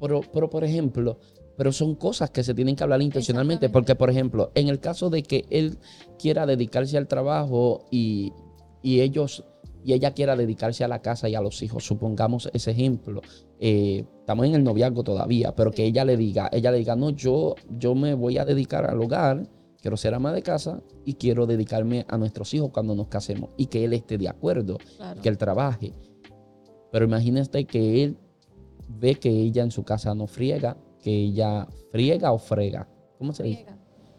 pero, 0.00 0.20
pero 0.32 0.50
por 0.50 0.64
ejemplo, 0.64 1.18
pero 1.56 1.72
son 1.72 1.94
cosas 1.94 2.30
que 2.30 2.42
se 2.42 2.54
tienen 2.54 2.76
que 2.76 2.82
hablar 2.82 3.02
intencionalmente, 3.02 3.68
porque 3.68 3.94
por 3.94 4.10
ejemplo, 4.10 4.50
en 4.54 4.68
el 4.68 4.80
caso 4.80 5.10
de 5.10 5.22
que 5.22 5.44
él 5.50 5.78
quiera 6.18 6.46
dedicarse 6.46 6.96
al 6.96 7.08
trabajo 7.08 7.86
y, 7.90 8.32
y 8.82 9.00
ellos 9.00 9.44
y 9.84 9.92
ella 9.92 10.12
quiera 10.12 10.36
dedicarse 10.36 10.84
a 10.84 10.88
la 10.88 11.00
casa 11.00 11.28
y 11.28 11.34
a 11.34 11.40
los 11.40 11.62
hijos, 11.62 11.84
supongamos 11.84 12.50
ese 12.52 12.72
ejemplo, 12.72 13.22
eh, 13.58 14.04
estamos 14.20 14.46
en 14.46 14.54
el 14.54 14.64
noviazgo 14.64 15.02
todavía, 15.02 15.54
pero 15.54 15.70
que 15.70 15.84
ella 15.84 16.04
le 16.04 16.16
diga, 16.16 16.48
ella 16.52 16.70
le 16.70 16.78
diga, 16.78 16.96
no, 16.96 17.10
yo, 17.10 17.54
yo 17.70 17.94
me 17.94 18.14
voy 18.14 18.38
a 18.38 18.44
dedicar 18.44 18.84
al 18.84 19.00
hogar, 19.00 19.48
quiero 19.80 19.96
ser 19.96 20.14
ama 20.14 20.32
de 20.32 20.42
casa 20.42 20.82
y 21.04 21.14
quiero 21.14 21.46
dedicarme 21.46 22.04
a 22.08 22.18
nuestros 22.18 22.52
hijos 22.54 22.70
cuando 22.72 22.94
nos 22.94 23.08
casemos 23.08 23.50
y 23.56 23.66
que 23.66 23.84
él 23.84 23.92
esté 23.92 24.18
de 24.18 24.28
acuerdo, 24.28 24.78
que 25.22 25.28
él 25.28 25.38
trabaje. 25.38 25.92
Pero 26.90 27.04
imagínate 27.04 27.64
que 27.64 28.04
él 28.04 28.18
ve 28.88 29.14
que 29.16 29.30
ella 29.30 29.62
en 29.62 29.70
su 29.70 29.84
casa 29.84 30.14
no 30.14 30.26
friega, 30.26 30.76
que 31.02 31.10
ella 31.10 31.66
friega 31.90 32.32
o 32.32 32.38
frega, 32.38 32.88
¿cómo 33.18 33.32
se 33.32 33.42
dice? 33.44 33.66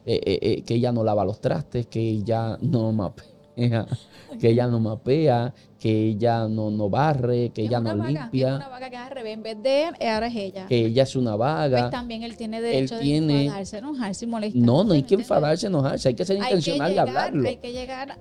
Eh, 0.05 0.39
eh, 0.41 0.64
que 0.64 0.76
ella 0.76 0.91
no 0.91 1.03
lava 1.03 1.26
los 1.26 1.41
trastes, 1.41 1.88
que 1.88 1.99
ella 1.99 2.57
no 2.62 2.91
mapea 2.91 3.29
que 4.39 4.49
ella 4.49 4.68
no 4.68 4.80
mapea, 4.80 5.53
que 5.80 6.10
ella 6.10 6.47
no, 6.47 6.70
no 6.70 6.89
barre, 6.89 7.51
que 7.53 7.64
ella 7.64 7.80
no 7.80 7.95
limpia. 7.95 8.49
Es 8.49 8.55
una 8.55 8.70
vaga 8.70 8.89
que 8.89 8.95
es 8.95 9.01
al 9.01 9.12
revés, 9.12 9.34
en 9.34 9.43
vez 9.43 9.64
de 9.64 9.86
ahora 10.07 10.28
es 10.28 10.36
ella. 10.36 10.66
Que 10.68 10.86
ella 10.86 11.03
es 11.03 11.16
una 11.16 11.36
vaga. 11.36 11.80
Pues 11.80 11.91
también 11.91 12.24
él 12.24 12.38
tiene 12.38 12.62
derecho 12.62 12.97
de 12.97 13.18
enfadarse, 13.18 13.78
enojarse 13.78 14.26
y 14.26 14.28
molestarse. 14.28 14.66
No, 14.66 14.84
no 14.84 14.93
hay 14.93 15.03
que 15.03 15.16
enfadarse, 15.16 15.68
enojarse, 15.68 16.10
hay 16.10 16.16
que 16.16 16.26
ser 16.26 16.38
intencional 16.38 16.93
de 16.93 16.99
hablarlo. 16.99 17.47
Hay 17.47 17.57
que 17.57 17.72
llegar 17.72 18.18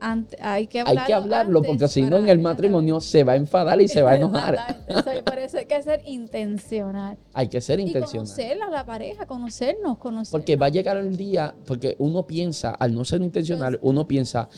hay 0.00 0.66
que 0.66 0.80
hablarlo, 0.80 1.00
hay 1.00 1.06
que 1.06 1.14
hablarlo 1.14 1.62
porque 1.62 1.88
si 1.88 2.02
no 2.02 2.16
en 2.16 2.28
el 2.28 2.38
matrimonio 2.38 3.00
se 3.00 3.24
va 3.24 3.32
a 3.32 3.36
enfadar 3.36 3.80
y 3.80 3.88
se 3.88 4.02
va 4.02 4.12
a 4.12 4.16
enojar. 4.16 4.84
por 5.24 5.38
eso 5.38 5.58
hay 5.58 5.66
que 5.66 5.82
ser 5.82 6.02
intencional. 6.06 7.18
Hay 7.32 7.48
que 7.48 7.60
ser 7.60 7.80
intencional. 7.80 8.26
Y 8.26 8.30
conocer 8.30 8.62
a 8.62 8.70
la 8.70 8.84
pareja, 8.84 9.26
conocernos, 9.26 9.98
conocernos. 9.98 10.30
Porque 10.30 10.56
va 10.56 10.66
a 10.66 10.70
llegar 10.70 10.96
el 10.96 11.16
día, 11.16 11.54
porque 11.66 11.96
uno 11.98 12.26
piensa, 12.26 12.70
al 12.70 12.94
no 12.94 13.04
ser 13.04 13.22
intencional, 13.22 13.78
uno 13.82 14.06
piensa, 14.06 14.48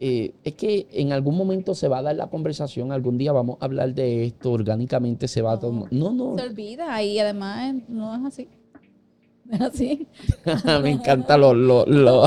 eh, 0.00 0.34
es 0.44 0.54
que 0.54 0.86
en 0.92 1.12
algún 1.12 1.36
momento 1.36 1.74
se 1.74 1.88
va 1.88 1.98
a 1.98 2.02
dar 2.02 2.14
la 2.14 2.28
conversación, 2.28 2.92
algún 2.92 3.18
día 3.18 3.32
vamos 3.32 3.58
a 3.60 3.64
hablar 3.64 3.94
de 3.94 4.26
esto, 4.26 4.52
orgánicamente 4.52 5.26
se 5.26 5.42
va 5.42 5.52
a 5.52 5.58
tomar. 5.58 5.92
No, 5.92 6.12
no. 6.12 6.36
Se 6.38 6.44
olvida 6.44 7.02
y 7.02 7.18
además 7.18 7.74
no 7.88 8.14
es 8.14 8.24
así. 8.24 8.48
Es 9.52 9.60
así. 9.60 10.06
Me 10.82 10.90
encanta 10.90 11.38
lo, 11.38 11.54
lo, 11.54 11.86
lo, 11.86 12.24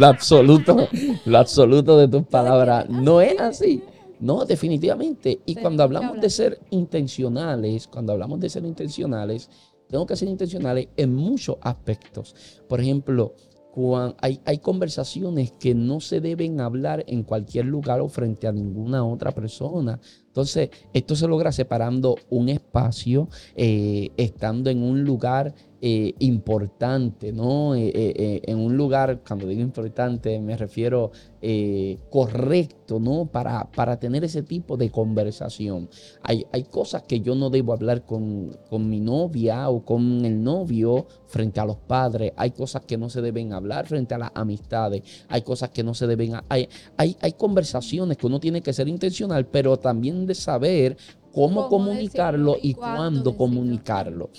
absoluto, 0.00 0.88
lo 1.26 1.38
absoluto 1.38 1.98
de 1.98 2.08
tus 2.08 2.26
palabras. 2.26 2.88
No 2.88 3.20
es 3.20 3.38
así. 3.38 3.82
No, 4.20 4.44
definitivamente. 4.44 5.40
Y 5.44 5.54
cuando 5.56 5.82
hablamos 5.82 6.20
de 6.20 6.30
ser 6.30 6.58
intencionales, 6.70 7.86
cuando 7.86 8.12
hablamos 8.12 8.40
de 8.40 8.48
ser 8.48 8.64
intencionales, 8.64 9.50
tengo 9.88 10.06
que 10.06 10.16
ser 10.16 10.28
intencionales 10.28 10.88
en 10.96 11.14
muchos 11.14 11.56
aspectos. 11.60 12.34
Por 12.66 12.80
ejemplo, 12.80 13.34
hay, 14.20 14.40
hay, 14.44 14.58
conversaciones 14.58 15.52
que 15.52 15.74
no 15.74 16.00
se 16.00 16.20
deben 16.20 16.60
hablar 16.60 17.04
en 17.06 17.22
cualquier 17.22 17.66
lugar 17.66 18.00
o 18.00 18.08
frente 18.08 18.48
a 18.48 18.52
ninguna 18.52 19.04
otra 19.04 19.30
persona. 19.30 20.00
Entonces, 20.26 20.70
esto 20.92 21.14
se 21.14 21.28
logra 21.28 21.52
separando 21.52 22.16
un 22.28 22.48
espacio, 22.48 23.28
eh, 23.54 24.10
estando 24.16 24.70
en 24.70 24.82
un 24.82 25.04
lugar 25.04 25.54
eh, 25.80 26.14
importante, 26.18 27.32
¿no? 27.32 27.76
Eh, 27.76 27.92
eh, 27.94 28.42
en 28.46 28.58
un 28.58 28.76
lugar, 28.76 29.20
cuando 29.24 29.46
digo 29.46 29.60
importante, 29.60 30.40
me 30.40 30.56
refiero 30.56 31.12
correcto, 32.10 32.98
¿no? 32.98 33.26
Para, 33.26 33.70
para, 33.70 33.96
tener 33.96 34.24
ese 34.24 34.42
tipo 34.42 34.76
de 34.76 34.90
conversación. 34.90 35.88
Hay, 36.22 36.44
hay 36.50 36.64
cosas 36.64 37.04
que 37.04 37.20
yo 37.20 37.36
no 37.36 37.48
debo 37.48 37.72
hablar 37.72 38.04
con, 38.04 38.56
con, 38.68 38.90
mi 38.90 38.98
novia 38.98 39.68
o 39.68 39.84
con 39.84 40.24
el 40.24 40.42
novio 40.42 41.06
frente 41.28 41.60
a 41.60 41.64
los 41.64 41.76
padres. 41.76 42.32
Hay 42.34 42.50
cosas 42.50 42.82
que 42.84 42.98
no 42.98 43.08
se 43.08 43.22
deben 43.22 43.52
hablar 43.52 43.86
frente 43.86 44.16
a 44.16 44.18
las 44.18 44.32
amistades. 44.34 45.02
Hay 45.28 45.42
cosas 45.42 45.70
que 45.70 45.84
no 45.84 45.94
se 45.94 46.08
deben... 46.08 46.32
Hay, 46.48 46.68
hay, 46.96 47.16
hay 47.20 47.32
conversaciones 47.34 48.16
que 48.16 48.26
uno 48.26 48.40
tiene 48.40 48.60
que 48.60 48.72
ser 48.72 48.88
intencional, 48.88 49.46
pero 49.46 49.76
también 49.76 50.26
de 50.26 50.34
saber 50.34 50.96
cómo, 51.32 51.68
comunicarlo 51.68 52.56
y, 52.60 52.74
cuándo 52.74 53.36
comunicarlo. 53.36 54.30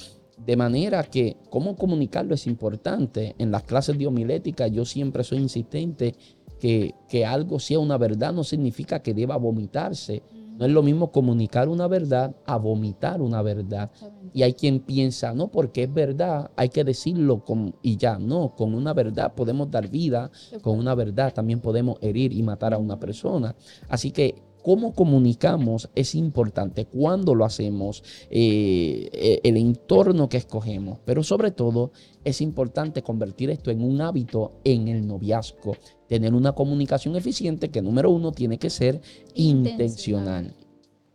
De 0.46 0.56
manera 0.56 1.04
que 1.04 1.38
cómo 1.50 1.76
comunicarlo 1.76 2.34
es 2.34 2.48
importante. 2.48 3.36
En 3.38 3.52
las 3.52 3.64
clases 3.64 3.98
de 3.98 4.08
homilética 4.08 4.68
yo 4.68 4.86
siempre 4.86 5.24
soy 5.24 5.40
insistente 5.40 6.16
que, 6.60 6.96
que 7.08 7.26
algo 7.26 7.60
sea 7.60 7.80
una 7.80 7.98
verdad 7.98 8.34
no 8.34 8.44
significa 8.44 9.02
que 9.02 9.14
deba 9.14 9.38
vomitarse. 9.38 10.24
No 10.60 10.66
es 10.66 10.72
lo 10.74 10.84
mismo 10.84 11.10
comunicar 11.10 11.70
una 11.70 11.88
verdad 11.88 12.36
a 12.46 12.58
vomitar 12.58 13.22
una 13.22 13.42
verdad. 13.42 13.90
Y 14.34 14.44
hay 14.44 14.54
quien 14.54 14.82
piensa, 14.82 15.34
no, 15.34 15.48
porque 15.48 15.84
es 15.84 15.94
verdad, 15.94 16.52
hay 16.58 16.68
que 16.68 16.84
decirlo 16.84 17.46
con, 17.46 17.76
y 17.82 17.96
ya. 17.96 18.20
No, 18.20 18.56
con 18.56 18.76
una 18.76 18.94
verdad 18.94 19.34
podemos 19.34 19.72
dar 19.72 19.88
vida, 19.88 20.30
con 20.62 20.78
una 20.78 20.96
verdad 20.96 21.34
también 21.34 21.62
podemos 21.62 21.98
herir 22.02 22.34
y 22.34 22.44
matar 22.44 22.74
a 22.74 22.78
una 22.78 23.00
persona. 23.00 23.56
Así 23.88 24.12
que 24.12 24.49
cómo 24.64 24.94
comunicamos 24.94 25.90
es 25.96 26.16
importante, 26.16 26.86
cuándo 26.86 27.36
lo 27.36 27.46
hacemos, 27.46 28.04
eh, 28.30 29.10
eh, 29.12 29.40
el 29.44 29.58
entorno 29.58 30.30
que 30.30 30.38
escogemos, 30.38 31.00
pero 31.06 31.24
sobre 31.24 31.52
todo 31.52 31.92
es 32.24 32.42
importante 32.42 33.02
convertir 33.02 33.50
esto 33.50 33.72
en 33.72 33.84
un 33.84 34.02
hábito 34.02 34.60
en 34.64 34.88
el 34.88 35.08
noviazgo, 35.08 35.76
tener 36.08 36.34
una 36.34 36.54
comunicación 36.54 37.16
eficiente 37.16 37.70
que 37.70 37.82
número 37.82 38.10
uno 38.10 38.32
tiene 38.32 38.58
que 38.58 38.70
ser 38.70 39.02
intencional. 39.36 40.56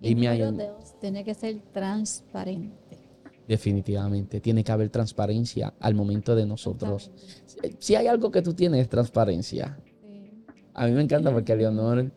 Y 0.01 0.15
número 0.15 0.53
dos, 0.53 0.99
tiene 1.01 1.25
que 1.25 1.35
ser 1.35 1.61
transparente. 1.73 2.99
Definitivamente, 3.47 4.41
tiene 4.41 4.65
que 4.65 4.73
haber 4.73 4.89
transparencia 4.89 5.75
al 5.81 5.95
momento 5.95 6.35
de 6.35 6.47
nosotros. 6.47 7.11
Si 7.79 7.95
hay 7.95 8.07
algo 8.07 8.31
que 8.31 8.43
tú 8.43 8.55
tienes 8.55 8.81
es 8.81 8.89
transparencia. 8.89 9.79
A 10.73 10.87
mí 10.87 10.93
me 10.93 11.03
encanta 11.03 11.33
porque 11.33 11.55
Leonor 11.55 12.11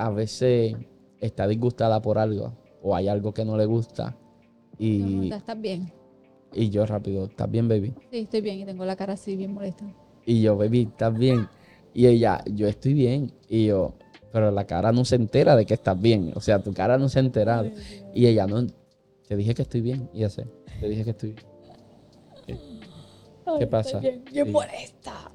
a 0.00 0.08
veces 0.08 0.74
está 1.20 1.46
disgustada 1.46 2.00
por 2.00 2.18
algo 2.18 2.54
o 2.82 2.96
hay 2.96 3.08
algo 3.08 3.34
que 3.34 3.44
no 3.44 3.58
le 3.58 3.66
gusta. 3.66 4.16
Y, 4.78 5.30
¿Estás 5.30 5.60
bien? 5.60 5.92
Y 6.54 6.70
yo 6.70 6.86
rápido, 6.86 7.26
¿estás 7.26 7.50
bien, 7.50 7.68
baby? 7.68 7.94
Sí, 8.10 8.20
estoy 8.20 8.40
bien 8.40 8.60
y 8.60 8.64
tengo 8.64 8.86
la 8.86 8.96
cara 8.96 9.12
así 9.12 9.36
bien 9.36 9.52
molesta. 9.52 9.84
Y 10.24 10.40
yo, 10.40 10.56
baby, 10.56 10.88
¿estás 10.90 11.16
bien? 11.16 11.46
Y 11.92 12.06
ella, 12.06 12.42
yo 12.46 12.66
estoy 12.66 12.94
bien. 12.94 13.30
Y 13.46 13.66
yo, 13.66 13.92
pero 14.32 14.50
la 14.50 14.66
cara 14.66 14.90
no 14.90 15.04
se 15.04 15.16
entera 15.16 15.54
de 15.54 15.66
que 15.66 15.74
estás 15.74 16.00
bien. 16.00 16.32
O 16.34 16.40
sea, 16.40 16.62
tu 16.62 16.72
cara 16.72 16.96
no 16.96 17.10
se 17.10 17.18
ha 17.18 17.22
enterado. 17.22 17.70
Y 18.14 18.26
ella, 18.26 18.46
no, 18.46 18.66
te 19.28 19.36
dije 19.36 19.54
que 19.54 19.62
estoy 19.62 19.82
bien. 19.82 20.08
Y 20.14 20.20
ya 20.20 20.30
sé, 20.30 20.46
te 20.80 20.88
dije 20.88 21.04
que 21.04 21.10
estoy 21.10 21.34
bien. 22.46 22.60
¿Qué, 23.58 23.66
pasa? 23.66 23.98
Bien, 23.98 24.24
bien 24.32 24.50
molesta. 24.50 25.30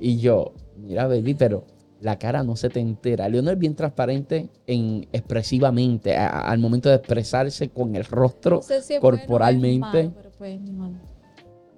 Y 0.00 0.18
yo, 0.18 0.52
mira, 0.76 1.06
baby, 1.06 1.34
pero 1.34 1.64
la 2.00 2.18
cara 2.18 2.42
no 2.42 2.56
se 2.56 2.68
te 2.68 2.80
entera. 2.80 3.28
Leonor 3.28 3.54
es 3.54 3.58
bien 3.58 3.74
transparente 3.74 4.48
en 4.66 5.06
expresivamente, 5.12 6.16
al 6.16 6.58
momento 6.58 6.88
de 6.88 6.96
expresarse 6.96 7.68
con 7.68 7.94
el 7.96 8.04
rostro 8.04 8.60
corporalmente. 9.00 10.10
Pues, 10.38 10.58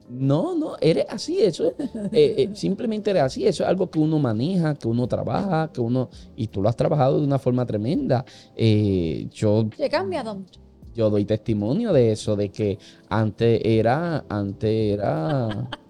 no, 0.09 0.55
no, 0.55 0.77
eres 0.81 1.07
así, 1.09 1.41
eso, 1.41 1.73
eh, 2.13 2.35
eh, 2.37 2.51
simplemente 2.53 3.11
eres 3.11 3.23
así, 3.23 3.47
eso 3.47 3.63
es 3.63 3.69
algo 3.69 3.91
que 3.91 3.99
uno 3.99 4.19
maneja, 4.19 4.75
que 4.75 4.87
uno 4.87 5.07
trabaja, 5.07 5.71
que 5.73 5.81
uno, 5.81 6.11
y 6.37 6.49
tú 6.49 6.61
lo 6.61 6.69
has 6.69 6.77
trabajado 6.77 7.19
de 7.19 7.27
una 7.27 7.39
forma 7.39 7.65
tremenda. 7.65 8.25
Eh, 8.55 9.29
yo... 9.33 9.69
He 9.79 9.89
cambiado 9.89 10.35
mucho. 10.35 10.61
Yo 10.95 11.09
doy 11.09 11.25
testimonio 11.25 11.93
de 11.95 12.13
eso, 12.13 12.37
de 12.37 12.51
que 12.51 12.79
antes 13.09 13.63
era, 13.65 14.25
antes 14.29 14.93
era... 14.93 15.71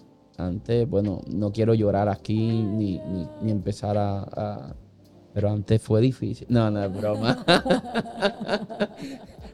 Antes, 0.46 0.88
bueno, 0.88 1.20
no 1.26 1.52
quiero 1.52 1.74
llorar 1.74 2.08
aquí 2.08 2.36
ni, 2.36 2.98
ni, 3.40 3.50
empezar 3.50 3.96
a, 3.98 4.74
Pero 5.32 5.50
antes 5.50 5.80
fue 5.80 6.00
difícil. 6.00 6.46
No, 6.50 6.70
no 6.70 6.82
es 6.82 6.92
broma. 6.92 7.44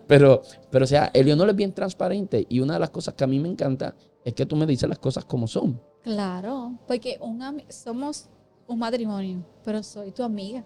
pero, 0.06 0.42
pero, 0.70 0.84
o 0.84 0.88
sea, 0.88 1.10
Eleonor 1.14 1.50
es 1.50 1.56
bien 1.56 1.72
transparente 1.72 2.46
y 2.48 2.60
una 2.60 2.74
de 2.74 2.80
las 2.80 2.90
cosas 2.90 3.14
que 3.14 3.24
a 3.24 3.26
mí 3.26 3.38
me 3.38 3.48
encanta 3.48 3.94
es 4.24 4.34
que 4.34 4.46
tú 4.46 4.56
me 4.56 4.66
dices 4.66 4.88
las 4.88 4.98
cosas 4.98 5.24
como 5.24 5.46
son. 5.46 5.80
Claro, 6.02 6.78
porque 6.86 7.18
un 7.20 7.40
somos 7.68 8.28
un 8.66 8.78
matrimonio, 8.78 9.44
pero 9.64 9.82
soy 9.82 10.12
tu 10.12 10.22
amiga. 10.22 10.64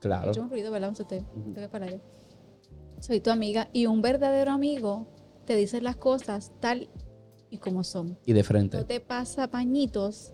Claro. 0.00 0.32
Yo 0.32 0.44
me 0.44 0.58
he 0.58 0.70
¿verdad? 0.70 0.92
Usted, 0.92 1.22
para 1.70 1.88
soy 3.00 3.20
tu 3.20 3.30
amiga 3.30 3.68
y 3.72 3.86
un 3.86 4.02
verdadero 4.02 4.50
amigo 4.50 5.06
te 5.44 5.54
dice 5.54 5.80
las 5.80 5.96
cosas 5.96 6.52
tal 6.60 6.88
y 7.56 7.58
como 7.58 7.84
son. 7.84 8.18
Y 8.24 8.32
de 8.32 8.44
frente. 8.44 8.78
No 8.78 8.86
te 8.86 9.00
pasa 9.00 9.48
pañitos 9.48 10.32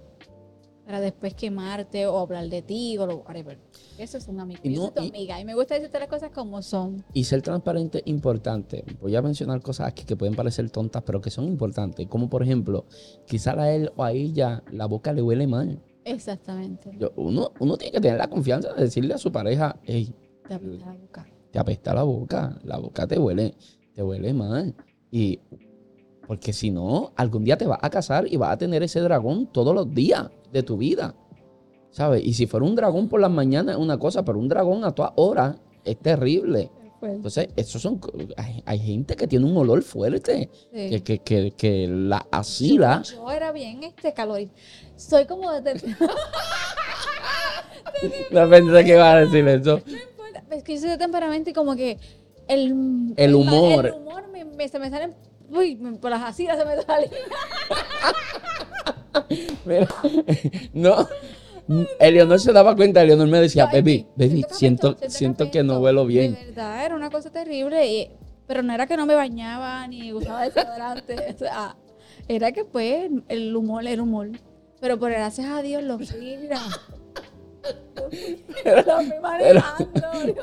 para 0.84 1.00
después 1.00 1.34
quemarte 1.34 2.06
o 2.06 2.18
hablar 2.18 2.48
de 2.48 2.62
ti 2.62 2.98
o 2.98 3.06
lo 3.06 3.18
whatever. 3.18 3.58
Eso 3.98 4.18
es 4.18 4.28
un 4.28 4.40
amigo. 4.40 4.60
Y 4.62 4.74
Yo 4.74 4.82
soy 4.82 4.90
tu 4.90 5.00
amiga 5.02 5.40
y 5.40 5.44
me 5.44 5.54
gusta 5.54 5.74
decirte 5.74 5.98
las 5.98 6.08
cosas 6.08 6.30
como 6.30 6.60
son. 6.62 7.04
Y 7.12 7.24
ser 7.24 7.42
transparente 7.42 7.98
es 7.98 8.06
importante. 8.06 8.84
Voy 9.00 9.14
a 9.16 9.22
mencionar 9.22 9.60
cosas 9.62 9.88
aquí 9.88 10.04
que 10.04 10.16
pueden 10.16 10.34
parecer 10.34 10.70
tontas, 10.70 11.02
pero 11.04 11.20
que 11.20 11.30
son 11.30 11.46
importantes. 11.46 12.06
Como 12.08 12.28
por 12.28 12.42
ejemplo, 12.42 12.86
quizá 13.26 13.52
a 13.52 13.72
él 13.72 13.92
o 13.96 14.04
a 14.04 14.12
ella 14.12 14.62
la 14.70 14.86
boca 14.86 15.12
le 15.12 15.22
huele 15.22 15.46
mal. 15.46 15.82
Exactamente. 16.04 16.90
uno, 17.16 17.52
uno 17.60 17.76
tiene 17.76 17.92
que 17.92 18.00
tener 18.00 18.18
la 18.18 18.28
confianza 18.28 18.72
de 18.72 18.82
decirle 18.82 19.14
a 19.14 19.18
su 19.18 19.30
pareja, 19.30 19.78
hey, 19.84 20.12
te 20.48 20.54
apesta 20.54 20.86
la 20.86 20.98
boca. 20.98 21.26
Te 21.52 21.58
apesta 21.58 21.94
la 21.94 22.02
boca. 22.02 22.58
La 22.64 22.78
boca 22.78 23.06
te 23.06 23.18
huele, 23.18 23.54
te 23.94 24.02
huele 24.02 24.34
mal. 24.34 24.74
Y 25.10 25.38
porque 26.26 26.52
si 26.52 26.70
no, 26.70 27.12
algún 27.16 27.44
día 27.44 27.56
te 27.56 27.66
vas 27.66 27.78
a 27.82 27.90
casar 27.90 28.26
y 28.28 28.36
vas 28.36 28.52
a 28.52 28.58
tener 28.58 28.82
ese 28.82 29.00
dragón 29.00 29.46
todos 29.46 29.74
los 29.74 29.92
días 29.92 30.30
de 30.52 30.62
tu 30.62 30.76
vida. 30.76 31.14
¿Sabes? 31.90 32.24
Y 32.24 32.32
si 32.32 32.46
fuera 32.46 32.64
un 32.64 32.74
dragón 32.74 33.08
por 33.08 33.20
las 33.20 33.30
mañanas 33.30 33.76
es 33.76 33.80
una 33.80 33.98
cosa, 33.98 34.24
pero 34.24 34.38
un 34.38 34.48
dragón 34.48 34.84
a 34.84 34.92
todas 34.92 35.12
horas 35.16 35.56
es 35.84 35.98
terrible. 35.98 36.70
Entonces, 37.02 37.48
esos 37.56 37.82
son, 37.82 38.00
hay, 38.64 38.78
gente 38.78 39.16
que 39.16 39.26
tiene 39.26 39.44
un 39.44 39.56
olor 39.56 39.82
fuerte, 39.82 40.48
que, 40.72 41.02
que, 41.02 41.18
que, 41.18 41.50
que, 41.50 41.88
la 41.88 42.24
asila. 42.30 43.02
Yo, 43.02 43.28
era 43.30 43.50
bien 43.50 43.82
este 43.82 44.14
calor. 44.14 44.40
Soy 44.94 45.26
como 45.26 45.50
de... 45.50 45.74
no 48.30 48.48
pensé 48.48 48.84
que 48.84 48.92
iba 48.92 49.12
a 49.12 49.20
decir 49.20 49.46
eso. 49.48 49.82
No 49.84 49.92
importa, 49.92 50.44
es 50.50 50.62
que 50.62 50.74
yo 50.74 50.80
soy 50.80 50.90
de 50.90 50.98
temperamento 50.98 51.50
y 51.50 51.52
como 51.52 51.74
que 51.74 51.98
el, 52.46 53.14
el, 53.16 53.34
humor. 53.34 53.86
El 53.86 53.94
humor 53.94 54.28
me, 54.28 54.68
se 54.68 54.78
me 54.78 54.88
salen 54.88 55.14
Uy, 55.52 55.76
por 56.00 56.10
las 56.10 56.22
asilas 56.22 56.58
se 56.58 56.64
me 56.64 56.80
sale. 56.82 57.10
Mira, 59.66 59.88
no. 60.72 61.08
Eleonor 62.00 62.40
se 62.40 62.52
daba 62.52 62.74
cuenta, 62.74 63.02
Eleonor 63.02 63.28
me 63.28 63.40
decía, 63.40 63.66
baby, 63.66 64.06
baby, 64.16 64.44
siento, 64.50 64.96
siento, 65.08 65.50
que, 65.50 65.62
no 65.62 65.78
huelo 65.78 66.06
bien. 66.06 66.34
De 66.34 66.46
verdad, 66.46 66.84
era 66.84 66.96
una 66.96 67.10
cosa 67.10 67.30
terrible. 67.30 68.10
pero 68.46 68.62
no 68.62 68.72
era 68.72 68.86
que 68.86 68.96
no 68.96 69.06
me 69.06 69.14
bañaba 69.14 69.86
ni 69.86 70.12
usaba 70.12 70.42
desodorante. 70.42 71.36
era 72.28 72.52
que 72.52 72.64
pues 72.64 73.10
el 73.28 73.54
humor 73.54 73.86
era 73.86 74.02
humor. 74.02 74.30
Pero 74.80 74.98
por 74.98 75.10
gracias 75.12 75.46
a 75.46 75.62
Dios 75.62 75.82
lo 75.82 75.98
mira. 75.98 76.60
Pero, 78.64 78.84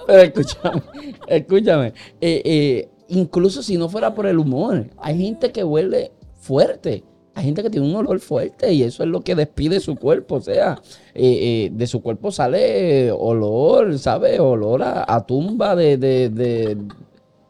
pero, 0.07 0.21
escúchame, 0.21 0.81
escúchame. 1.27 1.87
Eh, 2.21 2.41
eh, 2.45 2.89
incluso 3.09 3.61
si 3.61 3.77
no 3.77 3.89
fuera 3.89 4.13
por 4.13 4.25
el 4.25 4.39
humor, 4.39 4.87
hay 4.97 5.17
gente 5.17 5.51
que 5.51 5.63
huele 5.63 6.11
fuerte. 6.35 7.03
Hay 7.35 7.45
gente 7.45 7.63
que 7.63 7.69
tiene 7.69 7.87
un 7.87 7.95
olor 7.95 8.19
fuerte 8.19 8.73
y 8.73 8.83
eso 8.83 9.03
es 9.03 9.09
lo 9.09 9.21
que 9.21 9.35
despide 9.35 9.79
su 9.79 9.95
cuerpo. 9.95 10.35
O 10.35 10.41
sea, 10.41 10.81
eh, 11.13 11.67
eh, 11.67 11.69
de 11.71 11.87
su 11.87 12.01
cuerpo 12.01 12.31
sale 12.31 13.11
olor, 13.11 13.97
¿sabes? 13.97 14.39
Olor 14.39 14.81
a, 14.83 15.25
tumba 15.25 15.75
de, 15.75 15.97
de, 15.97 16.29
de 16.29 16.77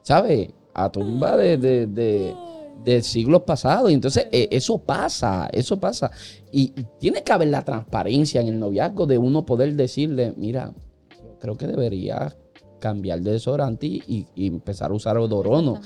¿sabes? 0.04 0.50
A 0.74 0.92
tumba 0.92 1.38
de, 1.38 1.58
de, 1.58 2.36
de 2.84 3.02
siglos 3.02 3.44
pasados. 3.44 3.92
Entonces 3.92 4.28
eh, 4.32 4.48
eso 4.52 4.78
pasa, 4.78 5.50
eso 5.52 5.80
pasa. 5.80 6.12
Y 6.52 6.70
tiene 7.00 7.24
que 7.24 7.32
haber 7.32 7.48
la 7.48 7.64
transparencia 7.64 8.42
en 8.42 8.48
el 8.48 8.60
noviazgo 8.60 9.08
de 9.08 9.18
uno 9.18 9.46
poder 9.46 9.74
decirle, 9.76 10.34
mira, 10.38 10.74
creo 11.40 11.58
que 11.58 11.68
debería 11.68 12.36
cambiar 12.80 13.20
de 13.22 13.34
desodorante 13.34 13.86
y, 13.86 14.28
empezar 14.36 14.92
a 14.92 14.94
usar 14.94 15.18
odorono. 15.18 15.80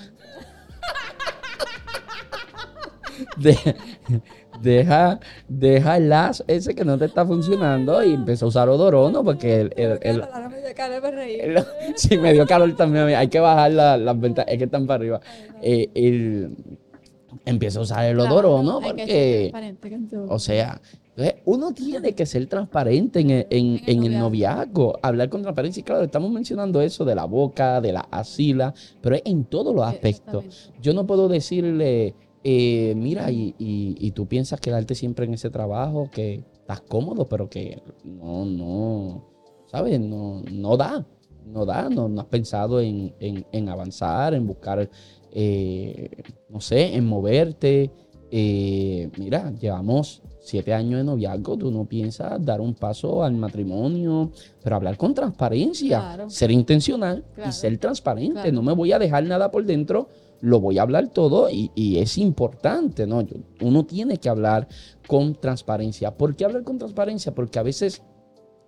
deja, 4.62 5.20
deja 5.48 5.98
el 5.98 6.10
lazo 6.10 6.44
ese 6.48 6.74
que 6.76 6.86
no 6.86 6.98
te 6.98 7.06
está 7.06 7.26
funcionando 7.26 8.04
y 8.04 8.14
empieza 8.14 8.46
a 8.46 8.48
usar 8.48 8.70
odorono 8.70 9.24
porque 9.24 9.62
el, 9.62 9.74
el, 9.76 10.24
si 11.96 12.18
me 12.20 12.34
dio 12.34 12.46
calor 12.46 12.76
también 12.76 13.10
hay 13.10 13.28
que 13.28 13.40
bajar 13.40 13.72
las 13.72 14.20
ventas 14.20 14.46
es 14.48 14.58
que 14.58 14.66
están 14.66 14.88
para 14.88 14.98
arriba. 14.98 15.22
Eh, 15.62 16.50
empieza 17.46 17.80
a 17.80 17.84
usar 17.84 18.06
el 18.06 18.20
odorono 18.20 18.80
porque 18.82 19.52
o 20.28 20.40
sea 20.40 20.82
uno 21.46 21.74
tiene 21.74 22.14
que 22.14 22.26
ser 22.26 22.48
transparente 22.48 23.20
en 23.20 23.82
el, 23.86 24.20
noviazgo, 24.20 24.98
hablar 25.02 25.30
con 25.30 25.44
transparencia. 25.44 25.82
Y 25.82 25.84
claro, 25.84 26.04
estamos 26.04 26.32
mencionando 26.32 26.82
eso 26.82 27.06
de 27.06 27.16
la 27.16 27.26
boca, 27.26 27.82
de 27.82 27.94
la 27.94 28.08
asila, 28.12 28.74
pero 29.02 29.16
es 29.16 29.22
en 29.26 29.46
todos 29.46 29.76
los 29.76 29.86
aspectos. 29.86 30.72
Yo 30.82 30.94
no 30.94 31.06
puedo 31.06 31.28
decirle, 31.28 32.16
eh, 32.44 32.94
mira, 32.96 33.28
y, 33.32 34.12
tú 34.16 34.28
piensas 34.28 34.60
quedarte 34.60 34.96
siempre 34.96 35.26
en 35.26 35.36
ese 35.36 35.50
trabajo, 35.50 36.10
que 36.12 36.44
estás 36.54 36.82
cómodo, 36.82 37.28
pero 37.28 37.50
que 37.50 37.82
no, 38.04 38.46
no, 38.46 39.26
¿sabes? 39.68 40.00
No, 40.00 40.42
no 40.52 40.78
da, 40.78 41.06
no 41.46 41.66
da, 41.66 41.90
no, 41.90 42.10
has 42.20 42.28
pensado 42.28 42.82
en, 42.82 43.70
avanzar, 43.70 44.34
en 44.34 44.48
buscar, 44.48 44.90
eh, 45.36 46.10
no 46.50 46.62
sé, 46.62 46.96
en 46.96 47.06
moverte. 47.06 47.92
Eh, 48.32 49.10
mira, 49.18 49.52
llevamos 49.52 50.22
siete 50.40 50.74
años 50.74 51.00
de 51.00 51.04
noviazgo, 51.04 51.58
tú 51.58 51.72
no 51.72 51.86
piensas 51.86 52.44
dar 52.44 52.62
un 52.62 52.74
paso 52.74 53.24
al 53.24 53.34
matrimonio, 53.34 54.32
pero 54.62 54.76
hablar 54.76 54.98
con 54.98 55.14
transparencia, 55.14 56.26
ser 56.28 56.52
intencional 56.52 57.24
y 57.48 57.52
ser 57.52 57.78
transparente. 57.78 58.52
No 58.52 58.62
me 58.62 58.74
voy 58.74 58.92
a 58.92 59.00
dejar 59.00 59.24
nada 59.24 59.50
por 59.50 59.66
dentro, 59.66 60.10
lo 60.42 60.60
voy 60.60 60.78
a 60.78 60.82
hablar 60.82 61.08
todo 61.08 61.48
y, 61.50 61.98
es 61.98 62.18
importante, 62.18 63.08
¿no? 63.08 63.26
uno 63.62 63.86
tiene 63.86 64.18
que 64.18 64.30
hablar 64.30 64.68
con 65.08 65.36
transparencia. 65.36 66.16
¿Por 66.16 66.36
qué 66.36 66.46
hablar 66.46 66.64
con 66.64 66.78
transparencia? 66.78 67.34
Porque 67.34 67.60
a 67.60 67.64
veces 67.64 68.04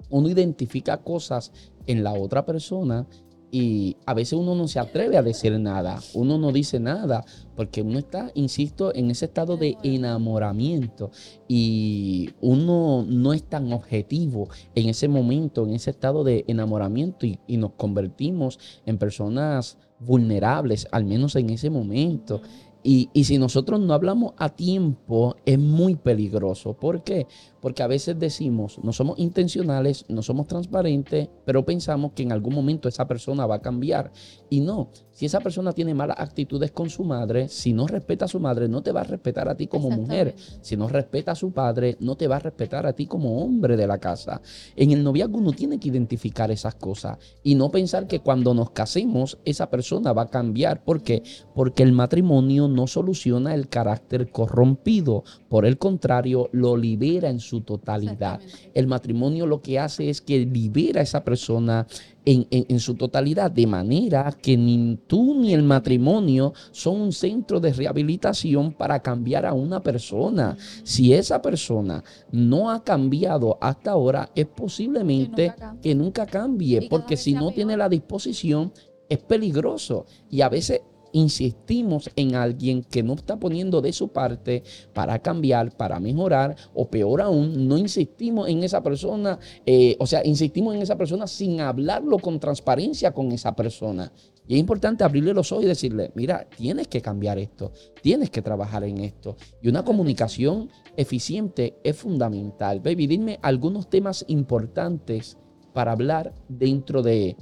uno 0.09 0.29
identifica 0.29 0.97
cosas 0.97 1.51
en 1.87 2.03
la 2.03 2.13
otra 2.13 2.45
persona 2.45 3.05
y 3.51 3.97
a 4.05 4.13
veces 4.13 4.33
uno 4.33 4.55
no 4.55 4.67
se 4.67 4.79
atreve 4.79 5.17
a 5.17 5.23
decir 5.23 5.57
nada, 5.59 5.99
uno 6.13 6.37
no 6.37 6.51
dice 6.51 6.79
nada, 6.79 7.23
porque 7.55 7.81
uno 7.81 7.99
está, 7.99 8.31
insisto, 8.35 8.93
en 8.93 9.11
ese 9.11 9.25
estado 9.25 9.57
de 9.57 9.77
enamoramiento 9.83 11.11
y 11.47 12.31
uno 12.41 13.05
no 13.07 13.33
es 13.33 13.43
tan 13.43 13.71
objetivo 13.71 14.49
en 14.75 14.89
ese 14.89 15.07
momento, 15.07 15.65
en 15.65 15.73
ese 15.73 15.91
estado 15.91 16.23
de 16.23 16.43
enamoramiento 16.47 17.25
y, 17.25 17.39
y 17.47 17.57
nos 17.57 17.71
convertimos 17.73 18.59
en 18.85 18.97
personas 18.97 19.77
vulnerables, 19.99 20.87
al 20.91 21.05
menos 21.05 21.35
en 21.35 21.49
ese 21.49 21.69
momento. 21.69 22.41
Y, 22.87 23.09
si 23.23 23.39
nosotros 23.39 23.79
no 23.79 23.95
hablamos 23.95 24.33
a 24.37 24.49
tiempo, 24.49 25.37
es 25.43 25.57
muy 25.57 25.95
peligroso. 25.95 26.73
¿Por 26.73 27.03
qué? 27.03 27.25
Porque 27.65 27.81
a 27.81 27.87
veces 27.87 28.19
decimos, 28.19 28.77
no 28.83 28.93
somos 28.93 29.17
intencionales, 29.17 30.05
no 30.07 30.21
somos 30.21 30.45
transparentes, 30.45 31.29
pero 31.45 31.65
pensamos 31.65 32.11
que 32.11 32.21
en 32.21 32.31
algún 32.31 32.53
momento 32.53 32.87
esa 32.87 33.07
persona 33.07 33.47
va 33.47 33.55
a 33.55 33.61
cambiar. 33.63 34.11
Y 34.51 34.59
no, 34.59 34.91
si 35.09 35.25
esa 35.25 35.39
persona 35.39 35.71
tiene 35.71 35.95
malas 35.95 36.19
actitudes 36.19 36.71
con 36.71 36.91
su 36.91 37.03
madre, 37.03 37.49
si 37.49 37.73
no 37.73 37.87
respeta 37.87 38.25
a 38.25 38.27
su 38.27 38.39
madre, 38.39 38.67
no 38.67 38.83
te 38.83 38.91
va 38.91 39.01
a 39.01 39.05
respetar 39.05 39.49
a 39.49 39.55
ti 39.55 39.65
como 39.65 39.89
mujer. 39.89 40.35
Si 40.61 40.77
no 40.77 40.87
respeta 40.87 41.31
a 41.31 41.35
su 41.35 41.53
padre, 41.53 41.97
no 42.01 42.15
te 42.15 42.27
va 42.27 42.35
a 42.35 42.39
respetar 42.39 42.85
a 42.85 42.93
ti 42.93 43.07
como 43.07 43.41
hombre 43.41 43.75
de 43.77 43.87
la 43.87 43.97
casa. 43.97 44.41
En 44.75 44.91
el 44.91 45.03
noviazgo 45.03 45.39
uno 45.39 45.51
tiene 45.51 45.79
que 45.79 45.87
identificar 45.87 46.51
esas 46.51 46.75
cosas 46.75 47.17
y 47.41 47.55
no 47.55 47.71
pensar 47.71 48.05
que 48.05 48.19
cuando 48.19 48.53
nos 48.53 48.69
casemos 48.71 49.39
esa 49.43 49.71
persona 49.71 50.13
va 50.13 50.23
a 50.23 50.29
cambiar. 50.29 50.83
¿Por 50.83 51.01
qué? 51.01 51.23
Porque 51.55 51.81
el 51.81 51.93
matrimonio 51.93 52.67
no 52.67 52.85
soluciona 52.85 53.55
el 53.55 53.69
carácter 53.69 54.29
corrompido. 54.29 55.23
Por 55.49 55.65
el 55.65 55.79
contrario, 55.79 56.49
lo 56.51 56.77
libera 56.77 57.29
en 57.29 57.39
su 57.39 57.54
totalidad. 57.61 58.39
El 58.73 58.87
matrimonio 58.87 59.45
lo 59.45 59.61
que 59.61 59.79
hace 59.79 60.09
es 60.09 60.21
que 60.21 60.45
libera 60.45 60.99
a 60.99 61.03
esa 61.03 61.23
persona 61.23 61.87
en, 62.25 62.79
su 62.79 62.95
totalidad, 62.95 63.51
de 63.51 63.67
manera 63.67 64.35
que 64.41 64.57
ni 64.57 64.97
tú 65.07 65.35
ni 65.35 65.53
el 65.53 65.63
matrimonio 65.63 66.53
son 66.71 67.01
un 67.01 67.11
centro 67.11 67.59
de 67.59 67.71
rehabilitación 67.71 68.73
para 68.73 68.99
cambiar 68.99 69.45
a 69.45 69.53
una 69.53 69.81
persona. 69.81 70.57
Si 70.83 71.13
esa 71.13 71.41
persona 71.41 72.03
no 72.31 72.71
ha 72.71 72.83
cambiado 72.83 73.57
hasta 73.61 73.91
ahora, 73.91 74.29
es 74.35 74.47
posiblemente 74.47 75.53
que 75.81 75.93
nunca 75.93 76.25
cambie, 76.25 76.87
porque 76.89 77.15
si 77.15 77.33
no 77.33 77.51
tiene 77.51 77.77
la 77.77 77.89
disposición, 77.89 78.73
es 79.07 79.19
peligroso. 79.19 80.05
Y 80.29 80.41
a 80.41 80.49
veces 80.49 80.81
insistimos 81.15 82.09
en 82.15 82.35
alguien 82.35 82.83
que 82.83 83.01
no 83.01 83.13
está 83.13 83.37
poniendo 83.37 83.81
de 83.81 83.93
su 83.93 84.09
parte 84.09 84.63
para 84.93 85.19
cambiar, 85.19 85.75
para 85.75 85.99
mejorar, 85.99 86.55
o 86.73 86.89
peor 86.89 87.21
aún, 87.21 87.67
no 87.67 87.77
insistimos 87.77 88.49
en 88.49 88.63
esa 88.63 88.83
persona, 88.83 89.39
eh, 89.65 89.95
o 89.99 90.05
sea, 90.05 90.25
insistimos 90.25 90.75
en 90.75 90.81
esa 90.81 90.97
persona 90.97 91.25
sin 91.25 91.61
hablarlo 91.61 92.19
con 92.19 92.39
transparencia 92.39 93.13
con 93.13 93.31
esa 93.31 93.55
persona. 93.55 94.11
Y 94.47 94.55
es 94.55 94.59
importante 94.59 95.03
abrirle 95.03 95.33
los 95.33 95.51
ojos 95.51 95.63
y 95.63 95.67
decirle, 95.67 96.11
mira, 96.15 96.47
tienes 96.55 96.87
que 96.87 97.01
cambiar 97.01 97.39
esto, 97.39 97.71
tienes 98.01 98.29
que 98.29 98.41
trabajar 98.41 98.83
en 98.83 98.99
esto. 98.99 99.37
Y 99.61 99.69
una 99.69 99.83
comunicación 99.83 100.69
eficiente 100.97 101.77
es 101.83 101.95
fundamental. 101.95 102.81
Baby, 102.81 103.07
dime 103.07 103.39
algunos 103.41 103.89
temas 103.89 104.23
importantes 104.27 105.37
para 105.73 105.93
hablar 105.93 106.33
dentro 106.47 107.01
de 107.01 107.35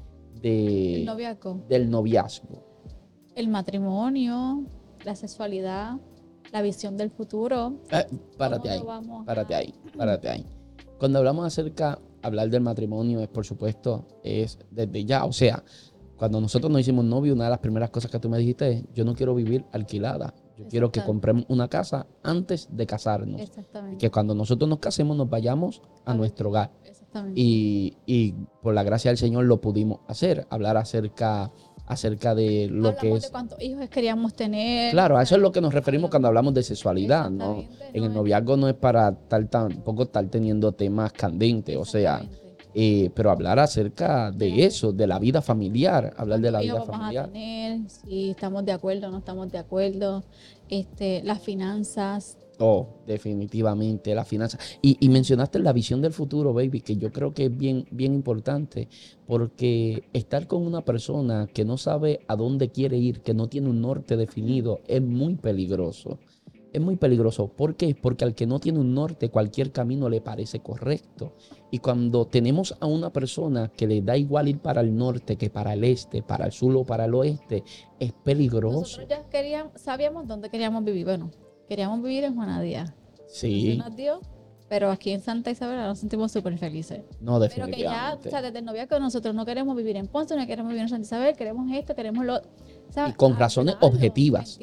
de, 0.43 1.03
noviazgo. 1.05 1.65
del 1.67 1.89
noviazgo. 1.89 2.72
El 3.35 3.47
matrimonio, 3.47 4.63
la 5.03 5.15
sexualidad, 5.15 5.97
la 6.51 6.61
visión 6.61 6.97
del 6.97 7.09
futuro. 7.09 7.79
Eh, 7.89 8.05
párate 8.37 8.69
ahí, 8.69 8.83
párate 9.25 9.55
ahí, 9.55 9.73
párate 9.97 10.29
ahí. 10.29 10.45
Cuando 10.99 11.19
hablamos 11.19 11.45
acerca, 11.45 11.99
hablar 12.21 12.49
del 12.49 12.61
matrimonio 12.61 13.19
es, 13.19 13.27
por 13.27 13.45
supuesto, 13.45 14.07
es 14.23 14.59
desde 14.71 15.03
ya. 15.03 15.25
O 15.25 15.33
sea, 15.33 15.63
cuando 16.15 16.39
nosotros 16.39 16.71
nos 16.71 16.81
hicimos 16.81 17.03
novio, 17.05 17.33
una 17.33 17.45
de 17.45 17.49
las 17.49 17.59
primeras 17.59 17.89
cosas 17.89 18.09
que 18.09 18.19
tú 18.19 18.29
me 18.29 18.37
dijiste 18.37 18.71
es, 18.71 18.83
yo 18.93 19.03
no 19.03 19.15
quiero 19.15 19.35
vivir 19.35 19.65
alquilada. 19.71 20.33
Yo 20.55 20.67
quiero 20.67 20.91
que 20.91 21.03
compremos 21.03 21.45
una 21.49 21.67
casa 21.67 22.05
antes 22.21 22.69
de 22.71 22.85
casarnos. 22.85 23.41
Exactamente. 23.41 23.97
Que 23.97 24.11
cuando 24.11 24.35
nosotros 24.35 24.69
nos 24.69 24.77
casemos 24.77 25.17
nos 25.17 25.27
vayamos 25.27 25.81
a 26.05 26.13
nuestro 26.13 26.49
hogar. 26.49 26.71
Exactamente. 26.85 27.41
Y, 27.41 27.97
y 28.05 28.33
por 28.61 28.75
la 28.75 28.83
gracia 28.83 29.09
del 29.09 29.17
Señor 29.17 29.45
lo 29.45 29.59
pudimos 29.59 30.01
hacer, 30.07 30.45
hablar 30.51 30.77
acerca 30.77 31.51
acerca 31.85 32.33
de 32.33 32.67
lo 32.69 32.95
que 32.95 33.13
es. 33.13 33.23
de 33.23 33.29
cuántos 33.29 33.61
hijos 33.61 33.89
queríamos 33.89 34.33
tener. 34.33 34.91
Claro, 34.91 35.17
a 35.17 35.23
eso 35.23 35.35
es 35.35 35.41
lo 35.41 35.51
que 35.51 35.61
nos 35.61 35.73
referimos 35.73 36.09
cuando 36.09 36.27
hablamos 36.27 36.53
de 36.53 36.63
sexualidad, 36.63 37.29
¿no? 37.29 37.65
En 37.93 38.03
el 38.03 38.13
noviazgo 38.13 38.57
no 38.57 38.67
es 38.67 38.75
para 38.75 39.09
estar 39.09 39.45
tampoco 39.47 40.03
estar 40.03 40.25
teniendo 40.27 40.71
temas 40.71 41.11
candentes, 41.13 41.77
o 41.77 41.85
sea, 41.85 42.21
eh, 42.75 43.11
pero 43.13 43.29
hablar 43.29 43.59
acerca 43.59 44.31
de 44.31 44.65
eso, 44.65 44.91
de 44.91 45.05
la 45.05 45.19
vida 45.19 45.41
familiar, 45.41 46.13
hablar 46.17 46.39
de 46.39 46.51
la 46.51 46.61
vida 46.61 46.81
familiar. 46.81 47.29
si 47.87 48.31
estamos 48.31 48.65
de 48.65 48.71
acuerdo, 48.71 49.11
no 49.11 49.19
estamos 49.19 49.51
de 49.51 49.59
acuerdo, 49.59 50.23
este, 50.69 51.21
las 51.23 51.41
finanzas, 51.41 52.37
Oh, 52.59 52.87
definitivamente, 53.07 54.13
la 54.13 54.25
finanza. 54.25 54.59
Y, 54.81 55.09
mencionaste 55.09 55.59
la 55.59 55.73
visión 55.73 56.01
del 56.01 56.13
futuro, 56.13 56.53
baby, 56.53 56.81
que 56.81 56.95
yo 56.97 57.11
creo 57.11 57.33
que 57.33 57.45
es 57.45 57.57
bien, 57.57 57.85
bien 57.91 58.13
importante, 58.13 58.87
porque 59.25 60.03
estar 60.13 60.47
con 60.47 60.65
una 60.65 60.81
persona 60.81 61.47
que 61.51 61.65
no 61.65 61.77
sabe 61.77 62.21
a 62.27 62.35
dónde 62.35 62.69
quiere 62.69 62.97
ir, 62.97 63.21
que 63.21 63.33
no 63.33 63.47
tiene 63.47 63.69
un 63.69 63.81
norte 63.81 64.17
definido, 64.17 64.81
es 64.87 65.01
muy 65.01 65.35
peligroso. 65.35 66.19
Es 66.71 66.81
muy 66.81 66.95
peligroso. 66.95 67.49
¿Por 67.49 67.75
qué? 67.75 67.95
Porque 67.99 68.25
al 68.25 68.33
que 68.33 68.47
no 68.47 68.59
tiene 68.59 68.79
un 68.79 68.95
norte, 68.95 69.29
cualquier 69.29 69.71
camino 69.71 70.09
le 70.09 70.21
parece 70.21 70.59
correcto. 70.59 71.33
Y 71.69 71.79
cuando 71.79 72.25
tenemos 72.25 72.75
a 72.79 72.87
una 72.87 73.11
persona 73.11 73.71
que 73.75 73.85
le 73.85 74.01
da 74.01 74.17
igual 74.17 74.47
ir 74.47 74.59
para 74.59 74.81
el 74.81 74.95
norte 74.95 75.35
que 75.35 75.51
para 75.51 75.73
el 75.73 75.83
este, 75.83 76.23
para 76.23 76.45
el 76.45 76.51
sur 76.51 76.75
o 76.75 76.83
para 76.83 77.05
el 77.05 77.13
oeste, 77.13 77.63
es 77.99 78.11
peligroso. 78.11 78.79
Nosotros 78.79 79.07
ya 79.07 79.29
queríamos, 79.29 79.73
sabíamos 79.79 80.27
dónde 80.27 80.49
queríamos 80.49 80.83
vivir. 80.83 81.05
Bueno, 81.05 81.29
queríamos 81.73 82.03
vivir 82.03 82.23
en 82.23 82.35
Juana 82.35 82.61
Díaz. 82.61 82.93
Sí. 83.27 83.77
Nos 83.77 83.95
dio, 83.95 84.21
pero 84.69 84.91
aquí 84.91 85.09
en 85.09 85.21
Santa 85.21 85.49
Isabel 85.49 85.77
nos 85.77 85.97
sentimos 85.97 86.31
súper 86.31 86.55
felices. 86.59 87.01
No, 87.19 87.39
definitivamente. 87.39 87.77
Pero 87.83 87.89
que 87.89 88.23
ya, 88.23 88.27
o 88.27 88.29
sea, 88.29 88.43
desde 88.43 88.59
el 88.59 88.65
noviazgo 88.65 88.99
nosotros 88.99 89.33
no 89.33 89.43
queremos 89.43 89.75
vivir 89.75 89.97
en 89.97 90.05
Ponce, 90.05 90.35
no 90.35 90.45
queremos 90.45 90.69
vivir 90.69 90.83
en 90.83 90.89
Santa 90.89 91.05
Isabel, 91.07 91.35
queremos 91.35 91.71
esto, 91.71 91.95
queremos 91.95 92.25
lo 92.25 92.41
y 93.07 93.13
con 93.13 93.37
razones 93.37 93.75
objetivas. 93.81 94.59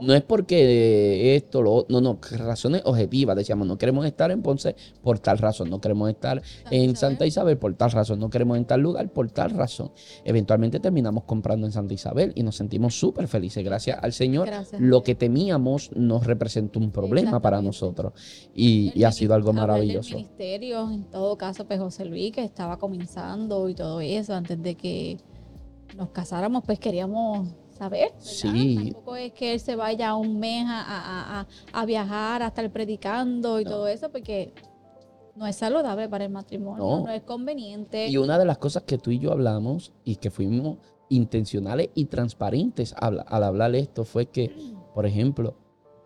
No 0.00 0.14
es 0.14 0.22
porque 0.22 1.36
esto, 1.36 1.62
lo, 1.62 1.86
no, 1.88 2.00
no, 2.00 2.18
razones 2.38 2.82
objetivas. 2.84 3.36
Decíamos, 3.36 3.66
no 3.66 3.76
queremos 3.78 4.06
estar 4.06 4.30
en 4.30 4.42
Ponce 4.42 4.74
por 5.02 5.18
tal 5.18 5.38
razón, 5.38 5.70
no 5.70 5.80
queremos 5.80 6.08
estar 6.08 6.42
en 6.70 6.96
Santa 6.96 7.26
Isabel 7.26 7.58
por 7.58 7.74
tal 7.74 7.90
razón, 7.90 8.18
no 8.18 8.30
queremos 8.30 8.56
en 8.56 8.64
tal 8.64 8.80
lugar 8.80 9.10
por 9.10 9.30
tal 9.30 9.50
razón. 9.50 9.92
Eventualmente 10.24 10.80
terminamos 10.80 11.24
comprando 11.24 11.66
en 11.66 11.72
Santa 11.72 11.94
Isabel 11.94 12.32
y 12.34 12.42
nos 12.42 12.56
sentimos 12.56 12.98
súper 12.98 13.28
felices. 13.28 13.64
Gracias 13.64 13.98
al 14.00 14.12
Señor, 14.12 14.48
lo 14.78 15.02
que 15.02 15.14
temíamos 15.14 15.90
nos 15.94 16.26
representó 16.26 16.78
un 16.78 16.90
problema 16.90 17.40
para 17.40 17.60
nosotros 17.62 18.12
y, 18.54 19.04
ha 19.06 19.12
sido 19.12 19.34
algo 19.34 19.52
maravilloso. 19.52 20.10
El 20.10 20.24
ministerio, 20.24 20.90
en 20.90 21.04
todo 21.04 21.38
caso, 21.38 21.64
pues 21.64 21.78
José 21.78 22.04
Luis, 22.06 22.32
que 22.32 22.42
estaba 22.42 22.76
comenzando 22.76 23.68
y 23.68 23.74
todo 23.74 24.00
eso, 24.00 24.34
antes 24.34 24.60
de 24.60 24.74
que 24.74 25.18
nos 25.96 26.10
casáramos, 26.10 26.62
pues 26.64 26.78
queríamos 26.78 27.48
saber. 27.70 28.12
Sí. 28.18 28.90
Tampoco 28.92 29.16
es 29.16 29.32
que 29.32 29.54
él 29.54 29.60
se 29.60 29.76
vaya 29.76 30.14
un 30.14 30.38
mes 30.38 30.66
a, 30.68 31.46
viajar, 31.86 32.42
a 32.42 32.48
estar 32.48 32.70
predicando 32.70 33.60
y 33.60 33.64
todo 33.64 33.88
eso, 33.88 34.10
porque 34.10 34.52
no 35.34 35.46
es 35.46 35.56
saludable 35.56 36.08
para 36.08 36.24
el 36.24 36.30
matrimonio, 36.30 37.04
no. 37.04 37.10
es 37.10 37.22
conveniente. 37.22 38.08
Y 38.08 38.16
una 38.16 38.38
de 38.38 38.44
las 38.44 38.58
cosas 38.58 38.84
que 38.84 38.98
tú 38.98 39.10
y 39.10 39.18
yo 39.18 39.32
hablamos 39.32 39.92
y 40.04 40.16
que 40.16 40.30
fuimos 40.30 40.78
intencionales 41.08 41.90
y 41.94 42.06
transparentes 42.06 42.94
al, 42.98 43.24
al 43.26 43.44
hablar 43.44 43.74
esto 43.74 44.04
fue 44.04 44.26
que, 44.26 44.54
por 44.94 45.06
ejemplo, 45.06 45.56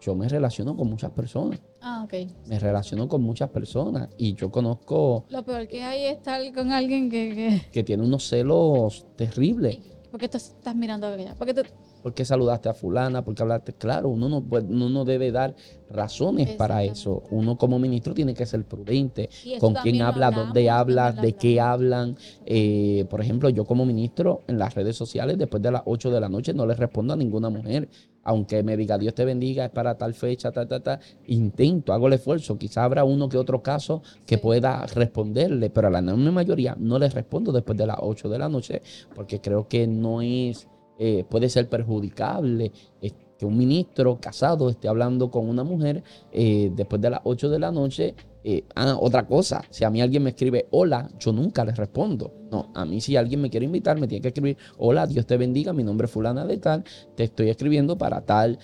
yo 0.01 0.15
me 0.15 0.29
relaciono 0.29 0.77
con 0.77 0.89
muchas 0.89 1.11
personas. 1.11 1.61
Ah, 1.83 2.03
ok. 2.05 2.15
Me 2.47 2.59
relaciono 2.59 3.09
con 3.09 3.23
muchas 3.23 3.51
personas 3.51 4.09
y 4.19 4.35
yo 4.35 4.51
conozco... 4.51 5.25
Lo 5.31 5.43
peor 5.45 5.67
que 5.67 5.83
hay 5.83 6.05
es 6.05 6.19
estar 6.19 6.41
con 6.53 6.73
alguien 6.73 7.11
que... 7.11 7.63
Que, 7.73 7.83
tiene 7.83 8.03
unos 8.03 8.29
celos 8.29 9.07
terribles. 9.17 9.79
¿Por 10.11 10.21
qué 10.21 10.29
tú 10.29 10.37
estás 10.37 10.75
mirando 10.75 11.07
a 11.07 11.15
ella? 11.15 11.35
¿Por 11.35 11.47
qué, 11.47 11.63
¿Por 12.03 12.15
qué 12.15 12.25
saludaste 12.25 12.69
a 12.69 12.75
fulana? 12.75 13.23
¿Por 13.25 13.35
qué 13.35 13.43
hablaste? 13.43 13.73
Claro, 13.75 14.09
uno 14.09 14.29
no, 14.29 14.39
uno 14.39 14.89
no 14.89 15.05
debe 15.05 15.33
dar 15.33 15.55
razones 15.91 16.51
para 16.57 16.83
eso. 16.85 17.23
Uno 17.31 17.57
como 17.59 17.79
ministro 17.79 18.15
tiene 18.15 18.35
que 18.35 18.47
ser 18.47 18.65
prudente. 18.65 19.29
Con 19.59 19.75
quién 19.75 20.03
habla, 20.03 20.31
dónde 20.31 20.71
habla, 20.71 21.13
de 21.13 21.35
qué 21.35 21.61
hablan. 21.61 22.17
Eh, 22.47 23.05
por 23.11 23.21
ejemplo, 23.21 23.49
yo 23.51 23.65
como 23.65 23.85
ministro 23.85 24.43
en 24.47 24.59
las 24.59 24.75
redes 24.75 24.97
sociales, 24.97 25.39
después 25.39 25.63
de 25.63 25.71
las 25.71 25.83
8 25.85 26.11
de 26.11 26.21
la 26.21 26.29
noche, 26.29 26.55
no 26.55 26.67
le 26.67 26.75
respondo 26.75 27.15
a 27.15 27.17
ninguna 27.17 27.51
mujer 27.51 27.89
aunque 28.23 28.63
me 28.63 28.77
diga 28.77 28.99
Dios 28.99 29.15
te 29.15 29.25
bendiga, 29.25 29.65
es 29.65 29.71
para 29.71 29.97
tal 29.97 30.15
fecha, 30.15 30.51
ta, 30.53 30.67
ta, 30.67 30.81
ta, 30.81 31.01
intento, 31.27 31.93
hago 31.93 32.07
el 32.07 32.15
esfuerzo. 32.15 32.59
Quizá 32.59 32.85
habrá 32.85 33.05
uno 33.05 33.29
que 33.29 33.39
otro 33.39 33.63
caso 33.63 34.03
que 34.27 34.39
pueda 34.39 34.87
responderle, 34.87 35.71
pero 35.71 35.89
a 35.89 35.91
la 35.91 36.01
enorme 36.01 36.31
mayoría 36.31 36.77
no 36.79 36.99
les 36.99 37.15
respondo 37.15 37.53
después 37.53 37.77
de 37.79 37.87
las 37.87 37.97
8 38.01 38.29
de 38.29 38.39
la 38.39 38.49
noche, 38.49 38.83
porque 39.15 39.41
creo 39.41 39.69
que 39.69 39.87
no 39.87 40.23
es, 40.23 40.69
eh, 41.01 41.25
puede 41.29 41.49
ser 41.49 41.69
perjudicable 41.69 42.71
eh, 43.01 43.11
que 43.39 43.47
un 43.47 43.57
ministro 43.57 44.21
casado 44.21 44.69
esté 44.69 44.87
hablando 44.87 45.31
con 45.31 45.49
una 45.49 45.65
mujer 45.65 46.05
eh, 46.31 46.71
después 46.75 47.01
de 47.01 47.09
las 47.09 47.21
8 47.25 47.49
de 47.49 47.59
la 47.59 47.73
noche 47.73 48.15
eh, 48.43 48.65
ah, 48.75 48.97
otra 48.99 49.27
cosa, 49.27 49.63
si 49.71 49.85
a 49.85 49.91
mí 49.91 50.01
alguien 50.01 50.23
me 50.23 50.31
escribe 50.31 50.67
hola, 50.71 51.11
yo 51.19 51.33
nunca 51.33 51.65
le 51.65 51.73
respondo. 51.73 52.33
No, 52.51 52.71
a 52.75 52.85
mí 52.85 53.01
si 53.01 53.17
alguien 53.17 53.41
me 53.41 53.51
quiere 53.51 53.67
invitar, 53.67 53.99
me 53.99 54.09
tiene 54.09 54.23
que 54.23 54.29
escribir 54.29 54.57
hola, 54.79 55.07
Dios 55.07 55.27
te 55.27 55.37
bendiga, 55.37 55.73
mi 55.73 55.85
nombre 55.85 56.07
es 56.07 56.11
fulana 56.11 56.47
de 56.47 56.59
tal, 56.59 56.85
te 57.17 57.25
estoy 57.25 57.51
escribiendo 57.51 57.99
para 57.99 58.23
tal. 58.23 58.59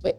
Pues, 0.00 0.16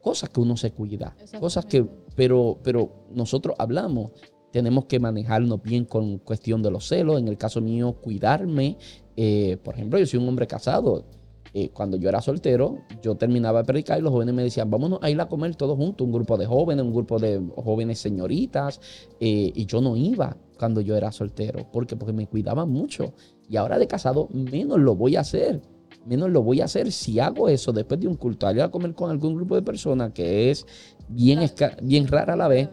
cosas 0.00 0.30
que 0.30 0.40
uno 0.40 0.56
se 0.56 0.72
cuida, 0.72 1.16
cosas 1.40 1.64
que, 1.66 1.84
pero, 2.14 2.58
pero 2.62 3.06
nosotros 3.10 3.56
hablamos, 3.58 4.12
tenemos 4.54 4.84
que 4.84 5.00
manejarnos 5.00 5.60
bien 5.60 5.84
con 5.84 6.18
cuestión 6.18 6.62
de 6.62 6.70
los 6.70 6.86
celos, 6.86 7.18
en 7.18 7.26
el 7.26 7.36
caso 7.36 7.60
mío, 7.60 7.96
cuidarme. 8.00 8.78
Eh, 9.16 9.56
por 9.64 9.74
ejemplo, 9.74 9.98
yo 9.98 10.06
soy 10.06 10.20
un 10.20 10.28
hombre 10.28 10.46
casado, 10.46 11.04
eh, 11.52 11.70
cuando 11.70 11.96
yo 11.96 12.08
era 12.08 12.22
soltero, 12.22 12.78
yo 13.02 13.16
terminaba 13.16 13.62
de 13.62 13.64
predicar 13.64 13.98
y 13.98 14.02
los 14.02 14.12
jóvenes 14.12 14.32
me 14.32 14.44
decían, 14.44 14.70
vámonos 14.70 15.00
a 15.02 15.10
ir 15.10 15.20
a 15.20 15.26
comer 15.26 15.56
todos 15.56 15.76
juntos, 15.76 16.06
un 16.06 16.12
grupo 16.12 16.36
de 16.36 16.46
jóvenes, 16.46 16.84
un 16.84 16.94
grupo 16.94 17.18
de 17.18 17.42
jóvenes 17.56 17.98
señoritas, 17.98 18.80
eh, 19.18 19.50
y 19.52 19.66
yo 19.66 19.80
no 19.80 19.96
iba 19.96 20.36
cuando 20.56 20.80
yo 20.80 20.96
era 20.96 21.10
soltero, 21.10 21.66
porque 21.72 21.96
porque 21.96 22.12
me 22.12 22.28
cuidaban 22.28 22.70
mucho. 22.70 23.12
Y 23.48 23.56
ahora 23.56 23.76
de 23.76 23.88
casado, 23.88 24.28
menos 24.30 24.78
lo 24.78 24.94
voy 24.94 25.16
a 25.16 25.22
hacer. 25.22 25.62
Menos 26.06 26.30
lo 26.30 26.44
voy 26.44 26.60
a 26.60 26.66
hacer 26.66 26.92
si 26.92 27.18
hago 27.18 27.48
eso 27.48 27.72
después 27.72 27.98
de 27.98 28.06
un 28.06 28.14
culto, 28.14 28.48
ir 28.52 28.62
a 28.62 28.70
comer 28.70 28.94
con 28.94 29.10
algún 29.10 29.34
grupo 29.34 29.56
de 29.56 29.62
personas 29.62 30.12
que 30.12 30.52
es 30.52 30.64
bien, 31.08 31.40
bien 31.82 32.06
rara 32.06 32.34
a 32.34 32.36
la 32.36 32.46
vez, 32.46 32.68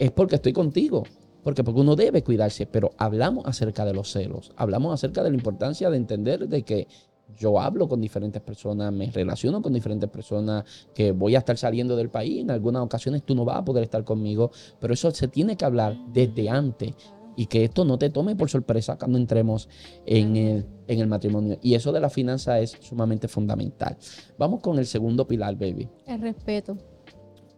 es 0.00 0.10
porque 0.10 0.36
estoy 0.36 0.52
contigo. 0.52 1.04
Porque, 1.44 1.64
porque 1.64 1.80
uno 1.80 1.96
debe 1.96 2.22
cuidarse, 2.22 2.66
pero 2.66 2.90
hablamos 2.98 3.46
acerca 3.46 3.86
de 3.86 3.94
los 3.94 4.12
celos, 4.12 4.52
hablamos 4.56 4.92
acerca 4.92 5.22
de 5.22 5.30
la 5.30 5.36
importancia 5.36 5.88
de 5.88 5.96
entender 5.96 6.48
de 6.48 6.62
que 6.64 6.86
yo 7.34 7.58
hablo 7.58 7.88
con 7.88 7.98
diferentes 7.98 8.42
personas, 8.42 8.92
me 8.92 9.10
relaciono 9.10 9.62
con 9.62 9.72
diferentes 9.72 10.10
personas, 10.10 10.64
que 10.94 11.12
voy 11.12 11.36
a 11.36 11.38
estar 11.38 11.56
saliendo 11.56 11.96
del 11.96 12.10
país, 12.10 12.42
en 12.42 12.50
algunas 12.50 12.82
ocasiones 12.82 13.22
tú 13.22 13.34
no 13.34 13.46
vas 13.46 13.56
a 13.56 13.64
poder 13.64 13.84
estar 13.84 14.04
conmigo, 14.04 14.50
pero 14.78 14.92
eso 14.92 15.10
se 15.12 15.28
tiene 15.28 15.56
que 15.56 15.64
hablar 15.64 15.96
desde 16.12 16.50
antes 16.50 16.94
y 17.36 17.46
que 17.46 17.64
esto 17.64 17.86
no 17.86 17.96
te 17.96 18.10
tome 18.10 18.36
por 18.36 18.50
sorpresa 18.50 18.98
cuando 18.98 19.16
entremos 19.16 19.66
en 20.04 20.36
el, 20.36 20.66
en 20.88 21.00
el 21.00 21.06
matrimonio. 21.06 21.58
Y 21.62 21.74
eso 21.74 21.90
de 21.90 22.00
la 22.00 22.10
finanza 22.10 22.58
es 22.58 22.76
sumamente 22.80 23.28
fundamental. 23.28 23.96
Vamos 24.36 24.60
con 24.60 24.78
el 24.78 24.84
segundo 24.84 25.26
pilar, 25.26 25.56
baby. 25.56 25.88
El 26.06 26.20
respeto. 26.20 26.76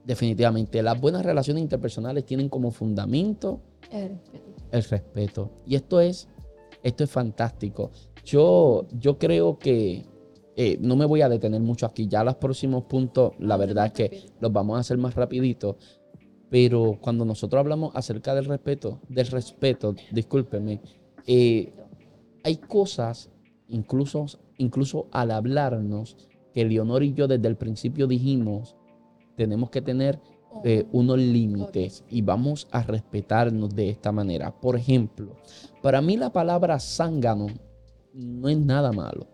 Definitivamente, 0.05 0.83
las 0.83 1.01
buenas 1.01 1.25
relaciones 1.25 1.63
interpersonales 1.63 2.25
tienen 2.25 2.49
como 2.49 2.71
fundamento 2.71 3.61
el 3.91 4.11
respeto. 4.11 4.69
El 4.73 4.83
respeto. 4.85 5.51
Y 5.67 5.75
esto 5.77 6.01
es, 6.01 6.29
esto 6.83 7.05
es 7.05 7.11
fantástico. 7.11 7.91
Yo, 8.25 8.87
yo 8.93 9.19
creo 9.19 9.59
que 9.59 10.05
eh, 10.57 10.79
no 10.81 10.97
me 10.97 11.07
voy 11.07 11.23
a 11.23 11.29
detener 11.29 11.61
mucho 11.61 11.87
aquí. 11.87 12.09
Ya 12.09 12.25
los 12.25 12.37
próximos 12.37 12.85
puntos, 12.85 13.33
la 13.39 13.57
verdad 13.57 13.87
es 13.87 13.93
que 13.93 14.27
los 14.41 14.53
vamos 14.53 14.77
a 14.77 14.81
hacer 14.81 14.99
más 14.99 15.15
rapidito. 15.15 15.77
Pero 16.51 16.99
cuando 17.01 17.25
nosotros 17.25 17.61
hablamos 17.61 17.95
acerca 17.95 18.35
del 18.35 18.45
respeto, 18.45 19.01
del 19.09 19.27
respeto, 19.29 19.95
discúlpeme, 20.11 20.83
eh, 21.27 21.73
hay 22.45 22.57
cosas, 22.57 23.31
incluso, 23.69 24.27
incluso 24.59 25.07
al 25.13 25.31
hablarnos, 25.31 26.17
que 26.53 26.65
Leonor 26.65 27.03
y 27.03 27.15
yo 27.15 27.27
desde 27.27 27.49
el 27.49 27.57
principio 27.57 28.07
dijimos, 28.07 28.77
tenemos 29.37 29.71
que 29.71 29.83
tener 29.83 30.21
eh, 30.65 30.87
unos 30.93 31.19
límites 31.19 32.05
y 32.09 32.23
vamos 32.23 32.69
a 32.71 32.83
respetarnos 32.83 33.75
de 33.75 33.91
esta 33.91 34.13
manera. 34.13 34.53
Por 34.61 34.77
ejemplo, 34.77 35.37
para 35.81 36.01
mí 36.03 36.17
la 36.17 36.31
palabra 36.31 36.79
zángano 36.79 37.47
no 38.13 38.49
es 38.49 38.59
nada 38.59 38.93
malo. 38.93 39.27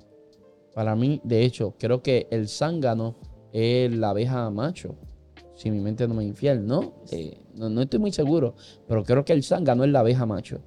Para 0.75 0.95
mí, 0.95 1.21
de 1.25 1.45
hecho, 1.45 1.75
creo 1.79 2.03
que 2.03 2.29
el 2.31 2.49
zángano 2.49 3.17
es 3.53 3.93
la 3.93 4.11
abeja 4.11 4.49
macho. 4.51 4.95
Si 5.55 5.71
mi 5.73 5.81
mente 5.81 6.07
no 6.07 6.15
me 6.15 6.25
infiel, 6.25 6.65
¿no? 6.65 6.95
Eh, 7.11 7.37
¿no? 7.55 7.69
No 7.69 7.83
estoy 7.83 7.99
muy 7.99 8.13
seguro, 8.13 8.55
pero 8.87 9.03
creo 9.03 9.25
que 9.25 9.33
el 9.33 9.43
zángano 9.43 9.83
es 9.83 9.91
la 9.91 10.01
abeja 10.01 10.25
macho. 10.25 10.61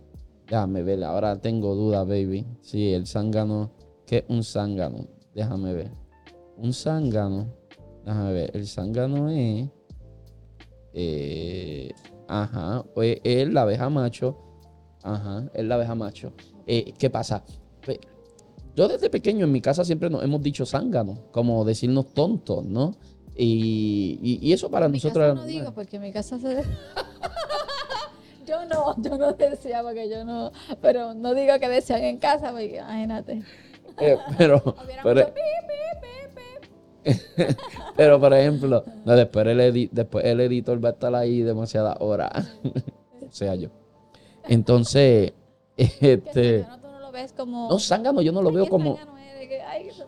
Déjame 0.47 0.83
ver, 0.83 1.01
ahora 1.05 1.39
tengo 1.39 1.75
dudas, 1.75 2.05
baby. 2.05 2.45
Sí, 2.59 2.91
el 2.91 3.07
zángano, 3.07 3.71
¿qué 4.05 4.17
es 4.17 4.23
un 4.27 4.43
zángano? 4.43 5.07
Déjame 5.33 5.73
ver. 5.73 5.91
Un 6.57 6.73
zángano, 6.73 7.47
déjame 8.05 8.33
ver, 8.33 8.51
el 8.55 8.67
zángano 8.67 9.29
es... 9.29 9.67
Eh, 10.93 11.91
ajá, 12.27 12.83
pues 12.93 13.19
es 13.23 13.47
la 13.51 13.61
abeja 13.61 13.89
macho. 13.89 14.37
Ajá, 15.03 15.49
es 15.53 15.65
la 15.65 15.75
abeja 15.75 15.95
macho. 15.95 16.33
Eh, 16.67 16.93
¿Qué 16.97 17.09
pasa? 17.09 17.43
Yo 18.75 18.87
desde 18.87 19.09
pequeño 19.09 19.45
en 19.45 19.51
mi 19.51 19.61
casa 19.61 19.83
siempre 19.83 20.09
nos 20.09 20.23
hemos 20.23 20.41
dicho 20.41 20.65
zángano, 20.65 21.17
como 21.31 21.65
decirnos 21.65 22.13
tontos, 22.13 22.63
¿no? 22.63 22.95
Y, 23.35 24.39
y, 24.41 24.53
eso 24.53 24.69
para 24.69 24.85
en 24.85 24.93
nosotros... 24.93 25.33
Casa 25.33 25.41
no 25.41 25.45
digo, 25.45 25.73
porque 25.73 25.95
en 25.97 26.03
mi 26.03 26.11
casa 26.11 26.37
se... 26.37 26.63
yo 28.45 28.65
no, 28.65 28.95
yo 29.01 29.17
no 29.17 29.33
decía 29.33 29.81
porque 29.81 30.09
yo 30.09 30.23
no... 30.23 30.51
Pero 30.81 31.13
no 31.13 31.33
digo 31.33 31.59
que 31.59 31.67
decían 31.67 32.03
en 32.03 32.17
casa, 32.17 32.51
porque 32.51 32.77
imagínate. 32.77 33.41
Eh, 33.99 34.17
pero... 34.37 34.75
pero, 35.03 35.33
pero 37.95 38.19
por 38.19 38.33
ejemplo, 38.33 38.83
no, 39.05 39.15
después, 39.15 39.47
el 39.47 39.89
después 39.91 40.25
el 40.25 40.39
editor 40.41 40.83
va 40.83 40.89
a 40.89 40.91
estar 40.91 41.15
ahí 41.15 41.41
demasiadas 41.41 41.97
horas. 41.99 42.57
o 42.63 43.31
sea, 43.31 43.55
yo. 43.55 43.69
Entonces, 44.47 45.33
este... 45.77 46.65
No, 46.81 46.99
lo 46.99 47.11
ves 47.11 47.33
como... 47.33 47.69
No, 47.69 47.79
zángano 47.79 48.21
yo 48.21 48.31
no 48.31 48.41
lo 48.41 48.51
veo 48.51 48.67
como... 48.67 48.97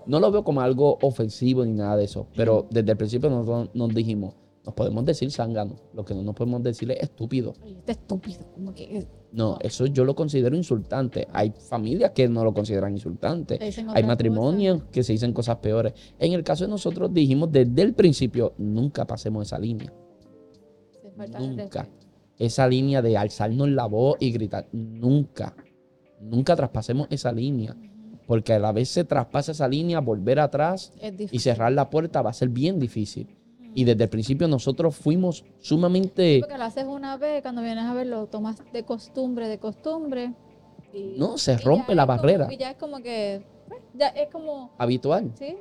No 0.05 0.19
lo 0.19 0.31
veo 0.31 0.43
como 0.43 0.61
algo 0.61 0.97
ofensivo 1.01 1.65
ni 1.65 1.73
nada 1.73 1.97
de 1.97 2.05
eso. 2.05 2.27
Pero 2.35 2.65
desde 2.69 2.91
el 2.91 2.97
principio 2.97 3.29
nosotros 3.29 3.69
nos 3.73 3.93
dijimos, 3.93 4.33
nos 4.65 4.73
podemos 4.73 5.03
decir 5.03 5.29
zángano. 5.29 5.75
Lo 5.93 6.05
que 6.05 6.13
no 6.13 6.23
nos 6.23 6.35
podemos 6.35 6.63
decir 6.63 6.89
es 6.91 7.01
estúpido. 7.01 7.53
Este 7.65 7.91
estúpido, 7.93 8.45
como 8.53 8.73
que... 8.73 9.05
No, 9.33 9.57
eso 9.59 9.87
yo 9.87 10.05
lo 10.05 10.15
considero 10.15 10.55
insultante. 10.55 11.27
Hay 11.33 11.51
familias 11.51 12.11
que 12.11 12.29
no 12.29 12.43
lo 12.43 12.53
consideran 12.53 12.93
insultante. 12.93 13.59
Hay 13.89 14.03
matrimonios 14.03 14.83
que 14.91 15.03
se 15.03 15.13
dicen 15.13 15.33
cosas 15.33 15.57
peores. 15.57 15.93
En 16.17 16.33
el 16.33 16.43
caso 16.43 16.63
de 16.63 16.69
nosotros 16.69 17.13
dijimos 17.13 17.51
desde 17.51 17.81
el 17.81 17.93
principio, 17.93 18.53
nunca 18.57 19.05
pasemos 19.05 19.47
esa 19.47 19.59
línea. 19.59 19.91
Nunca. 21.39 21.89
Esa 22.37 22.67
línea 22.67 23.01
de 23.01 23.17
alzarnos 23.17 23.69
la 23.69 23.85
voz 23.85 24.17
y 24.19 24.31
gritar. 24.31 24.67
Nunca. 24.71 25.55
Nunca 26.21 26.55
traspasemos 26.55 27.07
esa 27.09 27.31
línea. 27.31 27.75
Porque 28.27 28.53
a 28.53 28.59
la 28.59 28.71
vez 28.71 28.87
se 28.87 29.03
traspasa 29.03 29.51
esa 29.51 29.67
línea, 29.67 29.99
volver 29.99 30.39
atrás 30.39 30.93
y 31.31 31.39
cerrar 31.39 31.73
la 31.73 31.89
puerta 31.89 32.21
va 32.21 32.29
a 32.29 32.33
ser 32.33 32.47
bien 32.49 32.79
difícil. 32.79 33.35
Y 33.75 33.83
desde 33.83 34.03
el 34.03 34.09
principio 34.09 34.47
nosotros 34.47 34.95
fuimos 34.95 35.43
sumamente... 35.59 36.39
Porque 36.41 36.57
lo 36.57 36.63
haces 36.63 36.85
una 36.85 37.17
vez, 37.17 37.41
cuando 37.41 37.61
vienes 37.61 37.85
a 37.85 37.93
verlo, 37.93 38.27
tomas 38.27 38.57
de 38.71 38.83
costumbre, 38.83 39.47
de 39.47 39.59
costumbre. 39.59 40.33
no, 41.17 41.37
se 41.37 41.57
rompe 41.57 41.95
la 41.95 42.05
barrera. 42.05 42.47
y 42.51 42.57
ya 42.57 42.71
es 42.71 42.77
como 42.77 42.99
que... 43.01 43.45
Pues, 43.67 43.81
ya 43.93 44.07
es 44.09 44.29
como... 44.29 44.71
Habitual. 44.77 45.31
Sí. 45.35 45.57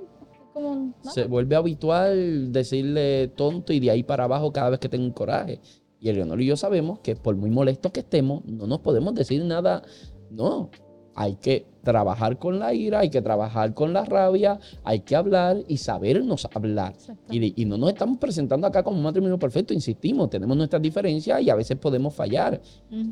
Como, 0.53 0.93
Se 1.15 1.25
vuelve 1.25 1.57
habitual 1.57 2.53
decirle 2.53 3.29
tonto 3.29 3.73
y 3.73 3.81
de 3.81 3.91
ahí 3.91 4.03
para 4.03 4.25
abajo 4.25 4.53
cada 4.53 4.71
vez 4.71 4.81
que 4.81 4.89
tengo 4.89 5.05
un 5.05 5.13
coraje. 5.13 5.61
Y 5.99 6.11
Eleonor 6.11 6.41
y 6.43 6.47
yo 6.47 6.57
sabemos 6.57 6.99
que 6.99 7.17
por 7.17 7.37
muy 7.37 7.49
molestos 7.49 7.93
que 7.93 8.01
estemos, 8.01 8.45
no 8.45 8.67
nos 8.67 8.81
podemos 8.81 9.15
decir 9.15 9.43
nada. 9.45 9.83
No, 10.31 10.71
hay 11.15 11.37
que 11.37 11.67
trabajar 11.83 12.39
con 12.39 12.59
la 12.59 12.73
ira, 12.73 13.01
hay 13.01 13.11
que 13.11 13.21
trabajar 13.21 13.75
con 13.75 13.93
la 13.93 14.05
rabia, 14.05 14.59
hay 14.85 15.01
que 15.01 15.17
hablar 15.17 15.59
y 15.67 15.77
sabernos 15.77 16.49
hablar. 16.55 16.95
Y, 17.31 17.65
no 17.65 17.77
nos 17.77 17.91
estamos 17.91 18.19
presentando 18.19 18.67
acá 18.67 18.83
como 18.83 18.97
un 18.97 19.03
matrimonio 19.03 19.39
perfecto, 19.39 19.75
insistimos, 19.75 20.31
tenemos 20.31 20.57
nuestras 20.57 20.81
diferencias 20.81 21.43
y 21.43 21.51
a 21.51 21.55
veces 21.55 21.77
podemos 21.79 22.15
fallar, 22.15 22.61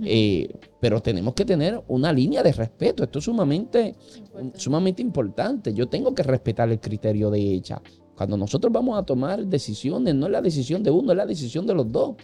eh, 0.04 0.48
pero 0.80 1.00
tenemos 1.00 1.34
que 1.34 1.44
tener 1.44 1.82
una 1.88 2.12
línea 2.12 2.42
de 2.42 2.52
respeto. 2.52 3.02
Esto 3.02 3.18
es 3.18 3.24
sumamente 3.24 3.96
importante. 4.16 4.60
sumamente 4.60 5.02
importante. 5.02 5.74
Yo 5.74 5.88
tengo 5.88 6.14
que 6.14 6.22
respetar 6.22 6.70
el 6.70 6.80
criterio 6.80 7.30
de 7.30 7.40
ella. 7.40 7.82
Cuando 8.16 8.36
nosotros 8.36 8.72
vamos 8.72 8.98
a 8.98 9.02
tomar 9.02 9.46
decisiones, 9.46 10.14
no 10.14 10.26
es 10.26 10.32
la 10.32 10.42
decisión 10.42 10.82
de 10.82 10.90
uno, 10.90 11.12
es 11.12 11.16
la 11.16 11.26
decisión 11.26 11.66
de 11.66 11.74
los 11.74 11.90
dos. 11.90 12.16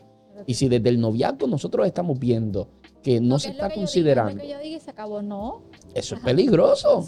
Y 0.46 0.54
si 0.54 0.68
desde 0.68 0.90
el 0.90 1.00
noviazgo 1.00 1.46
nosotros 1.46 1.86
estamos 1.86 2.18
viendo 2.18 2.68
que 3.06 3.20
no, 3.20 3.38
se 3.38 3.50
está 3.50 3.70
considerando. 3.70 4.42
se 4.42 4.90
acabó, 4.90 5.22
no. 5.22 5.62
Eso 5.94 6.16
es 6.16 6.20
peligroso. 6.22 7.06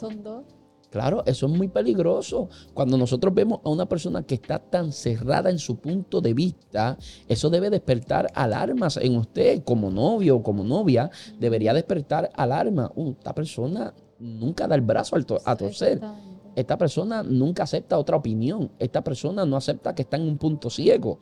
Claro, 0.91 1.25
eso 1.27 1.47
es 1.47 1.53
muy 1.53 1.67
peligroso. 1.67 2.49
Cuando 2.73 2.97
nosotros 2.97 3.35
vemos 3.35 3.59
a 3.65 3.69
una 3.69 3.87
persona 3.87 4.23
que 4.23 4.37
está 4.37 4.61
tan 4.61 4.93
cerrada 4.93 5.51
en 5.51 5.59
su 5.59 5.81
punto 5.81 6.21
de 6.21 6.35
vista, 6.35 6.97
eso 7.27 7.51
debe 7.51 7.69
despertar 7.69 8.29
alarmas 8.33 8.97
en 8.99 9.17
usted 9.17 9.65
como 9.65 9.91
novio 9.91 10.37
o 10.37 10.43
como 10.45 10.63
novia. 10.63 11.11
Debería 11.41 11.75
despertar 11.75 12.31
alarma. 12.37 12.93
Uh, 12.95 13.11
esta 13.19 13.35
persona 13.35 13.93
nunca 14.21 14.69
da 14.69 14.77
el 14.77 14.83
brazo 14.83 15.17
a 15.45 15.57
torcer. 15.57 16.01
Esta 16.55 16.79
persona 16.79 17.25
nunca 17.25 17.65
acepta 17.65 17.99
otra 17.99 18.17
opinión. 18.17 18.71
Esta 18.79 19.03
persona 19.03 19.45
no 19.45 19.57
acepta 19.57 19.97
que 19.97 20.03
está 20.03 20.17
en 20.17 20.29
un 20.29 20.39
punto 20.39 20.71
ciego. 20.71 21.19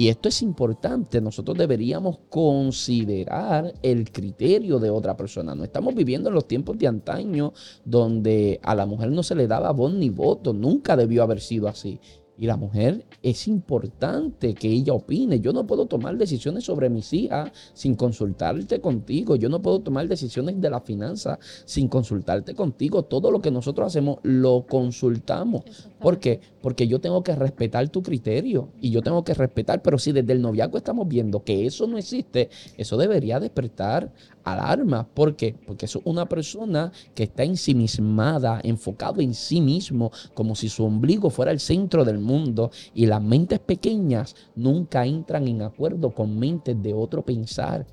Y 0.00 0.08
esto 0.08 0.30
es 0.30 0.40
importante, 0.40 1.20
nosotros 1.20 1.58
deberíamos 1.58 2.20
considerar 2.30 3.74
el 3.82 4.10
criterio 4.10 4.78
de 4.78 4.88
otra 4.88 5.14
persona. 5.14 5.54
No 5.54 5.62
estamos 5.62 5.94
viviendo 5.94 6.30
en 6.30 6.36
los 6.36 6.48
tiempos 6.48 6.78
de 6.78 6.86
antaño 6.86 7.52
donde 7.84 8.60
a 8.62 8.74
la 8.74 8.86
mujer 8.86 9.10
no 9.10 9.22
se 9.22 9.34
le 9.34 9.46
daba 9.46 9.72
voz 9.72 9.92
ni 9.92 10.08
voto, 10.08 10.54
nunca 10.54 10.96
debió 10.96 11.22
haber 11.22 11.42
sido 11.42 11.68
así. 11.68 12.00
Y 12.40 12.46
la 12.46 12.56
mujer 12.56 13.04
es 13.22 13.46
importante 13.48 14.54
que 14.54 14.66
ella 14.66 14.94
opine. 14.94 15.40
Yo 15.40 15.52
no 15.52 15.66
puedo 15.66 15.84
tomar 15.84 16.16
decisiones 16.16 16.64
sobre 16.64 16.88
mis 16.88 17.12
hijas 17.12 17.52
sin 17.74 17.94
consultarte 17.96 18.80
contigo. 18.80 19.36
Yo 19.36 19.50
no 19.50 19.60
puedo 19.60 19.80
tomar 19.80 20.08
decisiones 20.08 20.58
de 20.58 20.70
la 20.70 20.80
finanza 20.80 21.38
sin 21.66 21.86
consultarte 21.88 22.54
contigo. 22.54 23.02
Todo 23.02 23.30
lo 23.30 23.42
que 23.42 23.50
nosotros 23.50 23.88
hacemos 23.88 24.20
lo 24.22 24.64
consultamos. 24.66 25.64
¿Por 26.00 26.18
qué? 26.18 26.40
Porque 26.62 26.88
yo 26.88 26.98
tengo 26.98 27.22
que 27.22 27.36
respetar 27.36 27.90
tu 27.90 28.02
criterio 28.02 28.70
y 28.80 28.90
yo 28.90 29.02
tengo 29.02 29.22
que 29.22 29.34
respetar. 29.34 29.82
Pero 29.82 29.98
si 29.98 30.12
desde 30.12 30.32
el 30.32 30.40
noviazgo 30.40 30.78
estamos 30.78 31.06
viendo 31.06 31.44
que 31.44 31.66
eso 31.66 31.86
no 31.86 31.98
existe, 31.98 32.48
eso 32.78 32.96
debería 32.96 33.38
despertar 33.38 34.14
alarma. 34.44 35.06
¿Por 35.06 35.36
qué? 35.36 35.54
Porque 35.66 35.86
es 35.86 35.96
una 35.96 36.28
persona 36.28 36.92
que 37.14 37.24
está 37.24 37.42
ensimismada, 37.42 38.60
enfocado 38.62 39.20
en 39.20 39.34
sí 39.34 39.60
mismo, 39.60 40.10
como 40.34 40.54
si 40.54 40.68
su 40.68 40.84
ombligo 40.84 41.30
fuera 41.30 41.52
el 41.52 41.60
centro 41.60 42.04
del 42.04 42.18
mundo. 42.18 42.70
Y 42.94 43.06
las 43.06 43.22
mentes 43.22 43.58
pequeñas 43.58 44.34
nunca 44.54 45.06
entran 45.06 45.48
en 45.48 45.62
acuerdo 45.62 46.10
con 46.14 46.38
mentes 46.38 46.80
de 46.82 46.94
otro 46.94 47.24
pensar. 47.24 47.86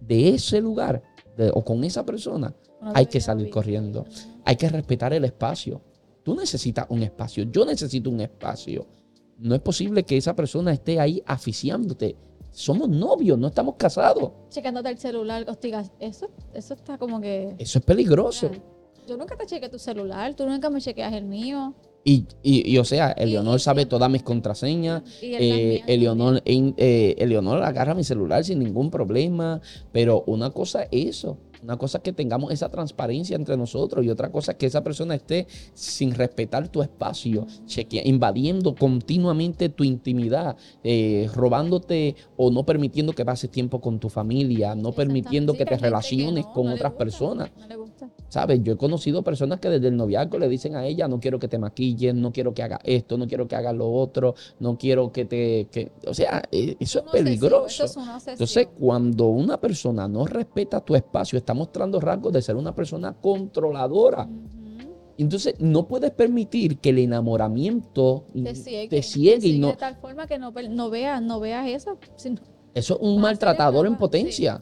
De 0.00 0.30
ese 0.30 0.60
lugar 0.60 1.02
o 1.54 1.64
con 1.64 1.84
esa 1.84 2.04
persona 2.04 2.54
hay 2.94 3.06
que 3.06 3.20
salir 3.20 3.48
corriendo. 3.50 4.04
Hay 4.44 4.56
que 4.56 4.68
respetar 4.68 5.12
el 5.12 5.24
espacio. 5.24 5.80
Tú 6.22 6.34
necesitas 6.34 6.86
un 6.88 7.02
espacio. 7.02 7.44
Yo 7.44 7.64
necesito 7.64 8.10
un 8.10 8.20
espacio. 8.20 8.86
No 9.38 9.54
es 9.54 9.60
posible 9.60 10.04
que 10.04 10.16
esa 10.16 10.36
persona 10.36 10.72
esté 10.72 11.00
ahí 11.00 11.22
aficiándote 11.26 12.16
somos 12.52 12.88
novios, 12.88 13.38
no 13.38 13.48
estamos 13.48 13.74
casados. 13.76 14.30
Checándote 14.50 14.90
el 14.90 14.98
celular, 14.98 15.44
hostigas, 15.48 15.90
eso, 15.98 16.28
eso 16.54 16.74
está 16.74 16.98
como 16.98 17.20
que... 17.20 17.54
Eso 17.58 17.78
es 17.78 17.84
peligroso. 17.84 18.50
Yo 19.08 19.16
nunca 19.16 19.36
te 19.36 19.46
chequeé 19.46 19.68
tu 19.68 19.78
celular, 19.78 20.34
tú 20.34 20.46
nunca 20.46 20.70
me 20.70 20.80
chequeas 20.80 21.12
el 21.12 21.24
mío. 21.24 21.74
Y, 22.04 22.26
y, 22.42 22.78
o 22.78 22.84
sea, 22.84 23.12
Eleonor 23.12 23.60
sabe 23.60 23.86
todas 23.86 24.10
mis 24.10 24.22
contraseñas. 24.22 25.02
Eh, 25.22 25.82
Eleonor, 25.86 26.42
eh, 26.44 27.14
Eleonor 27.16 27.62
agarra 27.62 27.94
mi 27.94 28.02
celular 28.02 28.44
sin 28.44 28.58
ningún 28.58 28.90
problema. 28.90 29.60
Pero 29.92 30.24
una 30.26 30.50
cosa 30.50 30.82
es 30.90 31.18
eso. 31.18 31.38
Una 31.62 31.76
cosa 31.76 31.98
es 31.98 32.04
que 32.04 32.12
tengamos 32.12 32.52
esa 32.52 32.68
transparencia 32.68 33.36
entre 33.36 33.56
nosotros 33.56 34.04
y 34.04 34.10
otra 34.10 34.30
cosa 34.32 34.52
es 34.52 34.58
que 34.58 34.66
esa 34.66 34.82
persona 34.82 35.14
esté 35.14 35.46
sin 35.74 36.12
respetar 36.12 36.68
tu 36.68 36.82
espacio, 36.82 37.46
invadiendo 38.04 38.74
continuamente 38.74 39.68
tu 39.68 39.84
intimidad, 39.84 40.56
eh, 40.82 41.30
robándote 41.34 42.16
o 42.36 42.50
no 42.50 42.64
permitiendo 42.64 43.12
que 43.12 43.24
pases 43.24 43.50
tiempo 43.50 43.80
con 43.80 44.00
tu 44.00 44.08
familia, 44.08 44.74
no 44.74 44.92
permitiendo 44.92 45.54
que 45.54 45.64
te 45.64 45.76
relaciones 45.76 46.46
con 46.46 46.68
otras 46.68 46.92
personas. 46.92 47.50
¿Sabes? 48.32 48.62
Yo 48.62 48.72
he 48.72 48.76
conocido 48.78 49.22
personas 49.22 49.60
que 49.60 49.68
desde 49.68 49.88
el 49.88 49.96
noviazgo 49.98 50.38
le 50.38 50.48
dicen 50.48 50.74
a 50.74 50.86
ella, 50.86 51.06
no 51.06 51.20
quiero 51.20 51.38
que 51.38 51.48
te 51.48 51.58
maquilles, 51.58 52.14
no 52.14 52.32
quiero 52.32 52.54
que 52.54 52.62
haga 52.62 52.80
esto, 52.82 53.18
no 53.18 53.26
quiero 53.28 53.46
que 53.46 53.56
haga 53.56 53.74
lo 53.74 53.92
otro, 53.92 54.34
no 54.58 54.78
quiero 54.78 55.12
que 55.12 55.26
te... 55.26 55.90
o 56.06 56.14
sea, 56.14 56.42
eh, 56.50 56.74
eso 56.80 57.00
es 57.00 57.04
peligroso. 57.12 57.84
Entonces, 58.26 58.68
cuando 58.80 59.26
una 59.26 59.60
persona 59.60 60.08
no 60.08 60.24
respeta 60.24 60.80
tu 60.80 60.94
espacio, 60.94 61.36
está 61.36 61.52
mostrando 61.52 62.00
rasgos 62.00 62.32
de 62.32 62.40
ser 62.40 62.56
una 62.56 62.74
persona 62.74 63.12
controladora. 63.20 64.26
Entonces, 65.18 65.56
no 65.58 65.86
puedes 65.86 66.12
permitir 66.12 66.78
que 66.78 66.88
el 66.88 67.00
enamoramiento 67.00 68.24
te 68.32 69.02
ciegue, 69.02 69.46
y 69.46 69.58
no. 69.58 69.66
De 69.66 69.76
tal 69.76 69.96
forma 69.96 70.26
que 70.26 70.38
no, 70.38 70.52
veas, 70.52 71.20
no 71.20 71.38
veas 71.38 71.68
eso. 71.68 71.98
eso 72.16 72.38
es 72.74 72.90
un 72.98 73.20
maltratador 73.20 73.86
en 73.86 73.98
potencia. 73.98 74.58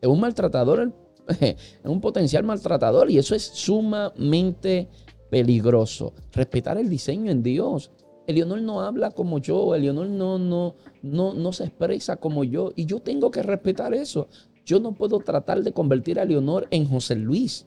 Es 0.00 0.08
un 0.08 0.20
maltratador 0.20 1.09
es 1.30 1.56
un 1.84 2.00
potencial 2.00 2.44
maltratador 2.44 3.10
y 3.10 3.18
eso 3.18 3.34
es 3.34 3.42
sumamente 3.42 4.88
peligroso. 5.30 6.12
Respetar 6.32 6.78
el 6.78 6.88
diseño 6.88 7.30
en 7.30 7.42
Dios. 7.42 7.90
Elionor 8.26 8.60
no 8.62 8.80
habla 8.82 9.10
como 9.10 9.38
yo, 9.38 9.74
Elionor 9.74 10.08
no, 10.08 10.38
no, 10.38 10.76
no, 11.02 11.34
no 11.34 11.52
se 11.52 11.64
expresa 11.64 12.16
como 12.16 12.44
yo 12.44 12.72
y 12.76 12.86
yo 12.86 13.00
tengo 13.00 13.30
que 13.30 13.42
respetar 13.42 13.94
eso. 13.94 14.28
Yo 14.64 14.78
no 14.78 14.92
puedo 14.92 15.18
tratar 15.18 15.62
de 15.62 15.72
convertir 15.72 16.20
a 16.20 16.24
Leonor 16.24 16.68
en 16.70 16.86
José 16.88 17.16
Luis. 17.16 17.66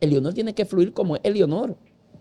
Eleonor 0.00 0.34
tiene 0.34 0.54
que 0.54 0.64
fluir 0.64 0.92
como 0.92 1.16
Eleonor. 1.22 1.76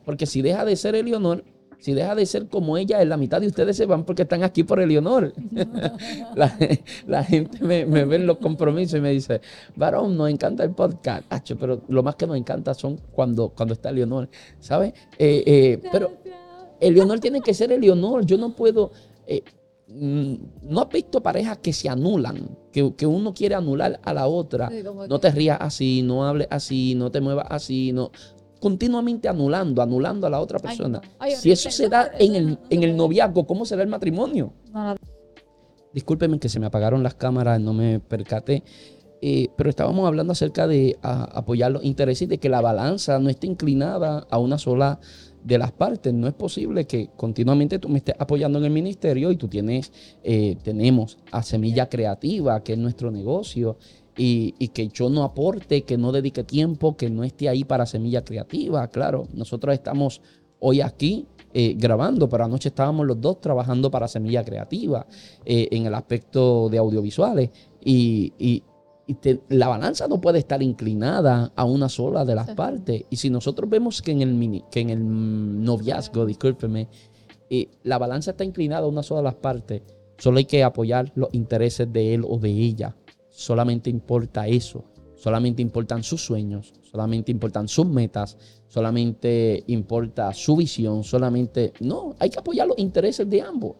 Porque 0.05 0.26
si 0.26 0.41
deja 0.41 0.66
de 0.66 0.76
ser 0.76 0.95
Eleonor, 0.95 1.43
si 1.80 1.93
deja 1.93 2.15
de 2.15 2.25
ser 2.25 2.47
como 2.47 2.77
ella, 2.77 3.03
la 3.05 3.17
mitad 3.17 3.41
de 3.41 3.47
ustedes 3.47 3.77
se 3.77 3.86
van 3.86 4.03
porque 4.03 4.23
están 4.23 4.43
aquí 4.43 4.63
por 4.63 4.80
Eleonor. 4.80 5.34
la, 6.36 7.23
gente 7.23 7.63
me, 7.63 7.86
ve 7.86 8.15
en 8.15 8.27
los 8.27 8.38
compromisos 8.38 8.99
y 8.99 9.01
me 9.01 9.11
dice, 9.11 9.41
varón, 9.75 10.17
nos 10.17 10.30
encanta 10.30 10.63
el 10.63 10.71
podcast. 10.71 11.25
pero 11.59 11.82
lo 11.88 12.03
más 12.03 12.15
que 12.15 12.27
nos 12.27 12.38
encanta 12.38 12.73
son 12.73 12.99
cuando, 13.11 13.49
cuando 13.49 13.73
está 13.73 13.89
Eleonor. 13.89 14.30
¿Sabes? 14.59 14.93
Eh, 15.17 15.43
eh, 15.45 15.82
pero 15.91 16.11
Eleonor 16.80 17.19
tiene 17.19 17.41
que 17.41 17.53
ser 17.53 17.71
Eleonor. 17.71 18.25
Yo 18.25 18.38
no 18.38 18.55
puedo... 18.55 18.91
Eh, 19.25 19.43
Mm, 19.91 20.36
no 20.69 20.82
has 20.82 20.89
visto 20.89 21.19
parejas 21.21 21.57
que 21.57 21.73
se 21.73 21.89
anulan, 21.89 22.55
que, 22.71 23.07
uno 23.07 23.34
quiere 23.34 23.55
anular 23.55 23.99
a 24.03 24.13
la 24.13 24.27
otra. 24.27 24.69
no 25.09 25.19
te 25.19 25.32
rías 25.32 25.57
así, 25.59 26.03
no 26.03 26.27
hables 26.27 26.47
así, 26.51 26.93
no 26.93 27.09
te 27.09 27.21
muevas 27.21 27.47
así, 27.49 27.91
no. 27.91 28.11
Continuamente 28.60 29.28
anulando, 29.28 29.82
anulando 29.82 30.28
a 30.28 30.30
la 30.30 30.39
otra 30.39 30.60
persona. 30.60 31.01
si 31.38 31.51
eso 31.51 31.72
se 31.72 31.88
da 31.88 32.12
en 32.20 32.36
el, 32.36 32.60
en 32.70 32.84
el 32.84 32.95
noviazgo, 32.95 33.47
¿cómo 33.47 33.66
será 33.66 33.84
el 33.84 33.89
matrimonio? 33.89 34.53
Discúlpeme 35.93 36.39
que 36.39 36.49
se 36.49 36.60
me 36.60 36.68
apagaron 36.68 37.01
las 37.01 37.16
cámaras, 37.16 37.60
no 37.60 37.74
me 37.74 37.99
percaté. 37.99 38.64
Eh, 39.22 39.49
pero 39.57 39.70
estábamos 39.70 40.07
hablando 40.07 40.32
acerca 40.32 40.66
de 40.66 40.97
apoyar 41.01 41.72
los 41.72 41.84
intereses 41.84 42.22
y 42.24 42.26
de 42.28 42.38
que 42.38 42.47
la 42.47 42.62
balanza 42.62 43.20
no 43.20 43.30
esté 43.30 43.47
inclinada 43.47 44.26
a 44.30 44.38
una 44.38 44.57
sola 44.57 44.99
de 45.43 45.57
las 45.57 45.72
partes. 45.72 46.14
No 46.14 46.28
es 46.28 46.34
posible 46.34 46.86
que 46.86 47.10
continuamente 47.16 47.80
tú 47.80 47.89
me 47.89 47.97
estés 47.97 48.16
apoyando 48.18 48.60
en 48.60 48.66
el 48.66 48.72
ministerio 48.72 49.32
y 49.32 49.36
tú 49.36 49.47
tienes, 49.47 49.91
eh, 50.24 50.57
tenemos 50.64 51.18
a 51.32 51.43
Semilla 51.43 51.89
Creativa, 51.89 52.64
que 52.64 52.74
es 52.74 52.80
nuestro 52.80 53.12
negocio, 53.12 53.78
y, 54.22 54.67
que 54.70 54.89
yo 54.89 55.09
no 55.09 55.24
aporte, 55.24 55.84
que 55.84 55.97
no 55.97 56.11
dedique 56.11 56.43
tiempo, 56.43 56.97
que 56.97 57.09
no 57.09 57.24
esté 57.24 57.47
ahí 57.47 57.63
para 57.63 57.86
Semilla 57.86 58.24
Creativa. 58.24 58.88
Claro, 58.89 59.28
nosotros 59.34 59.74
estamos 59.74 60.22
hoy 60.59 60.82
aquí 60.82 61.26
eh, 61.53 61.76
grabando, 61.78 62.28
pero 62.28 62.43
anoche 62.43 62.67
estábamos 62.70 63.07
los 63.07 63.22
dos 63.22 63.39
trabajando 63.39 63.89
para 63.89 64.09
Semilla 64.09 64.43
Creativa 64.43 65.07
eh, 65.45 65.70
en 65.72 65.86
el 65.86 65.93
aspecto 65.93 66.67
de 66.70 66.78
audiovisuales. 66.78 67.49
y, 67.84 68.63
la 69.49 69.67
balanza 69.67 70.07
no 70.07 70.22
puede 70.22 70.38
estar 70.38 70.61
inclinada 70.61 71.51
a 71.55 71.65
una 71.65 71.89
sola 71.89 72.26
de 72.26 72.36
las 72.36 72.51
partes. 72.51 73.05
Y 73.09 73.15
si 73.15 73.32
nosotros 73.32 73.67
vemos 73.67 74.03
que 74.03 74.11
en 74.11 74.22
el, 74.22 74.63
que 74.70 74.82
en 74.82 74.91
el 74.91 75.63
noviazgo, 75.63 76.28
discúlpeme, 76.28 76.88
eh, 77.49 77.70
la 77.82 77.97
balanza 77.97 78.32
está 78.32 78.43
inclinada 78.43 78.84
a 78.84 78.88
una 78.88 79.01
sola 79.01 79.22
de 79.22 79.24
las 79.24 79.36
partes, 79.36 79.82
solo 80.20 80.38
hay 80.38 80.45
que 80.45 80.63
apoyar 80.63 81.11
los 81.15 81.30
intereses 81.32 81.91
de 81.91 82.13
él 82.13 82.24
o 82.24 82.38
de 82.38 82.51
ella. 82.51 82.95
Solamente 83.39 83.89
importa 83.89 84.49
eso. 84.49 84.83
Solamente 85.15 85.61
importan 85.61 86.03
sus 86.03 86.21
sueños, 86.21 86.73
solamente 86.81 87.31
importan 87.31 87.69
sus 87.69 87.85
metas, 87.85 88.37
solamente 88.67 89.63
importa 89.67 90.33
su 90.33 90.57
visión, 90.57 91.05
solamente... 91.05 91.71
No, 91.79 92.15
hay 92.19 92.29
que 92.29 92.39
apoyar 92.39 92.67
los 92.67 92.77
intereses 92.77 93.29
de 93.29 93.41
ambos. 93.41 93.77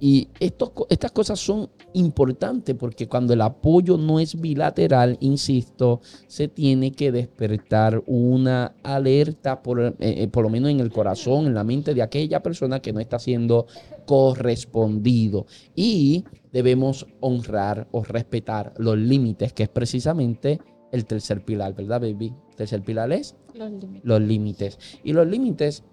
Y 0.00 0.28
estas 0.38 1.12
cosas 1.12 1.38
son 1.38 1.68
importantes 1.92 2.74
porque 2.74 3.06
cuando 3.06 3.34
el 3.34 3.42
apoyo 3.42 3.98
no 3.98 4.18
es 4.18 4.40
bilateral, 4.40 5.18
insisto, 5.20 6.00
se 6.26 6.48
tiene 6.48 6.92
que 6.92 7.12
despertar 7.12 8.02
una 8.06 8.74
alerta, 8.82 9.62
por, 9.62 9.80
eh, 9.80 9.94
eh, 10.00 10.28
por 10.28 10.44
lo 10.44 10.50
menos 10.50 10.70
en 10.70 10.80
el 10.80 10.90
corazón, 10.90 11.46
en 11.46 11.54
la 11.54 11.64
mente 11.64 11.92
de 11.92 12.02
aquella 12.02 12.42
persona 12.42 12.80
que 12.80 12.94
no 12.94 13.00
está 13.00 13.18
siendo 13.18 13.66
correspondido. 14.06 15.46
Y 15.76 16.24
debemos 16.50 17.06
honrar 17.20 17.86
o 17.92 18.02
respetar 18.02 18.72
los 18.78 18.96
límites, 18.96 19.52
que 19.52 19.64
es 19.64 19.68
precisamente 19.68 20.60
el 20.92 21.04
tercer 21.04 21.44
pilar, 21.44 21.74
¿verdad, 21.74 22.00
baby? 22.00 22.32
El 22.50 22.56
tercer 22.56 22.82
pilar 22.82 23.12
es 23.12 23.36
los 23.54 23.70
límites. 23.70 24.00
Los 24.04 24.20
límites. 24.20 24.78
Y 25.04 25.12
los 25.12 25.26
límites 25.26 25.84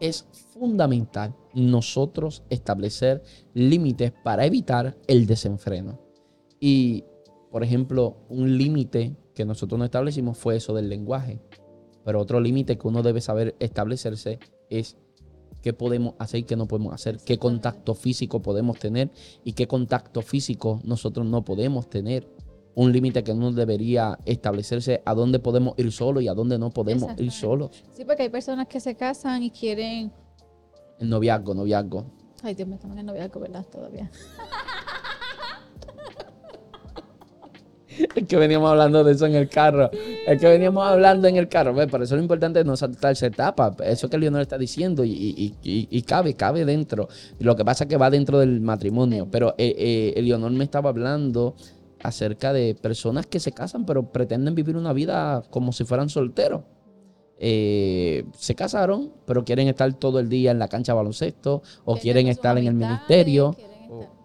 es 0.00 0.26
fundamental 0.52 1.34
nosotros 1.54 2.42
establecer 2.50 3.22
límites 3.54 4.12
para 4.12 4.46
evitar 4.46 4.96
el 5.06 5.26
desenfreno. 5.26 6.00
Y, 6.60 7.04
por 7.50 7.64
ejemplo, 7.64 8.16
un 8.28 8.56
límite 8.58 9.16
que 9.34 9.44
nosotros 9.44 9.78
no 9.78 9.84
establecimos 9.84 10.36
fue 10.38 10.56
eso 10.56 10.74
del 10.74 10.88
lenguaje. 10.88 11.40
Pero 12.04 12.20
otro 12.20 12.40
límite 12.40 12.78
que 12.78 12.88
uno 12.88 13.02
debe 13.02 13.20
saber 13.20 13.54
establecerse 13.60 14.38
es 14.70 14.96
qué 15.62 15.72
podemos 15.72 16.14
hacer 16.18 16.40
y 16.40 16.42
qué 16.44 16.56
no 16.56 16.66
podemos 16.66 16.94
hacer, 16.94 17.18
qué 17.24 17.38
contacto 17.38 17.94
físico 17.94 18.40
podemos 18.40 18.78
tener 18.78 19.10
y 19.44 19.52
qué 19.52 19.66
contacto 19.66 20.22
físico 20.22 20.80
nosotros 20.84 21.26
no 21.26 21.44
podemos 21.44 21.88
tener 21.88 22.28
un 22.78 22.92
límite 22.92 23.24
que 23.24 23.34
no 23.34 23.50
debería 23.50 24.16
establecerse 24.24 25.02
a 25.04 25.12
dónde 25.12 25.40
podemos 25.40 25.74
ir 25.78 25.90
solos 25.90 26.22
y 26.22 26.28
a 26.28 26.34
dónde 26.34 26.60
no 26.60 26.70
podemos 26.70 27.10
ir 27.18 27.32
solos. 27.32 27.72
Sí, 27.92 28.04
porque 28.04 28.22
hay 28.22 28.28
personas 28.28 28.68
que 28.68 28.78
se 28.78 28.94
casan 28.94 29.42
y 29.42 29.50
quieren... 29.50 30.12
El 31.00 31.08
noviazgo, 31.08 31.54
noviazgo. 31.54 32.04
Ay, 32.40 32.54
Dios, 32.54 32.68
me 32.68 32.76
estamos 32.76 32.94
en 32.94 33.00
el 33.00 33.06
noviazgo, 33.06 33.40
¿verdad? 33.40 33.66
Todavía. 33.66 34.08
es 38.14 38.26
que 38.28 38.36
veníamos 38.36 38.70
hablando 38.70 39.02
de 39.02 39.10
eso 39.10 39.26
en 39.26 39.34
el 39.34 39.48
carro. 39.48 39.90
Es 40.24 40.40
que 40.40 40.46
veníamos 40.46 40.86
hablando 40.86 41.26
en 41.26 41.34
el 41.34 41.48
carro. 41.48 41.74
Por 41.88 42.00
eso 42.00 42.14
lo 42.14 42.22
importante 42.22 42.60
es 42.60 42.66
no 42.66 42.76
saltarse 42.76 43.26
etapa. 43.26 43.74
Eso 43.84 44.08
que 44.08 44.18
Leonor 44.18 44.42
está 44.42 44.56
diciendo 44.56 45.04
y, 45.04 45.56
y, 45.62 46.02
cabe, 46.02 46.34
cabe 46.34 46.64
dentro. 46.64 47.08
Lo 47.40 47.56
que 47.56 47.64
pasa 47.64 47.84
es 47.84 47.90
que 47.90 47.96
va 47.96 48.08
dentro 48.08 48.38
del 48.38 48.60
matrimonio. 48.60 49.26
Pero 49.28 49.56
eh, 49.58 50.14
eh, 50.16 50.22
Leonor 50.22 50.52
me 50.52 50.62
estaba 50.62 50.90
hablando 50.90 51.56
acerca 52.02 52.52
de 52.52 52.74
personas 52.74 53.26
que 53.26 53.40
se 53.40 53.52
casan 53.52 53.86
pero 53.86 54.10
pretenden 54.12 54.54
vivir 54.54 54.76
una 54.76 54.92
vida 54.92 55.42
como 55.50 55.72
si 55.72 55.84
fueran 55.84 56.08
solteros. 56.08 56.62
Eh, 57.40 58.24
se 58.36 58.56
casaron, 58.56 59.12
pero 59.24 59.44
quieren 59.44 59.68
estar 59.68 59.92
todo 59.94 60.18
el 60.18 60.28
día 60.28 60.50
en 60.50 60.58
la 60.58 60.68
cancha 60.68 60.92
de 60.92 60.96
baloncesto 60.96 61.62
o 61.84 61.96
quieren 61.96 62.26
estar 62.26 62.58
en 62.58 62.66
el 62.66 62.74
ministerio. 62.74 63.56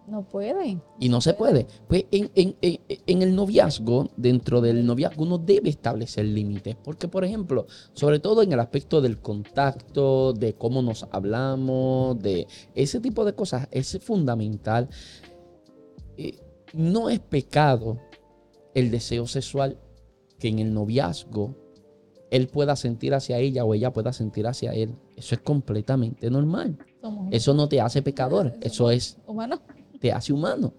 No 0.06 0.22
pueden. 0.22 0.82
Y 1.00 1.08
no 1.08 1.20
se 1.22 1.32
puede. 1.32 1.66
Pues 1.88 2.04
en, 2.10 2.30
en, 2.34 3.22
el 3.22 3.34
noviazgo, 3.34 4.10
dentro 4.16 4.60
del 4.60 4.84
noviazgo, 4.84 5.22
uno 5.22 5.38
debe 5.38 5.70
establecer 5.70 6.26
límites. 6.26 6.76
Porque, 6.76 7.08
por 7.08 7.24
ejemplo, 7.24 7.66
sobre 7.94 8.18
todo 8.18 8.42
en 8.42 8.52
el 8.52 8.60
aspecto 8.60 9.00
del 9.00 9.18
contacto, 9.18 10.34
de 10.34 10.54
cómo 10.54 10.82
nos 10.82 11.06
hablamos, 11.10 12.18
de 12.18 12.46
ese 12.74 13.00
tipo 13.00 13.24
de 13.24 13.34
cosas, 13.34 13.66
es 13.70 13.98
fundamental. 14.02 14.90
Eh, 16.18 16.38
no 16.74 17.08
es 17.08 17.20
pecado 17.20 17.98
el 18.74 18.90
deseo 18.90 19.26
sexual 19.26 19.78
que 20.38 20.48
en 20.48 20.58
el 20.58 20.74
noviazgo 20.74 21.54
él 22.30 22.48
pueda 22.48 22.74
sentir 22.74 23.14
hacia 23.14 23.38
ella 23.38 23.64
o 23.64 23.74
ella 23.74 23.92
pueda 23.92 24.12
sentir 24.12 24.46
hacia 24.46 24.72
él. 24.72 24.96
Eso 25.16 25.36
es 25.36 25.40
completamente 25.40 26.28
normal. 26.30 26.76
Eso 27.30 27.54
no 27.54 27.68
te 27.68 27.80
hace 27.80 28.02
pecador, 28.02 28.56
eso 28.60 28.90
es 28.90 29.18
humano. 29.26 29.60
Te 30.00 30.10
hace 30.12 30.32
humano. 30.32 30.74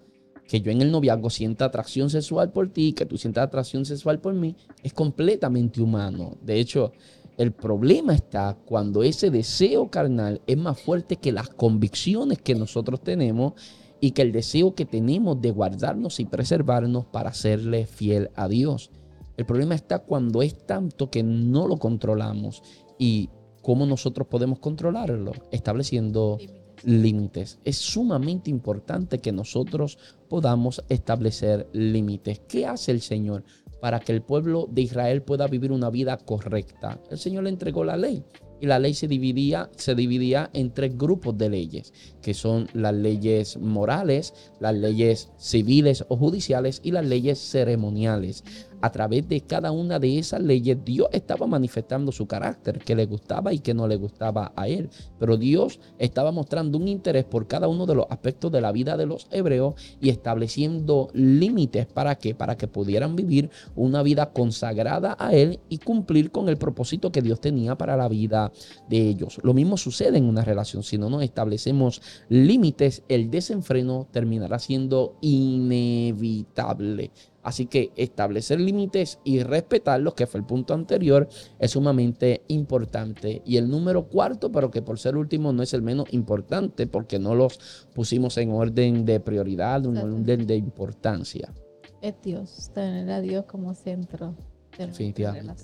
Que 0.46 0.60
yo 0.60 0.70
en 0.70 0.82
el 0.82 0.92
noviazgo 0.92 1.30
sienta 1.30 1.64
atracción 1.64 2.10
sexual 2.10 2.52
por 2.52 2.68
ti, 2.68 2.92
que 2.92 3.06
tú 3.06 3.16
sientas 3.16 3.44
atracción 3.44 3.84
sexual 3.84 4.20
por 4.20 4.34
mí, 4.34 4.54
es 4.82 4.92
completamente 4.92 5.80
humano. 5.80 6.36
De 6.42 6.60
hecho, 6.60 6.92
el 7.36 7.52
problema 7.52 8.14
está 8.14 8.56
cuando 8.64 9.02
ese 9.02 9.30
deseo 9.30 9.90
carnal 9.90 10.42
es 10.46 10.56
más 10.56 10.78
fuerte 10.80 11.16
que 11.16 11.32
las 11.32 11.48
convicciones 11.48 12.38
que 12.38 12.54
nosotros 12.54 13.02
tenemos 13.02 13.54
y 14.00 14.12
que 14.12 14.22
el 14.22 14.32
deseo 14.32 14.74
que 14.74 14.84
tenemos 14.84 15.40
de 15.40 15.50
guardarnos 15.50 16.20
y 16.20 16.26
preservarnos 16.26 17.06
para 17.06 17.32
serle 17.32 17.86
fiel 17.86 18.30
a 18.34 18.48
Dios. 18.48 18.90
El 19.36 19.46
problema 19.46 19.74
está 19.74 20.00
cuando 20.00 20.42
es 20.42 20.66
tanto 20.66 21.10
que 21.10 21.22
no 21.22 21.66
lo 21.66 21.78
controlamos 21.78 22.62
y 22.98 23.30
cómo 23.62 23.86
nosotros 23.86 24.28
podemos 24.28 24.58
controlarlo, 24.58 25.32
estableciendo 25.50 26.38
límites. 26.84 27.58
Es 27.64 27.76
sumamente 27.76 28.50
importante 28.50 29.18
que 29.18 29.32
nosotros 29.32 29.98
podamos 30.28 30.82
establecer 30.88 31.68
límites. 31.72 32.40
¿Qué 32.48 32.66
hace 32.66 32.92
el 32.92 33.00
Señor 33.00 33.44
para 33.80 34.00
que 34.00 34.12
el 34.12 34.22
pueblo 34.22 34.68
de 34.70 34.82
Israel 34.82 35.22
pueda 35.22 35.46
vivir 35.48 35.72
una 35.72 35.90
vida 35.90 36.16
correcta? 36.16 37.00
El 37.10 37.18
Señor 37.18 37.44
le 37.44 37.50
entregó 37.50 37.84
la 37.84 37.96
ley 37.96 38.24
y 38.60 38.66
la 38.66 38.78
ley 38.78 38.94
se 38.94 39.08
dividía, 39.08 39.70
se 39.76 39.94
dividía 39.94 40.50
en 40.52 40.70
tres 40.72 40.96
grupos 40.96 41.36
de 41.36 41.50
leyes, 41.50 41.92
que 42.22 42.34
son 42.34 42.68
las 42.72 42.94
leyes 42.94 43.56
morales, 43.58 44.34
las 44.60 44.74
leyes 44.74 45.30
civiles 45.38 46.04
o 46.08 46.16
judiciales 46.16 46.80
y 46.82 46.92
las 46.92 47.06
leyes 47.06 47.38
ceremoniales. 47.38 48.44
A 48.80 48.90
través 48.90 49.28
de 49.28 49.40
cada 49.40 49.72
una 49.72 49.98
de 49.98 50.18
esas 50.18 50.40
leyes, 50.40 50.78
Dios 50.84 51.08
estaba 51.12 51.46
manifestando 51.46 52.12
su 52.12 52.26
carácter, 52.26 52.78
que 52.78 52.94
le 52.94 53.06
gustaba 53.06 53.52
y 53.52 53.58
que 53.58 53.74
no 53.74 53.86
le 53.86 53.96
gustaba 53.96 54.52
a 54.56 54.68
él. 54.68 54.90
Pero 55.18 55.36
Dios 55.36 55.80
estaba 55.98 56.32
mostrando 56.32 56.78
un 56.78 56.88
interés 56.88 57.24
por 57.24 57.46
cada 57.46 57.68
uno 57.68 57.86
de 57.86 57.94
los 57.94 58.06
aspectos 58.10 58.52
de 58.52 58.60
la 58.60 58.72
vida 58.72 58.96
de 58.96 59.06
los 59.06 59.28
hebreos 59.30 59.74
y 60.00 60.10
estableciendo 60.10 61.08
límites 61.12 61.86
para 61.86 62.16
que 62.16 62.34
para 62.34 62.56
que 62.56 62.68
pudieran 62.68 63.16
vivir 63.16 63.50
una 63.74 64.02
vida 64.02 64.32
consagrada 64.32 65.16
a 65.18 65.34
él 65.34 65.60
y 65.68 65.78
cumplir 65.78 66.30
con 66.30 66.48
el 66.48 66.56
propósito 66.56 67.12
que 67.12 67.22
Dios 67.22 67.40
tenía 67.40 67.76
para 67.76 67.96
la 67.96 68.08
vida 68.08 68.52
de 68.88 69.08
ellos. 69.08 69.40
Lo 69.42 69.54
mismo 69.54 69.76
sucede 69.76 70.18
en 70.18 70.24
una 70.24 70.42
relación, 70.42 70.82
si 70.82 70.98
no 70.98 71.10
nos 71.10 71.22
establecemos 71.22 72.02
límites, 72.28 73.02
el 73.08 73.30
desenfreno 73.30 74.06
terminará 74.10 74.58
siendo 74.58 75.16
inevitable. 75.20 77.10
Así 77.46 77.66
que 77.66 77.92
establecer 77.94 78.60
límites 78.60 79.20
y 79.22 79.40
respetarlos, 79.44 80.14
que 80.14 80.26
fue 80.26 80.40
el 80.40 80.46
punto 80.46 80.74
anterior, 80.74 81.28
es 81.60 81.70
sumamente 81.70 82.42
importante. 82.48 83.40
Y 83.44 83.56
el 83.56 83.70
número 83.70 84.08
cuarto, 84.08 84.50
pero 84.50 84.72
que 84.72 84.82
por 84.82 84.98
ser 84.98 85.16
último 85.16 85.52
no 85.52 85.62
es 85.62 85.72
el 85.72 85.80
menos 85.80 86.12
importante, 86.12 86.88
porque 86.88 87.20
no 87.20 87.36
los 87.36 87.86
pusimos 87.94 88.36
en 88.38 88.50
orden 88.50 89.04
de 89.04 89.20
prioridad, 89.20 89.84
en 89.84 89.96
orden 89.96 90.44
de 90.44 90.56
importancia. 90.56 91.54
Es 92.02 92.20
Dios, 92.20 92.72
tener 92.74 93.08
a 93.12 93.20
Dios 93.20 93.44
como 93.44 93.74
centro 93.74 94.34
de 94.76 94.88
Definitivamente. 94.88 95.62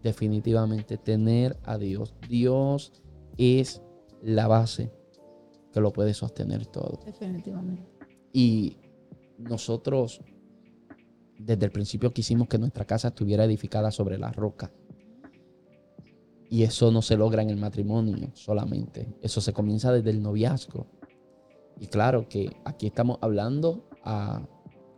Definitivamente, 0.00 0.96
tener 0.96 1.56
a 1.64 1.76
Dios. 1.76 2.14
Dios 2.28 2.92
es 3.36 3.82
la 4.22 4.46
base 4.46 4.92
que 5.72 5.80
lo 5.80 5.92
puede 5.92 6.14
sostener 6.14 6.66
todo. 6.66 7.00
Definitivamente. 7.04 7.82
Y 8.32 8.78
nosotros 9.38 10.20
desde 11.44 11.66
el 11.66 11.72
principio 11.72 12.12
quisimos 12.12 12.48
que 12.48 12.58
nuestra 12.58 12.84
casa 12.84 13.08
estuviera 13.08 13.44
edificada 13.44 13.90
sobre 13.90 14.18
la 14.18 14.30
roca. 14.30 14.70
Y 16.48 16.64
eso 16.64 16.90
no 16.90 17.00
se 17.00 17.16
logra 17.16 17.42
en 17.42 17.50
el 17.50 17.56
matrimonio 17.56 18.30
solamente. 18.34 19.08
Eso 19.22 19.40
se 19.40 19.52
comienza 19.52 19.92
desde 19.92 20.10
el 20.10 20.22
noviazgo. 20.22 20.86
Y 21.80 21.86
claro 21.86 22.28
que 22.28 22.54
aquí 22.64 22.86
estamos 22.86 23.18
hablando 23.22 23.88
a, 24.04 24.46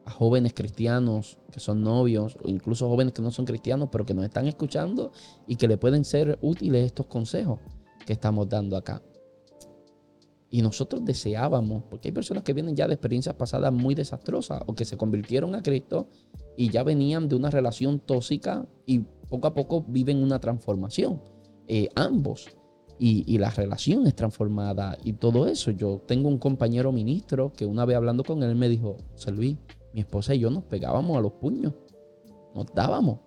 jóvenes 0.07 0.53
cristianos 0.53 1.39
que 1.51 1.61
son 1.61 1.83
novios, 1.83 2.37
o 2.45 2.49
incluso 2.49 2.89
jóvenes 2.91 3.15
que 3.15 3.23
no 3.23 3.31
son 3.31 3.47
cristianos, 3.47 3.89
pero 3.91 4.05
que 4.05 4.13
nos 4.13 4.27
están 4.27 4.47
escuchando 4.47 5.13
y 5.47 5.57
que 5.57 5.67
le 5.67 5.79
pueden 5.79 6.05
ser 6.05 6.39
útiles 6.43 6.85
estos 6.85 7.07
consejos 7.07 7.61
que 8.05 8.13
estamos 8.13 8.49
dando 8.49 8.77
acá. 8.77 9.01
Y 10.55 10.63
nosotros 10.63 11.05
deseábamos, 11.05 11.83
porque 11.91 12.11
hay 12.11 12.13
personas 12.13 12.45
que 12.45 12.53
vienen 12.53 12.77
ya 12.77 12.87
de 12.87 12.95
experiencias 12.95 13.35
pasadas 13.35 13.73
muy 13.73 13.97
desastrosas 13.97 14.63
o 14.67 14.75
que 14.77 14.85
se 14.85 14.97
convirtieron 14.97 15.57
a 15.57 15.65
Cristo 15.65 16.07
y 16.57 16.71
ya 16.71 16.85
venían 16.85 17.29
de 17.29 17.35
una 17.35 17.51
relación 17.51 17.99
tóxica 17.99 18.65
y 18.87 19.01
poco 19.29 19.49
a 19.49 19.55
poco 19.55 19.85
viven 19.89 20.23
una 20.23 20.39
transformación, 20.39 21.21
eh, 21.67 21.89
ambos. 21.97 22.47
Y, 23.01 23.37
la 23.39 23.51
relación 23.51 24.07
es 24.07 24.15
transformada 24.15 24.97
y 25.03 25.15
todo 25.15 25.49
eso. 25.49 25.73
Yo 25.73 26.01
tengo 26.07 26.29
un 26.29 26.39
compañero 26.39 26.93
ministro 26.93 27.53
que 27.53 27.67
una 27.67 27.85
vez 27.85 27.97
hablando 27.97 28.23
con 28.23 28.41
él 28.45 28.55
me 28.55 28.69
dijo, 28.69 28.99
José 29.11 29.33
Luis, 29.33 29.57
mi 29.93 30.03
esposa 30.03 30.37
y 30.37 30.39
yo 30.39 30.51
nos 30.51 30.63
pegábamos 30.63 31.19
a 31.19 31.21
los 31.21 31.33
puños, 31.33 31.73
nos 32.55 32.67
dábamos. 32.73 33.19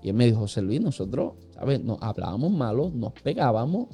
Y 0.00 0.10
él 0.10 0.14
me 0.14 0.26
dijo, 0.26 0.38
José 0.38 0.62
Luis, 0.62 0.80
nosotros, 0.80 1.32
¿sabes? 1.50 1.82
Nos 1.82 2.00
hablábamos 2.00 2.52
malos, 2.52 2.94
nos 2.94 3.14
pegábamos 3.14 3.88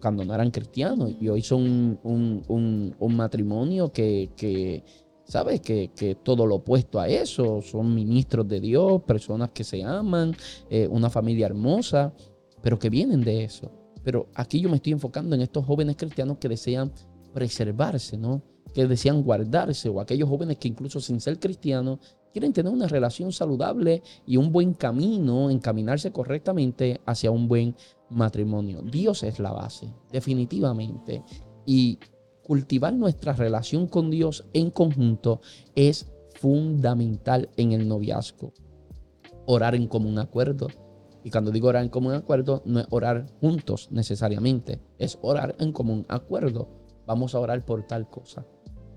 cuando 0.00 0.24
no 0.24 0.34
eran 0.34 0.50
cristianos. 0.50 1.12
Y 1.20 1.28
hoy 1.28 1.42
son 1.42 1.98
un, 2.02 2.94
matrimonio 3.16 3.92
que, 3.92 4.82
¿sabes? 5.24 5.60
Que, 5.60 5.90
que, 5.94 6.14
todo 6.16 6.46
lo 6.46 6.56
opuesto 6.56 7.00
a 7.00 7.08
eso. 7.08 7.62
Son 7.62 7.94
ministros 7.94 8.46
de 8.48 8.60
Dios, 8.60 9.02
personas 9.02 9.50
que 9.50 9.64
se 9.64 9.82
aman, 9.82 10.34
eh, 10.70 10.88
una 10.90 11.10
familia 11.10 11.46
hermosa, 11.46 12.12
pero 12.62 12.78
que 12.78 12.90
vienen 12.90 13.22
de 13.22 13.44
eso. 13.44 13.70
Pero 14.02 14.28
aquí 14.34 14.60
yo 14.60 14.68
me 14.68 14.76
estoy 14.76 14.92
enfocando 14.92 15.34
en 15.34 15.42
estos 15.42 15.64
jóvenes 15.66 15.96
cristianos 15.96 16.38
que 16.38 16.48
desean 16.48 16.92
preservarse, 17.32 18.16
¿no? 18.16 18.42
Que 18.72 18.86
desean 18.86 19.22
guardarse, 19.22 19.88
o 19.88 20.00
aquellos 20.00 20.28
jóvenes 20.28 20.58
que 20.58 20.68
incluso 20.68 21.00
sin 21.00 21.20
ser 21.20 21.38
cristianos 21.38 21.98
quieren 22.32 22.52
tener 22.52 22.72
una 22.72 22.86
relación 22.86 23.32
saludable 23.32 24.02
y 24.26 24.36
un 24.36 24.52
buen 24.52 24.74
camino, 24.74 25.50
encaminarse 25.50 26.12
correctamente 26.12 27.00
hacia 27.06 27.30
un 27.30 27.48
buen 27.48 27.74
matrimonio. 28.10 28.82
Dios 28.82 29.22
es 29.22 29.38
la 29.38 29.52
base, 29.52 29.92
definitivamente. 30.10 31.22
Y 31.66 31.98
cultivar 32.42 32.94
nuestra 32.94 33.32
relación 33.32 33.86
con 33.86 34.10
Dios 34.10 34.46
en 34.52 34.70
conjunto 34.70 35.40
es 35.74 36.10
fundamental 36.34 37.50
en 37.56 37.72
el 37.72 37.86
noviazgo. 37.86 38.52
Orar 39.46 39.74
en 39.74 39.86
común 39.86 40.18
acuerdo. 40.18 40.68
Y 41.24 41.30
cuando 41.30 41.50
digo 41.50 41.68
orar 41.68 41.82
en 41.82 41.90
común 41.90 42.14
acuerdo, 42.14 42.62
no 42.64 42.80
es 42.80 42.86
orar 42.90 43.26
juntos 43.40 43.88
necesariamente, 43.90 44.80
es 44.98 45.18
orar 45.20 45.56
en 45.58 45.72
común 45.72 46.06
acuerdo. 46.08 46.68
Vamos 47.06 47.34
a 47.34 47.40
orar 47.40 47.64
por 47.64 47.86
tal 47.86 48.08
cosa. 48.08 48.46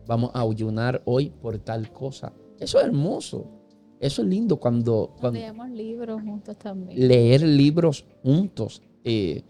Vamos 0.08 0.32
a 0.34 0.42
ayunar 0.42 1.02
hoy 1.06 1.30
por 1.30 1.58
tal 1.60 1.92
cosa. 1.92 2.34
Eso 2.60 2.80
es 2.80 2.86
hermoso. 2.86 3.48
Eso 4.00 4.22
es 4.22 4.28
lindo 4.28 4.60
cuando... 4.60 5.16
cuando 5.20 5.40
Leemos 5.40 5.70
libros 5.70 6.22
juntos 6.22 6.58
también. 6.58 7.08
Leer 7.08 7.44
libros 7.44 8.06
juntos. 8.24 8.82
Eh, 9.04 9.44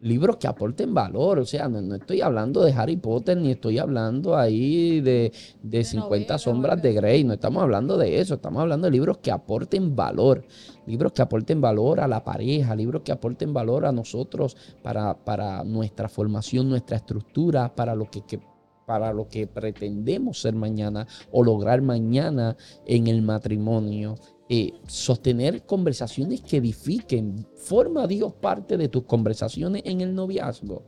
libros 0.00 0.36
que 0.36 0.46
aporten 0.46 0.94
valor. 0.94 1.38
O 1.38 1.44
sea, 1.44 1.68
no, 1.68 1.94
estoy 1.94 2.20
hablando 2.20 2.62
de 2.62 2.72
Harry 2.72 2.96
Potter 2.96 3.36
ni 3.36 3.52
estoy 3.52 3.78
hablando 3.78 4.36
ahí 4.36 5.00
de, 5.00 5.32
de, 5.62 5.84
50 5.84 6.38
sombras 6.38 6.80
de 6.80 6.92
Grey. 6.92 7.24
No 7.24 7.34
estamos 7.34 7.62
hablando 7.62 7.96
de 7.96 8.20
eso. 8.20 8.34
Estamos 8.34 8.62
hablando 8.62 8.86
de 8.86 8.92
libros 8.92 9.18
que 9.18 9.30
aporten 9.30 9.94
valor. 9.96 10.44
Libros 10.86 11.12
que 11.12 11.22
aporten 11.22 11.60
valor 11.60 12.00
a 12.00 12.08
la 12.08 12.22
pareja. 12.24 12.74
Libros 12.74 13.02
que 13.02 13.12
aporten 13.12 13.52
valor 13.52 13.86
a 13.86 13.92
nosotros 13.92 14.56
para, 14.82 15.14
para 15.24 15.64
nuestra 15.64 16.08
formación, 16.08 16.68
nuestra 16.68 16.96
estructura, 16.96 17.74
para 17.74 17.94
lo 17.94 18.10
que, 18.10 18.22
que 18.22 18.40
para 18.86 19.12
lo 19.12 19.28
que 19.28 19.48
pretendemos 19.48 20.40
ser 20.40 20.54
mañana 20.54 21.08
o 21.32 21.42
lograr 21.42 21.82
mañana 21.82 22.56
en 22.86 23.08
el 23.08 23.20
matrimonio. 23.20 24.14
Eh, 24.48 24.74
sostener 24.86 25.66
conversaciones 25.66 26.40
que 26.40 26.58
edifiquen. 26.58 27.46
Forma 27.56 28.04
a 28.04 28.06
Dios 28.06 28.32
parte 28.32 28.76
de 28.76 28.88
tus 28.88 29.02
conversaciones 29.02 29.82
en 29.84 30.00
el 30.00 30.14
noviazgo. 30.14 30.84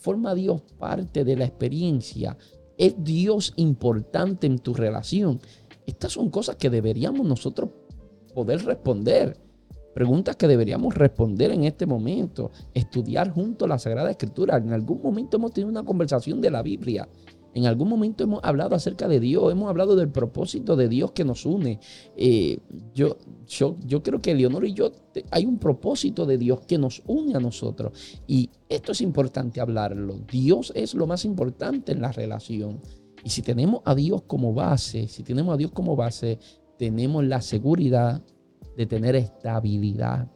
Forma 0.00 0.30
a 0.30 0.34
Dios 0.34 0.62
parte 0.78 1.24
de 1.24 1.36
la 1.36 1.44
experiencia. 1.44 2.36
Es 2.76 2.96
Dios 2.98 3.52
importante 3.56 4.48
en 4.48 4.58
tu 4.58 4.74
relación. 4.74 5.40
Estas 5.86 6.12
son 6.12 6.30
cosas 6.30 6.56
que 6.56 6.68
deberíamos 6.68 7.24
nosotros 7.26 7.70
poder 8.34 8.64
responder. 8.64 9.38
Preguntas 9.94 10.34
que 10.34 10.48
deberíamos 10.48 10.94
responder 10.94 11.52
en 11.52 11.62
este 11.62 11.86
momento. 11.86 12.50
Estudiar 12.74 13.30
junto 13.30 13.68
la 13.68 13.78
Sagrada 13.78 14.10
Escritura. 14.10 14.56
En 14.56 14.72
algún 14.72 15.00
momento 15.00 15.36
hemos 15.36 15.52
tenido 15.52 15.70
una 15.70 15.84
conversación 15.84 16.40
de 16.40 16.50
la 16.50 16.62
Biblia. 16.62 17.08
En 17.56 17.64
algún 17.64 17.88
momento 17.88 18.22
hemos 18.22 18.44
hablado 18.44 18.74
acerca 18.74 19.08
de 19.08 19.18
Dios, 19.18 19.50
hemos 19.50 19.70
hablado 19.70 19.96
del 19.96 20.10
propósito 20.10 20.76
de 20.76 20.90
Dios 20.90 21.12
que 21.12 21.24
nos 21.24 21.46
une. 21.46 21.80
Eh, 22.14 22.58
yo, 22.92 23.16
yo, 23.46 23.78
yo 23.82 24.02
creo 24.02 24.20
que 24.20 24.34
Leonor 24.34 24.66
y 24.66 24.74
yo, 24.74 24.92
hay 25.30 25.46
un 25.46 25.56
propósito 25.56 26.26
de 26.26 26.36
Dios 26.36 26.60
que 26.66 26.76
nos 26.76 27.02
une 27.06 27.34
a 27.34 27.40
nosotros. 27.40 28.20
Y 28.26 28.50
esto 28.68 28.92
es 28.92 29.00
importante 29.00 29.62
hablarlo. 29.62 30.18
Dios 30.30 30.70
es 30.76 30.92
lo 30.92 31.06
más 31.06 31.24
importante 31.24 31.92
en 31.92 32.02
la 32.02 32.12
relación. 32.12 32.82
Y 33.24 33.30
si 33.30 33.40
tenemos 33.40 33.80
a 33.86 33.94
Dios 33.94 34.24
como 34.26 34.52
base, 34.52 35.08
si 35.08 35.22
tenemos 35.22 35.54
a 35.54 35.56
Dios 35.56 35.70
como 35.70 35.96
base, 35.96 36.38
tenemos 36.76 37.24
la 37.24 37.40
seguridad 37.40 38.22
de 38.76 38.84
tener 38.84 39.16
estabilidad. 39.16 40.30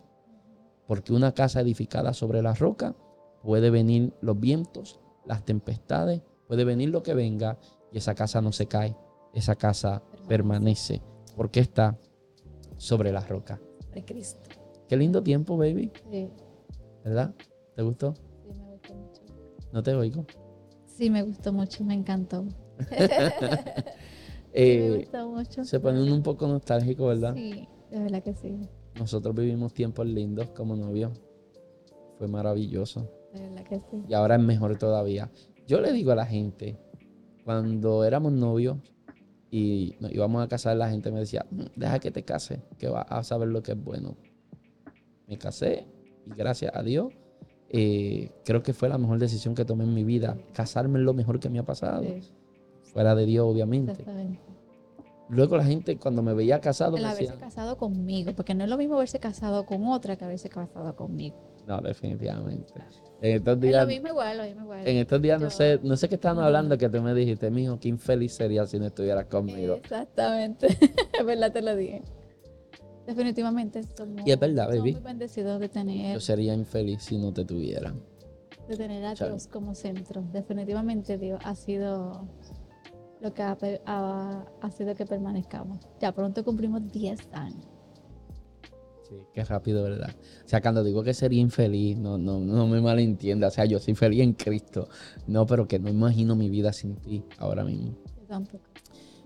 Porque 0.86 1.12
una 1.12 1.32
casa 1.32 1.60
edificada 1.60 2.14
sobre 2.14 2.40
la 2.40 2.54
roca 2.54 2.96
puede 3.42 3.68
venir 3.68 4.14
los 4.22 4.40
vientos, 4.40 5.00
las 5.26 5.44
tempestades, 5.44 6.22
Puede 6.50 6.64
venir 6.64 6.88
lo 6.88 7.00
que 7.04 7.14
venga 7.14 7.56
y 7.92 7.98
esa 7.98 8.16
casa 8.16 8.40
no 8.40 8.50
se 8.50 8.66
cae. 8.66 8.96
Esa 9.32 9.54
casa 9.54 10.02
permanece 10.26 11.00
porque 11.36 11.60
está 11.60 11.96
sobre 12.76 13.12
la 13.12 13.20
roca. 13.20 13.60
De 13.94 14.04
Cristo. 14.04 14.48
Qué 14.88 14.96
lindo 14.96 15.22
tiempo, 15.22 15.56
baby. 15.56 15.92
Sí. 16.10 16.28
¿Verdad? 17.04 17.32
¿Te 17.76 17.82
gustó? 17.82 18.14
Sí, 18.42 18.52
me 18.52 18.68
gustó 18.72 18.94
mucho. 18.96 19.22
¿No 19.72 19.82
te 19.84 19.94
oigo? 19.94 20.26
Sí, 20.86 21.08
me 21.08 21.22
gustó 21.22 21.52
mucho, 21.52 21.84
me 21.84 21.94
encantó. 21.94 22.44
Eh, 24.52 24.90
me 24.90 24.96
gustó 24.96 25.28
mucho. 25.28 25.64
Se 25.64 25.78
pone 25.78 26.02
un 26.12 26.24
poco 26.24 26.48
nostálgico, 26.48 27.06
¿verdad? 27.06 27.36
Sí, 27.36 27.68
de 27.88 28.00
verdad 28.00 28.20
que 28.20 28.34
sí. 28.34 28.68
Nosotros 28.98 29.32
vivimos 29.36 29.72
tiempos 29.72 30.04
lindos 30.04 30.50
como 30.50 30.74
novios. 30.74 31.12
Fue 32.18 32.26
maravilloso. 32.26 33.08
De 33.32 33.42
verdad 33.42 33.62
que 33.62 33.78
sí. 33.78 34.02
Y 34.08 34.14
ahora 34.14 34.34
es 34.34 34.42
mejor 34.42 34.76
todavía. 34.76 35.30
Yo 35.70 35.80
le 35.80 35.92
digo 35.92 36.10
a 36.10 36.16
la 36.16 36.26
gente, 36.26 36.76
cuando 37.44 38.02
éramos 38.02 38.32
novios 38.32 38.78
y 39.52 39.94
nos 40.00 40.10
íbamos 40.10 40.42
a 40.42 40.48
casar, 40.48 40.76
la 40.76 40.90
gente 40.90 41.12
me 41.12 41.20
decía, 41.20 41.46
mm, 41.48 41.62
deja 41.76 42.00
que 42.00 42.10
te 42.10 42.24
case, 42.24 42.60
que 42.76 42.88
vas 42.88 43.06
a 43.08 43.22
saber 43.22 43.50
lo 43.50 43.62
que 43.62 43.70
es 43.70 43.80
bueno. 43.80 44.16
Me 45.28 45.38
casé 45.38 45.86
y 46.26 46.30
gracias 46.34 46.72
a 46.74 46.82
Dios, 46.82 47.12
eh, 47.68 48.32
creo 48.44 48.64
que 48.64 48.72
fue 48.72 48.88
la 48.88 48.98
mejor 48.98 49.20
decisión 49.20 49.54
que 49.54 49.64
tomé 49.64 49.84
en 49.84 49.94
mi 49.94 50.02
vida. 50.02 50.36
Casarme 50.54 50.98
es 50.98 51.04
lo 51.04 51.14
mejor 51.14 51.38
que 51.38 51.48
me 51.48 51.60
ha 51.60 51.64
pasado. 51.64 52.04
Fuera 52.82 53.14
de 53.14 53.26
Dios, 53.26 53.46
obviamente. 53.46 54.04
luego 55.28 55.56
la 55.56 55.64
gente 55.64 55.98
cuando 55.98 56.20
me 56.20 56.34
veía 56.34 56.60
casado 56.60 56.96
El 56.96 57.04
me 57.04 57.10
haberse 57.10 57.30
decía, 57.30 57.38
casado 57.38 57.76
conmigo, 57.76 58.32
porque 58.34 58.56
no 58.56 58.64
es 58.64 58.70
lo 58.70 58.76
mismo 58.76 58.96
haberse 58.96 59.20
casado 59.20 59.64
con 59.66 59.86
otra 59.86 60.16
que 60.16 60.24
haberse 60.24 60.48
casado 60.48 60.96
conmigo. 60.96 61.36
no, 61.68 61.80
definitivamente. 61.80 62.74
En 63.22 63.36
estos 63.36 63.54
Es 63.56 63.60
días, 63.60 63.82
lo 63.82 63.88
mismo 63.88 64.08
igual, 64.08 64.38
lo 64.38 64.44
mismo 64.44 64.62
igual. 64.62 64.86
en 64.88 64.96
estos 64.96 65.20
días 65.22 65.40
no 65.40 65.50
sé, 65.50 65.78
no 65.82 65.96
sé 65.96 66.08
qué 66.08 66.14
estaban 66.14 66.42
hablando 66.42 66.78
que 66.78 66.88
tú 66.88 67.02
me 67.02 67.12
dijiste, 67.14 67.50
mijo, 67.50 67.78
qué 67.78 67.88
infeliz 67.88 68.32
sería 68.32 68.66
si 68.66 68.78
no 68.78 68.86
estuvieras 68.86 69.26
conmigo. 69.26 69.74
Exactamente, 69.74 70.66
es 71.18 71.24
verdad 71.26 71.52
te 71.52 71.60
lo 71.62 71.76
dije. 71.76 72.02
Definitivamente 73.06 73.82
somos, 73.96 74.22
Y 74.26 74.30
es 74.32 74.38
verdad, 74.38 74.68
baby. 74.68 74.92
muy 74.92 75.00
bendecidos 75.02 75.60
de 75.60 75.68
tener, 75.68 76.14
Yo 76.14 76.20
sería 76.20 76.54
infeliz 76.54 77.02
si 77.02 77.18
no 77.18 77.32
te 77.32 77.44
tuviera. 77.44 77.92
de 78.68 78.76
tener 78.76 79.04
a. 79.04 79.14
Dios 79.14 79.46
como 79.48 79.74
centro. 79.74 80.22
Definitivamente 80.32 81.18
Dios 81.18 81.40
ha 81.44 81.54
sido 81.56 82.26
lo 83.20 83.34
que 83.34 83.42
ha, 83.42 83.58
ha, 83.86 84.44
ha 84.62 84.70
sido 84.70 84.94
que 84.94 85.04
permanezcamos. 85.06 85.80
Ya 86.00 86.12
pronto 86.12 86.44
cumplimos 86.44 86.90
10 86.92 87.28
años. 87.32 87.66
Sí, 89.10 89.16
qué 89.34 89.44
rápido, 89.44 89.82
¿verdad? 89.82 90.10
O 90.44 90.48
sea, 90.48 90.60
cuando 90.62 90.84
digo 90.84 91.02
que 91.02 91.12
sería 91.14 91.40
infeliz, 91.40 91.98
no, 91.98 92.16
no, 92.16 92.38
no 92.38 92.68
me 92.68 92.80
malentienda. 92.80 93.48
O 93.48 93.50
sea, 93.50 93.64
yo 93.64 93.80
soy 93.80 93.94
feliz 93.96 94.20
en 94.22 94.34
Cristo. 94.34 94.88
No, 95.26 95.46
pero 95.46 95.66
que 95.66 95.80
no 95.80 95.88
imagino 95.90 96.36
mi 96.36 96.48
vida 96.48 96.72
sin 96.72 96.94
ti 96.94 97.24
ahora 97.38 97.64
mismo. 97.64 97.96
Yo 98.20 98.26
tampoco. 98.28 98.64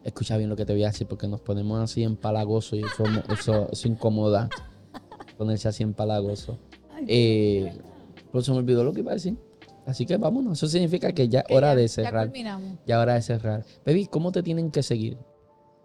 Escucha 0.02 0.38
bien 0.38 0.48
lo 0.48 0.56
que 0.56 0.64
te 0.64 0.72
voy 0.72 0.84
a 0.84 0.88
decir, 0.88 1.06
porque 1.06 1.28
nos 1.28 1.40
ponemos 1.42 1.80
así 1.82 2.02
empalagoso 2.02 2.76
y 2.76 2.80
eso, 2.80 3.04
eso, 3.30 3.68
eso 3.70 3.88
incomoda. 3.88 4.48
Ponerse 5.36 5.68
así 5.68 5.82
empalagoso. 5.82 6.58
Eh, 7.06 7.70
pues 8.32 8.46
se 8.46 8.52
me 8.52 8.58
olvidó 8.58 8.84
lo 8.84 8.92
que 8.94 9.00
iba 9.00 9.10
a 9.10 9.14
decir. 9.14 9.36
Así 9.86 10.06
que 10.06 10.16
vámonos. 10.16 10.54
Eso 10.58 10.66
significa 10.66 11.12
que 11.12 11.28
ya 11.28 11.40
es 11.40 11.54
hora 11.54 11.72
ya- 11.72 11.76
de 11.76 11.82
Ya 11.82 11.88
cerrar. 11.88 12.26
culminamos. 12.28 12.78
Ya 12.86 13.00
hora 13.00 13.14
de 13.14 13.22
cerrar. 13.22 13.64
Baby, 13.84 14.06
¿cómo 14.06 14.32
te 14.32 14.42
tienen 14.42 14.70
que 14.70 14.82
seguir? 14.82 15.18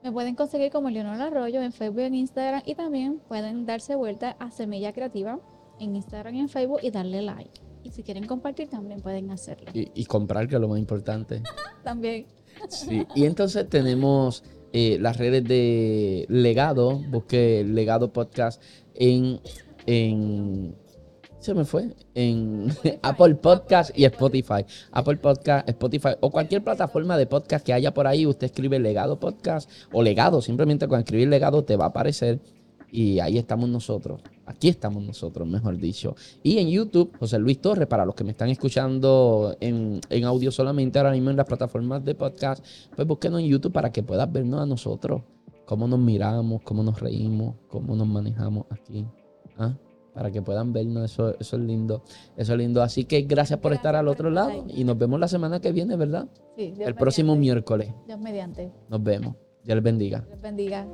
Me 0.03 0.11
pueden 0.11 0.35
conseguir 0.35 0.71
como 0.71 0.89
Leonor 0.89 1.21
Arroyo 1.21 1.61
en 1.61 1.73
Facebook 1.73 2.01
y 2.01 2.05
en 2.05 2.15
Instagram 2.15 2.61
y 2.65 2.75
también 2.75 3.19
pueden 3.27 3.65
darse 3.65 3.95
vuelta 3.95 4.37
a 4.39 4.49
Semilla 4.51 4.93
Creativa 4.93 5.39
en 5.79 5.95
Instagram 5.95 6.35
y 6.35 6.39
en 6.39 6.49
Facebook 6.49 6.79
y 6.81 6.91
darle 6.91 7.21
like. 7.21 7.61
Y 7.83 7.91
si 7.91 8.03
quieren 8.03 8.25
compartir 8.25 8.69
también 8.69 9.01
pueden 9.01 9.31
hacerlo. 9.31 9.71
Y, 9.73 9.91
y 9.93 10.05
comprar, 10.05 10.47
que 10.47 10.55
es 10.55 10.61
lo 10.61 10.67
más 10.67 10.79
importante. 10.79 11.41
También. 11.83 12.25
Sí, 12.67 13.05
y 13.15 13.25
entonces 13.25 13.69
tenemos 13.69 14.43
eh, 14.73 14.97
las 14.99 15.17
redes 15.17 15.43
de 15.45 16.25
Legado, 16.29 16.99
busqué 17.09 17.63
Legado 17.63 18.11
Podcast 18.11 18.61
en, 18.95 19.39
en 19.85 20.75
se 21.39 21.53
me 21.53 21.65
fue, 21.65 21.95
en 22.15 22.67
Apple 23.01 23.35
Podcast 23.35 23.97
y 23.97 24.05
Spotify. 24.05 24.65
Apple 24.91 25.17
Podcast, 25.17 25.67
Spotify 25.69 26.09
o 26.19 26.31
cualquier 26.31 26.63
plataforma 26.63 27.17
de 27.17 27.25
podcast 27.25 27.65
que 27.65 27.73
haya 27.73 27.93
por 27.93 28.07
ahí, 28.07 28.25
usted 28.25 28.45
escribe 28.45 28.79
Legado 28.79 29.19
Podcast 29.19 29.69
o 29.91 30.03
Legado, 30.03 30.41
simplemente 30.41 30.87
con 30.87 30.99
escribir 30.99 31.27
Legado 31.29 31.63
te 31.63 31.77
va 31.77 31.85
a 31.85 31.89
aparecer 31.89 32.39
y 32.91 33.19
ahí 33.19 33.37
estamos 33.37 33.69
nosotros. 33.69 34.21
Aquí 34.45 34.67
estamos 34.67 35.03
nosotros, 35.03 35.47
mejor 35.47 35.77
dicho. 35.77 36.15
Y 36.41 36.57
en 36.57 36.69
YouTube, 36.69 37.15
José 37.19 37.37
Luis 37.37 37.61
Torres, 37.61 37.87
para 37.87 38.05
los 38.05 38.15
que 38.15 38.23
me 38.23 38.31
están 38.31 38.49
escuchando 38.49 39.55
en, 39.59 40.01
en 40.09 40.23
audio 40.23 40.51
solamente 40.51 40.97
ahora 40.97 41.11
mismo 41.11 41.29
en 41.29 41.37
las 41.37 41.45
plataformas 41.45 42.03
de 42.03 42.15
podcast, 42.15 42.65
pues 42.95 43.07
búsquenos 43.07 43.41
en 43.41 43.47
YouTube 43.47 43.71
para 43.71 43.91
que 43.91 44.03
puedas 44.03 44.31
vernos 44.31 44.61
a 44.61 44.65
nosotros, 44.65 45.21
cómo 45.65 45.87
nos 45.87 45.99
miramos, 45.99 46.61
cómo 46.63 46.83
nos 46.83 46.99
reímos, 46.99 47.55
cómo 47.67 47.95
nos 47.95 48.07
manejamos 48.07 48.65
aquí. 48.71 49.05
¿ah? 49.57 49.73
Para 50.13 50.31
que 50.31 50.41
puedan 50.41 50.73
vernos, 50.73 51.11
eso, 51.11 51.35
eso 51.39 51.55
es 51.55 51.61
lindo. 51.61 52.03
Eso 52.35 52.53
es 52.53 52.59
lindo. 52.59 52.81
Así 52.81 53.05
que 53.05 53.21
gracias 53.21 53.59
por 53.59 53.71
Gracias 53.71 53.79
estar 53.85 53.95
al 53.95 54.05
por 54.05 54.13
otro 54.13 54.29
lado 54.29 54.49
ahí. 54.49 54.63
y 54.75 54.83
nos 54.83 54.97
vemos 54.97 55.19
la 55.19 55.27
semana 55.27 55.59
que 55.59 55.71
viene, 55.71 55.95
¿verdad? 55.95 56.27
Sí, 56.57 56.71
Dios 56.71 56.87
El 56.87 56.95
próximo 56.95 57.35
miércoles. 57.35 57.93
Dios 58.07 58.19
mediante. 58.19 58.71
Nos 58.89 59.03
vemos. 59.03 59.35
Dios 59.63 59.75
les 59.75 59.83
bendiga. 59.83 60.25
Les 60.29 60.41
bendiga. 60.41 60.85